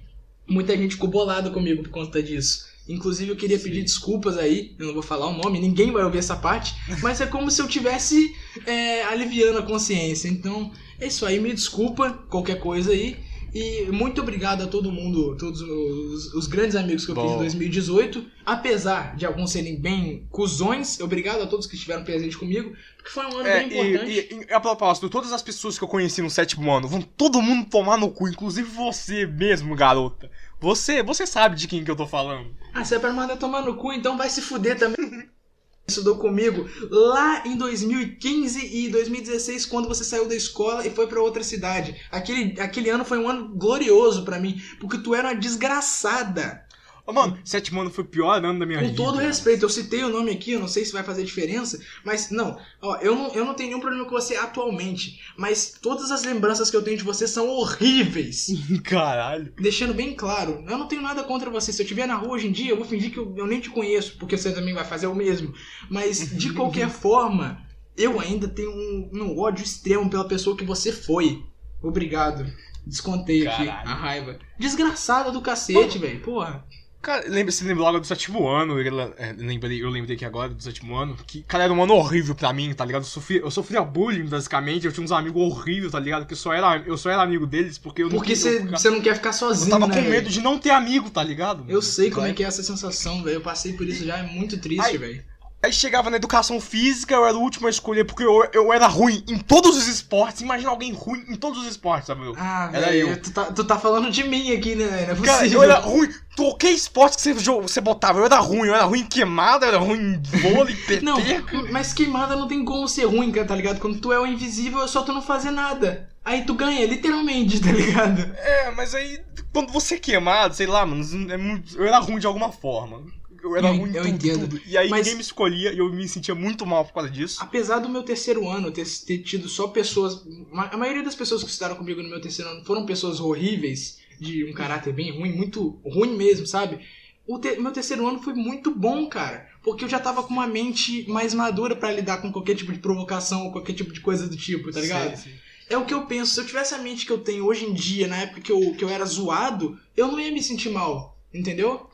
muita 0.46 0.76
gente 0.76 0.94
ficou 0.94 1.08
bolada 1.08 1.50
comigo 1.50 1.82
por 1.82 1.90
conta 1.90 2.22
disso. 2.22 2.73
Inclusive 2.88 3.30
eu 3.30 3.36
queria 3.36 3.58
pedir 3.58 3.82
desculpas 3.82 4.36
aí, 4.36 4.74
eu 4.78 4.86
não 4.86 4.94
vou 4.94 5.02
falar 5.02 5.26
o 5.28 5.32
nome, 5.32 5.58
ninguém 5.58 5.90
vai 5.90 6.04
ouvir 6.04 6.18
essa 6.18 6.36
parte, 6.36 6.74
mas 7.02 7.20
é 7.20 7.26
como 7.26 7.50
se 7.50 7.60
eu 7.62 7.66
tivesse 7.68 8.34
é, 8.66 9.02
aliviando 9.04 9.58
a 9.58 9.62
consciência. 9.62 10.28
Então, 10.28 10.70
é 11.00 11.06
isso 11.06 11.24
aí. 11.24 11.40
Me 11.40 11.52
desculpa 11.52 12.10
qualquer 12.28 12.60
coisa 12.60 12.92
aí. 12.92 13.16
E 13.54 13.84
muito 13.92 14.20
obrigado 14.20 14.62
a 14.64 14.66
todo 14.66 14.90
mundo, 14.90 15.36
todos 15.36 15.60
os, 15.60 16.34
os 16.34 16.46
grandes 16.48 16.74
amigos 16.74 17.06
que 17.06 17.12
eu 17.12 17.14
fiz 17.14 17.24
Bom. 17.24 17.36
em 17.36 17.38
2018. 17.38 18.24
Apesar 18.44 19.14
de 19.14 19.24
alguns 19.24 19.52
serem 19.52 19.76
bem 19.80 20.26
cuzões, 20.28 20.98
obrigado 20.98 21.40
a 21.40 21.46
todos 21.46 21.64
que 21.64 21.76
estiveram 21.76 22.02
presentes 22.02 22.34
comigo, 22.34 22.72
porque 22.96 23.10
foi 23.10 23.24
um 23.26 23.38
ano 23.38 23.46
É, 23.46 23.64
bem 23.64 23.66
importante. 23.88 24.10
e, 24.10 24.34
e, 24.34 24.46
e 24.50 24.52
a 24.52 24.58
propósito, 24.58 25.08
todas 25.08 25.32
as 25.32 25.40
pessoas 25.40 25.78
que 25.78 25.84
eu 25.84 25.88
conheci 25.88 26.20
no 26.20 26.28
sétimo 26.28 26.68
ano 26.72 26.88
vão 26.88 27.00
todo 27.00 27.40
mundo 27.40 27.68
tomar 27.70 27.96
no 27.96 28.10
cu, 28.10 28.28
inclusive 28.28 28.68
você 28.68 29.24
mesmo, 29.24 29.76
garota. 29.76 30.28
Você, 30.64 31.02
você 31.02 31.26
sabe 31.26 31.56
de 31.56 31.68
quem 31.68 31.84
que 31.84 31.90
eu 31.90 31.96
tô 31.96 32.06
falando. 32.06 32.56
Ah, 32.72 32.82
você 32.82 32.98
pra 32.98 33.12
mandar 33.12 33.36
tomar 33.36 33.60
no 33.60 33.76
cu, 33.76 33.92
então 33.92 34.16
vai 34.16 34.30
se 34.30 34.40
fuder 34.40 34.78
também. 34.78 34.96
Estudou 35.86 36.16
comigo 36.16 36.66
lá 36.90 37.46
em 37.46 37.54
2015 37.54 38.74
e 38.74 38.88
2016, 38.88 39.66
quando 39.66 39.86
você 39.86 40.02
saiu 40.02 40.26
da 40.26 40.34
escola 40.34 40.86
e 40.86 40.90
foi 40.90 41.06
pra 41.06 41.20
outra 41.20 41.44
cidade. 41.44 41.94
Aquele, 42.10 42.58
aquele 42.58 42.88
ano 42.88 43.04
foi 43.04 43.18
um 43.18 43.28
ano 43.28 43.50
glorioso 43.54 44.24
pra 44.24 44.40
mim, 44.40 44.58
porque 44.80 44.96
tu 44.96 45.14
era 45.14 45.28
uma 45.28 45.34
desgraçada. 45.34 46.63
Ô, 47.06 47.12
mano, 47.12 47.38
sétimo 47.44 47.82
ano 47.82 47.90
foi 47.90 48.02
o 48.02 48.06
pior 48.06 48.42
ano 48.42 48.58
da 48.58 48.64
minha 48.64 48.80
Com 48.80 48.86
vida. 48.86 48.96
todo 48.96 49.18
respeito, 49.18 49.62
eu 49.62 49.68
citei 49.68 50.02
o 50.02 50.08
nome 50.08 50.30
aqui, 50.30 50.52
eu 50.52 50.60
não 50.60 50.68
sei 50.68 50.86
se 50.86 50.92
vai 50.92 51.02
fazer 51.02 51.22
diferença, 51.22 51.78
mas 52.02 52.30
não, 52.30 52.58
ó, 52.80 52.96
eu 52.96 53.14
não, 53.14 53.28
eu 53.34 53.44
não 53.44 53.52
tenho 53.52 53.68
nenhum 53.68 53.80
problema 53.80 54.06
com 54.06 54.12
você 54.12 54.36
atualmente, 54.36 55.20
mas 55.36 55.74
todas 55.82 56.10
as 56.10 56.24
lembranças 56.24 56.70
que 56.70 56.76
eu 56.76 56.82
tenho 56.82 56.96
de 56.96 57.04
você 57.04 57.28
são 57.28 57.46
horríveis. 57.48 58.46
Caralho. 58.84 59.52
Deixando 59.60 59.92
bem 59.92 60.14
claro, 60.14 60.64
eu 60.66 60.78
não 60.78 60.88
tenho 60.88 61.02
nada 61.02 61.22
contra 61.22 61.50
você. 61.50 61.72
Se 61.74 61.82
eu 61.82 61.84
estiver 61.84 62.06
na 62.06 62.16
rua 62.16 62.32
hoje 62.32 62.48
em 62.48 62.52
dia, 62.52 62.70
eu 62.70 62.76
vou 62.76 62.86
fingir 62.86 63.12
que 63.12 63.18
eu, 63.18 63.34
eu 63.36 63.46
nem 63.46 63.60
te 63.60 63.68
conheço, 63.68 64.16
porque 64.18 64.38
você 64.38 64.50
também 64.52 64.72
vai 64.72 64.84
fazer 64.84 65.06
o 65.06 65.14
mesmo. 65.14 65.52
Mas, 65.90 66.34
de 66.34 66.52
qualquer 66.54 66.88
forma, 66.88 67.62
eu 67.96 68.18
ainda 68.18 68.48
tenho 68.48 68.70
um, 68.70 69.10
um 69.12 69.38
ódio 69.38 69.62
extremo 69.62 70.08
pela 70.08 70.26
pessoa 70.26 70.56
que 70.56 70.64
você 70.64 70.90
foi. 70.90 71.42
Obrigado. 71.82 72.50
Descontei 72.86 73.46
aqui 73.46 73.66
Caralho. 73.66 73.88
a 73.88 73.94
raiva. 73.94 74.38
Desgraçada 74.58 75.30
do 75.30 75.42
cacete, 75.42 75.98
velho. 75.98 76.20
Porra. 76.20 76.64
Cara, 77.04 77.22
lembra, 77.28 77.52
você 77.52 77.62
lembra 77.64 77.84
logo 77.84 78.00
do 78.00 78.06
sétimo 78.06 78.48
ano, 78.48 78.80
eu, 78.80 79.00
é, 79.18 79.34
lembrei, 79.36 79.84
eu 79.84 79.90
lembrei 79.90 80.16
aqui 80.16 80.24
agora 80.24 80.48
do 80.48 80.62
sétimo 80.62 80.96
ano, 80.96 81.14
que, 81.26 81.42
cara, 81.42 81.64
era 81.64 81.72
um 81.72 81.82
ano 81.82 81.92
horrível 81.92 82.34
pra 82.34 82.50
mim, 82.50 82.72
tá 82.72 82.82
ligado? 82.82 83.02
Eu 83.02 83.06
sofria, 83.06 83.40
eu 83.40 83.50
sofria 83.50 83.82
bullying, 83.82 84.24
basicamente, 84.24 84.86
eu 84.86 84.92
tinha 84.92 85.04
uns 85.04 85.12
amigos 85.12 85.42
horríveis, 85.42 85.92
tá 85.92 86.00
ligado? 86.00 86.24
Que 86.24 86.34
só 86.34 86.54
era, 86.54 86.82
eu 86.86 86.96
só 86.96 87.10
era 87.10 87.20
amigo 87.20 87.46
deles 87.46 87.76
porque 87.76 88.02
eu 88.02 88.08
não 88.08 88.16
Porque 88.16 88.34
você 88.34 88.58
eu, 88.82 88.90
não 88.90 89.02
quer 89.02 89.16
ficar 89.16 89.28
eu 89.28 89.34
sozinho, 89.34 89.70
tava 89.70 89.86
né, 89.86 90.02
com 90.02 90.08
medo 90.08 90.30
de 90.30 90.40
não 90.40 90.58
ter 90.58 90.70
amigo, 90.70 91.10
tá 91.10 91.22
ligado? 91.22 91.66
Eu 91.68 91.82
sei 91.82 92.10
como 92.10 92.26
é 92.26 92.32
que 92.32 92.42
é 92.42 92.46
essa 92.46 92.62
sensação, 92.62 93.22
velho. 93.22 93.36
Eu 93.36 93.42
passei 93.42 93.74
por 93.74 93.86
isso 93.86 94.02
já, 94.02 94.16
é 94.16 94.22
muito 94.22 94.56
triste, 94.56 94.96
velho. 94.96 95.22
Aí 95.64 95.72
chegava 95.72 96.10
na 96.10 96.16
educação 96.16 96.60
física, 96.60 97.14
eu 97.14 97.24
era 97.24 97.34
o 97.34 97.40
último 97.40 97.66
a 97.66 97.70
escolher, 97.70 98.04
porque 98.04 98.22
eu, 98.22 98.46
eu 98.52 98.70
era 98.70 98.86
ruim 98.86 99.24
em 99.26 99.38
todos 99.38 99.74
os 99.78 99.88
esportes. 99.88 100.42
Imagina 100.42 100.68
alguém 100.68 100.92
ruim 100.92 101.24
em 101.26 101.36
todos 101.36 101.58
os 101.62 101.66
esportes, 101.66 102.06
sabe? 102.08 102.20
Ah, 102.36 102.68
Era 102.70 102.88
velho, 102.88 103.08
eu. 103.08 103.22
tu 103.22 103.30
tá, 103.30 103.44
tu 103.46 103.64
tá 103.64 103.78
falando 103.78 104.10
de 104.10 104.24
mim 104.24 104.52
aqui, 104.52 104.74
né? 104.74 105.06
Não 105.16 105.24
é 105.24 105.26
Cara, 105.26 105.46
eu 105.46 105.62
era 105.62 105.78
ruim. 105.78 106.10
Qualquer 106.36 106.70
esporte 106.70 107.16
que 107.16 107.22
você, 107.22 107.32
você 107.32 107.80
botava, 107.80 108.18
eu 108.18 108.26
era 108.26 108.36
ruim. 108.40 108.68
Eu 108.68 108.74
era 108.74 108.84
ruim 108.84 109.00
em 109.00 109.06
queimada, 109.06 109.64
eu 109.64 109.68
era 109.70 109.78
ruim 109.78 109.98
em 109.98 110.22
vôlei, 110.22 110.76
Não, 111.00 111.16
peteca. 111.16 111.62
mas 111.70 111.94
queimada 111.94 112.36
não 112.36 112.46
tem 112.46 112.62
como 112.62 112.86
ser 112.86 113.06
ruim, 113.06 113.32
cara, 113.32 113.46
tá 113.46 113.56
ligado? 113.56 113.80
Quando 113.80 113.98
tu 113.98 114.12
é 114.12 114.20
o 114.20 114.26
invisível, 114.26 114.82
é 114.82 114.86
só 114.86 115.02
tu 115.02 115.14
não 115.14 115.22
fazer 115.22 115.50
nada. 115.50 116.10
Aí 116.22 116.44
tu 116.44 116.52
ganha, 116.52 116.86
literalmente, 116.86 117.58
tá 117.60 117.72
ligado? 117.72 118.20
É, 118.36 118.70
mas 118.72 118.94
aí, 118.94 119.18
quando 119.50 119.72
você 119.72 119.94
é 119.94 119.98
queimado, 119.98 120.54
sei 120.54 120.66
lá, 120.66 120.84
mano, 120.84 121.02
é 121.32 121.74
eu 121.74 121.86
era 121.86 122.00
ruim 122.00 122.18
de 122.18 122.26
alguma 122.26 122.52
forma. 122.52 123.02
Eu 123.44 123.54
era 123.56 123.68
Eu- 123.68 123.74
ruim 123.76 123.90
eu 123.94 124.02
tudo, 124.02 124.08
entendo. 124.14 124.48
tudo. 124.48 124.60
E 124.66 124.78
aí 124.78 124.88
Mas- 124.88 125.00
ninguém 125.00 125.16
me 125.16 125.20
escolhia 125.20 125.70
e 125.72 125.78
eu 125.78 125.92
me 125.92 126.08
sentia 126.08 126.34
muito 126.34 126.64
mal 126.64 126.84
por 126.86 126.94
causa 126.94 127.10
disso. 127.10 127.36
Apesar 127.40 127.78
do 127.78 127.90
meu 127.90 128.02
terceiro 128.02 128.48
ano 128.48 128.70
ter, 128.70 128.86
ter 129.06 129.18
tido 129.18 129.48
só 129.50 129.68
pessoas. 129.68 130.24
A 130.72 130.76
maioria 130.78 131.02
das 131.02 131.14
pessoas 131.14 131.44
que 131.44 131.50
estudaram 131.50 131.76
comigo 131.76 132.02
no 132.02 132.08
meu 132.08 132.20
terceiro 132.22 132.50
ano 132.50 132.64
foram 132.64 132.86
pessoas 132.86 133.20
horríveis, 133.20 133.98
de 134.18 134.44
um 134.44 134.52
caráter 134.54 134.94
bem 134.94 135.10
ruim, 135.12 135.32
muito 135.36 135.78
ruim 135.84 136.16
mesmo, 136.16 136.46
sabe? 136.46 136.78
O 137.26 137.38
te- 137.38 137.56
meu 137.60 137.70
terceiro 137.72 138.06
ano 138.08 138.22
foi 138.22 138.32
muito 138.32 138.70
bom, 138.74 139.06
cara. 139.08 139.46
Porque 139.62 139.84
eu 139.84 139.88
já 139.88 139.98
tava 139.98 140.22
com 140.22 140.32
uma 140.32 140.46
mente 140.46 141.04
mais 141.08 141.34
madura 141.34 141.76
pra 141.76 141.92
lidar 141.92 142.18
com 142.22 142.32
qualquer 142.32 142.54
tipo 142.54 142.72
de 142.72 142.78
provocação 142.78 143.44
ou 143.46 143.52
qualquer 143.52 143.72
tipo 143.74 143.92
de 143.92 144.00
coisa 144.00 144.26
do 144.28 144.36
tipo, 144.36 144.70
tá 144.72 144.80
ligado? 144.80 145.16
Sei, 145.16 145.32
sei. 145.32 145.32
É 145.68 145.76
o 145.78 145.84
que 145.86 145.92
eu 145.94 146.06
penso. 146.06 146.32
Se 146.34 146.40
eu 146.40 146.46
tivesse 146.46 146.74
a 146.74 146.78
mente 146.78 147.04
que 147.06 147.12
eu 147.12 147.18
tenho 147.18 147.44
hoje 147.46 147.64
em 147.64 147.72
dia, 147.74 148.06
na 148.06 148.16
época 148.18 148.40
que 148.42 148.52
eu, 148.52 148.74
que 148.74 148.84
eu 148.84 148.88
era 148.88 149.04
zoado, 149.06 149.78
eu 149.96 150.08
não 150.08 150.20
ia 150.20 150.30
me 150.30 150.42
sentir 150.42 150.68
mal. 150.70 151.18
Entendeu? 151.32 151.90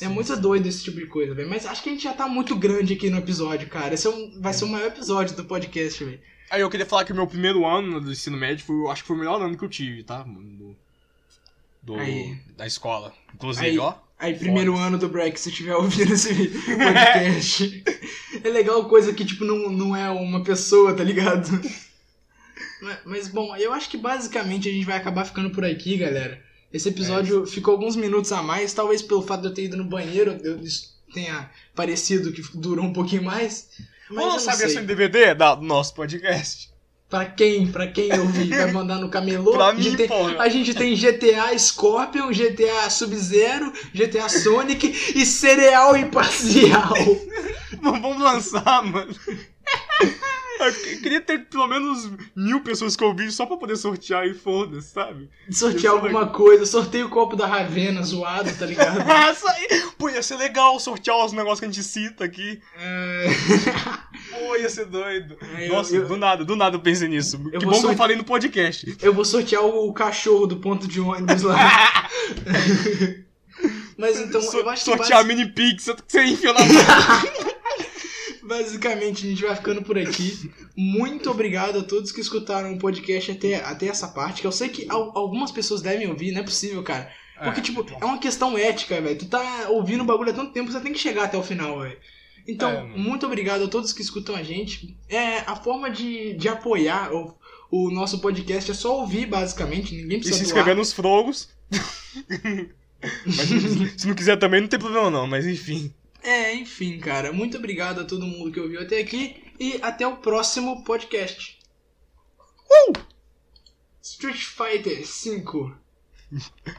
É 0.00 0.08
muito 0.08 0.36
doido 0.36 0.66
esse 0.66 0.82
tipo 0.84 0.98
de 0.98 1.06
coisa, 1.06 1.34
velho. 1.34 1.48
Mas 1.48 1.66
acho 1.66 1.82
que 1.82 1.88
a 1.88 1.92
gente 1.92 2.04
já 2.04 2.12
tá 2.12 2.26
muito 2.28 2.54
grande 2.56 2.92
aqui 2.94 3.10
no 3.10 3.18
episódio, 3.18 3.68
cara. 3.68 3.94
Esse 3.94 4.06
é 4.06 4.10
um- 4.10 4.40
vai 4.40 4.52
ser 4.52 4.64
o 4.64 4.68
maior 4.68 4.86
episódio 4.88 5.36
do 5.36 5.44
podcast, 5.44 6.02
velho. 6.04 6.20
Aí 6.50 6.60
eu 6.60 6.70
queria 6.70 6.86
falar 6.86 7.04
que 7.04 7.12
o 7.12 7.14
meu 7.14 7.26
primeiro 7.26 7.64
ano 7.66 8.00
do 8.00 8.10
ensino 8.10 8.36
médio 8.36 8.64
foi, 8.64 8.90
acho 8.90 9.02
que 9.02 9.06
foi 9.08 9.16
o 9.16 9.18
melhor 9.20 9.40
ano 9.40 9.56
que 9.56 9.64
eu 9.64 9.68
tive, 9.68 10.02
tá? 10.02 10.22
Do, 10.22 10.76
do- 11.82 11.96
da 12.56 12.66
escola. 12.66 13.12
Inclusive, 13.34 13.66
Aí. 13.66 13.78
ó. 13.78 13.94
Aí, 14.18 14.34
primeiro 14.34 14.76
ano 14.76 14.98
do 14.98 15.08
break, 15.08 15.40
se 15.40 15.48
estiver 15.48 15.74
ouvindo 15.76 16.12
esse 16.12 16.34
podcast. 16.76 17.82
é 18.44 18.48
legal 18.50 18.84
coisa 18.86 19.14
que, 19.14 19.24
tipo, 19.24 19.44
não, 19.46 19.70
não 19.70 19.96
é 19.96 20.10
uma 20.10 20.42
pessoa, 20.44 20.92
tá 20.94 21.02
ligado? 21.02 21.48
Mas, 23.06 23.28
bom, 23.28 23.54
eu 23.56 23.72
acho 23.72 23.88
que 23.88 23.96
basicamente 23.96 24.68
a 24.68 24.72
gente 24.72 24.84
vai 24.84 24.96
acabar 24.98 25.24
ficando 25.24 25.50
por 25.50 25.64
aqui, 25.64 25.96
galera. 25.96 26.42
Esse 26.72 26.88
episódio 26.88 27.44
ficou 27.46 27.72
alguns 27.72 27.96
minutos 27.96 28.30
a 28.32 28.42
mais, 28.42 28.72
talvez 28.72 29.02
pelo 29.02 29.22
fato 29.22 29.42
de 29.42 29.48
eu 29.48 29.54
ter 29.54 29.64
ido 29.64 29.76
no 29.76 29.84
banheiro, 29.84 30.38
eu, 30.42 30.60
isso 30.60 30.90
tenha 31.12 31.50
parecido 31.74 32.32
que 32.32 32.42
durou 32.56 32.84
um 32.84 32.92
pouquinho 32.92 33.24
mais. 33.24 33.68
Mas 34.08 34.18
Vamos 34.18 34.24
não 34.24 34.32
lançar 34.34 34.52
a 34.52 34.56
versão 34.56 34.82
em 34.82 34.86
DVD 34.86 35.34
da, 35.34 35.54
do 35.54 35.64
nosso 35.64 35.94
podcast? 35.94 36.70
Pra 37.08 37.24
quem? 37.24 37.66
Pra 37.66 37.88
quem 37.88 38.16
ouvir? 38.20 38.50
Vai 38.54 38.72
mandar 38.72 38.98
no 38.98 39.08
camelô? 39.08 39.50
Pra 39.50 39.66
a, 39.66 39.74
gente 39.74 40.02
mim, 40.02 40.08
porra. 40.08 40.36
a 40.38 40.48
gente 40.48 40.72
tem 40.72 40.94
GTA 40.94 41.58
Scorpion, 41.58 42.30
GTA 42.30 42.88
Sub-Zero, 42.88 43.72
GTA 43.92 44.28
Sonic 44.28 44.86
e 45.16 45.26
Cereal 45.26 45.96
Imparcial. 45.96 46.94
Vamos 47.82 48.20
lançar, 48.20 48.84
mano. 48.84 49.12
Eu 50.60 50.74
que- 50.74 50.96
queria 50.98 51.22
ter 51.22 51.46
pelo 51.46 51.66
menos 51.66 52.10
mil 52.36 52.60
pessoas 52.60 52.94
que 52.94 53.02
ouvissem 53.02 53.30
só 53.30 53.46
pra 53.46 53.56
poder 53.56 53.76
sortear 53.76 54.26
e 54.26 54.34
foda-se, 54.34 54.90
sabe? 54.90 55.30
Sortear 55.50 55.94
alguma 55.94 56.26
coisa, 56.26 56.66
sorteio 56.66 57.06
o 57.06 57.08
copo 57.08 57.34
da 57.34 57.46
Ravena 57.46 58.02
zoado, 58.02 58.52
tá 58.58 58.66
ligado? 58.66 58.98
Ah! 59.08 59.34
Pô, 59.96 60.10
ia 60.10 60.22
ser 60.22 60.36
legal 60.36 60.78
sortear 60.78 61.16
os 61.24 61.32
negócios 61.32 61.60
que 61.60 61.64
a 61.64 61.68
gente 61.70 61.82
cita 61.82 62.24
aqui. 62.24 62.60
É... 62.78 63.26
Pô, 64.30 64.54
ia 64.56 64.68
ser 64.68 64.84
doido. 64.84 65.34
É, 65.56 65.66
eu- 65.66 65.72
Nossa, 65.72 65.96
eu- 65.96 66.06
do 66.06 66.16
nada, 66.18 66.44
do 66.44 66.54
nada 66.54 66.76
eu 66.76 66.80
pensei 66.80 67.08
nisso. 67.08 67.38
que 67.38 67.52
vou 67.52 67.60
bom 67.60 67.70
que 67.70 67.76
eu 67.76 67.80
sorte- 67.80 67.96
falei 67.96 68.16
no 68.16 68.24
podcast. 68.24 68.98
Eu 69.00 69.14
vou 69.14 69.24
sortear 69.24 69.64
o, 69.64 69.88
o 69.88 69.94
cachorro 69.94 70.46
do 70.46 70.56
ponto 70.56 70.86
de 70.86 71.00
ônibus 71.00 71.40
lá. 71.40 71.56
Mas 73.96 74.20
então, 74.20 74.42
So- 74.42 74.58
eu 74.60 74.68
acho 74.68 74.84
que 74.84 74.90
sortear 74.90 75.20
a 75.20 75.22
basi- 75.22 75.34
mini 75.34 75.50
pizza 75.50 75.94
que 75.94 76.02
você 76.06 76.22
enfia 76.24 76.52
na. 76.52 76.60
Basicamente 78.50 79.24
a 79.26 79.30
gente 79.30 79.42
vai 79.42 79.54
ficando 79.54 79.80
por 79.82 79.96
aqui. 79.96 80.50
Muito 80.76 81.30
obrigado 81.30 81.78
a 81.78 81.82
todos 81.84 82.10
que 82.12 82.20
escutaram 82.20 82.74
o 82.74 82.78
podcast 82.78 83.30
até, 83.30 83.54
até 83.64 83.86
essa 83.86 84.08
parte, 84.08 84.40
que 84.40 84.46
eu 84.46 84.52
sei 84.52 84.68
que 84.68 84.86
al- 84.90 85.16
algumas 85.16 85.52
pessoas 85.52 85.80
devem 85.80 86.08
ouvir, 86.08 86.32
não 86.32 86.40
é 86.40 86.44
possível, 86.44 86.82
cara. 86.82 87.10
Porque, 87.42 87.60
É, 87.60 87.62
tipo, 87.62 87.86
é 88.00 88.04
uma 88.04 88.18
questão 88.18 88.58
ética, 88.58 89.00
velho. 89.00 89.18
Tu 89.18 89.26
tá 89.26 89.68
ouvindo 89.70 90.02
o 90.02 90.04
bagulho 90.06 90.30
há 90.30 90.34
tanto 90.34 90.52
tempo, 90.52 90.70
você 90.70 90.80
tem 90.80 90.92
que 90.92 90.98
chegar 90.98 91.24
até 91.24 91.38
o 91.38 91.42
final, 91.42 91.80
velho. 91.80 91.96
Então, 92.46 92.68
É, 92.70 92.82
muito 92.82 93.24
obrigado 93.24 93.64
a 93.64 93.68
todos 93.68 93.92
que 93.92 94.02
escutam 94.02 94.34
a 94.34 94.42
gente. 94.42 94.94
É, 95.08 95.38
a 95.46 95.54
forma 95.56 95.88
de, 95.90 96.34
de 96.34 96.48
apoiar 96.48 97.12
o, 97.14 97.34
o 97.70 97.90
nosso 97.90 98.18
podcast 98.18 98.70
é 98.70 98.74
só 98.74 98.98
ouvir, 99.00 99.26
basicamente. 99.26 99.94
Ninguém 99.94 100.18
E 100.18 100.20
precisa 100.20 100.36
se 100.38 100.42
doar. 100.44 100.48
inscrever 100.58 100.76
nos 100.76 100.92
frogos. 100.92 101.48
Mas 103.24 103.36
se 103.96 104.06
não 104.06 104.14
quiser 104.14 104.36
também, 104.38 104.60
não 104.60 104.68
tem 104.68 104.78
problema 104.78 105.08
não, 105.10 105.26
mas 105.26 105.46
enfim. 105.46 105.90
É, 106.22 106.54
enfim, 106.54 106.98
cara. 106.98 107.32
Muito 107.32 107.56
obrigado 107.56 108.00
a 108.00 108.04
todo 108.04 108.26
mundo 108.26 108.52
que 108.52 108.60
ouviu 108.60 108.80
até 108.80 109.00
aqui. 109.00 109.42
E 109.58 109.78
até 109.82 110.06
o 110.06 110.16
próximo 110.16 110.84
podcast. 110.84 111.58
Uh! 112.88 112.92
Street 114.02 114.42
Fighter 114.42 115.06
5. 115.06 115.76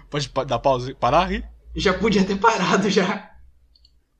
Pode 0.10 0.32
dar 0.48 0.60
pausa 0.60 0.92
e 0.92 0.96
parar? 0.96 1.30
Já 1.76 1.94
podia 1.94 2.24
ter 2.24 2.38
parado 2.38 2.90
já. 2.90 3.31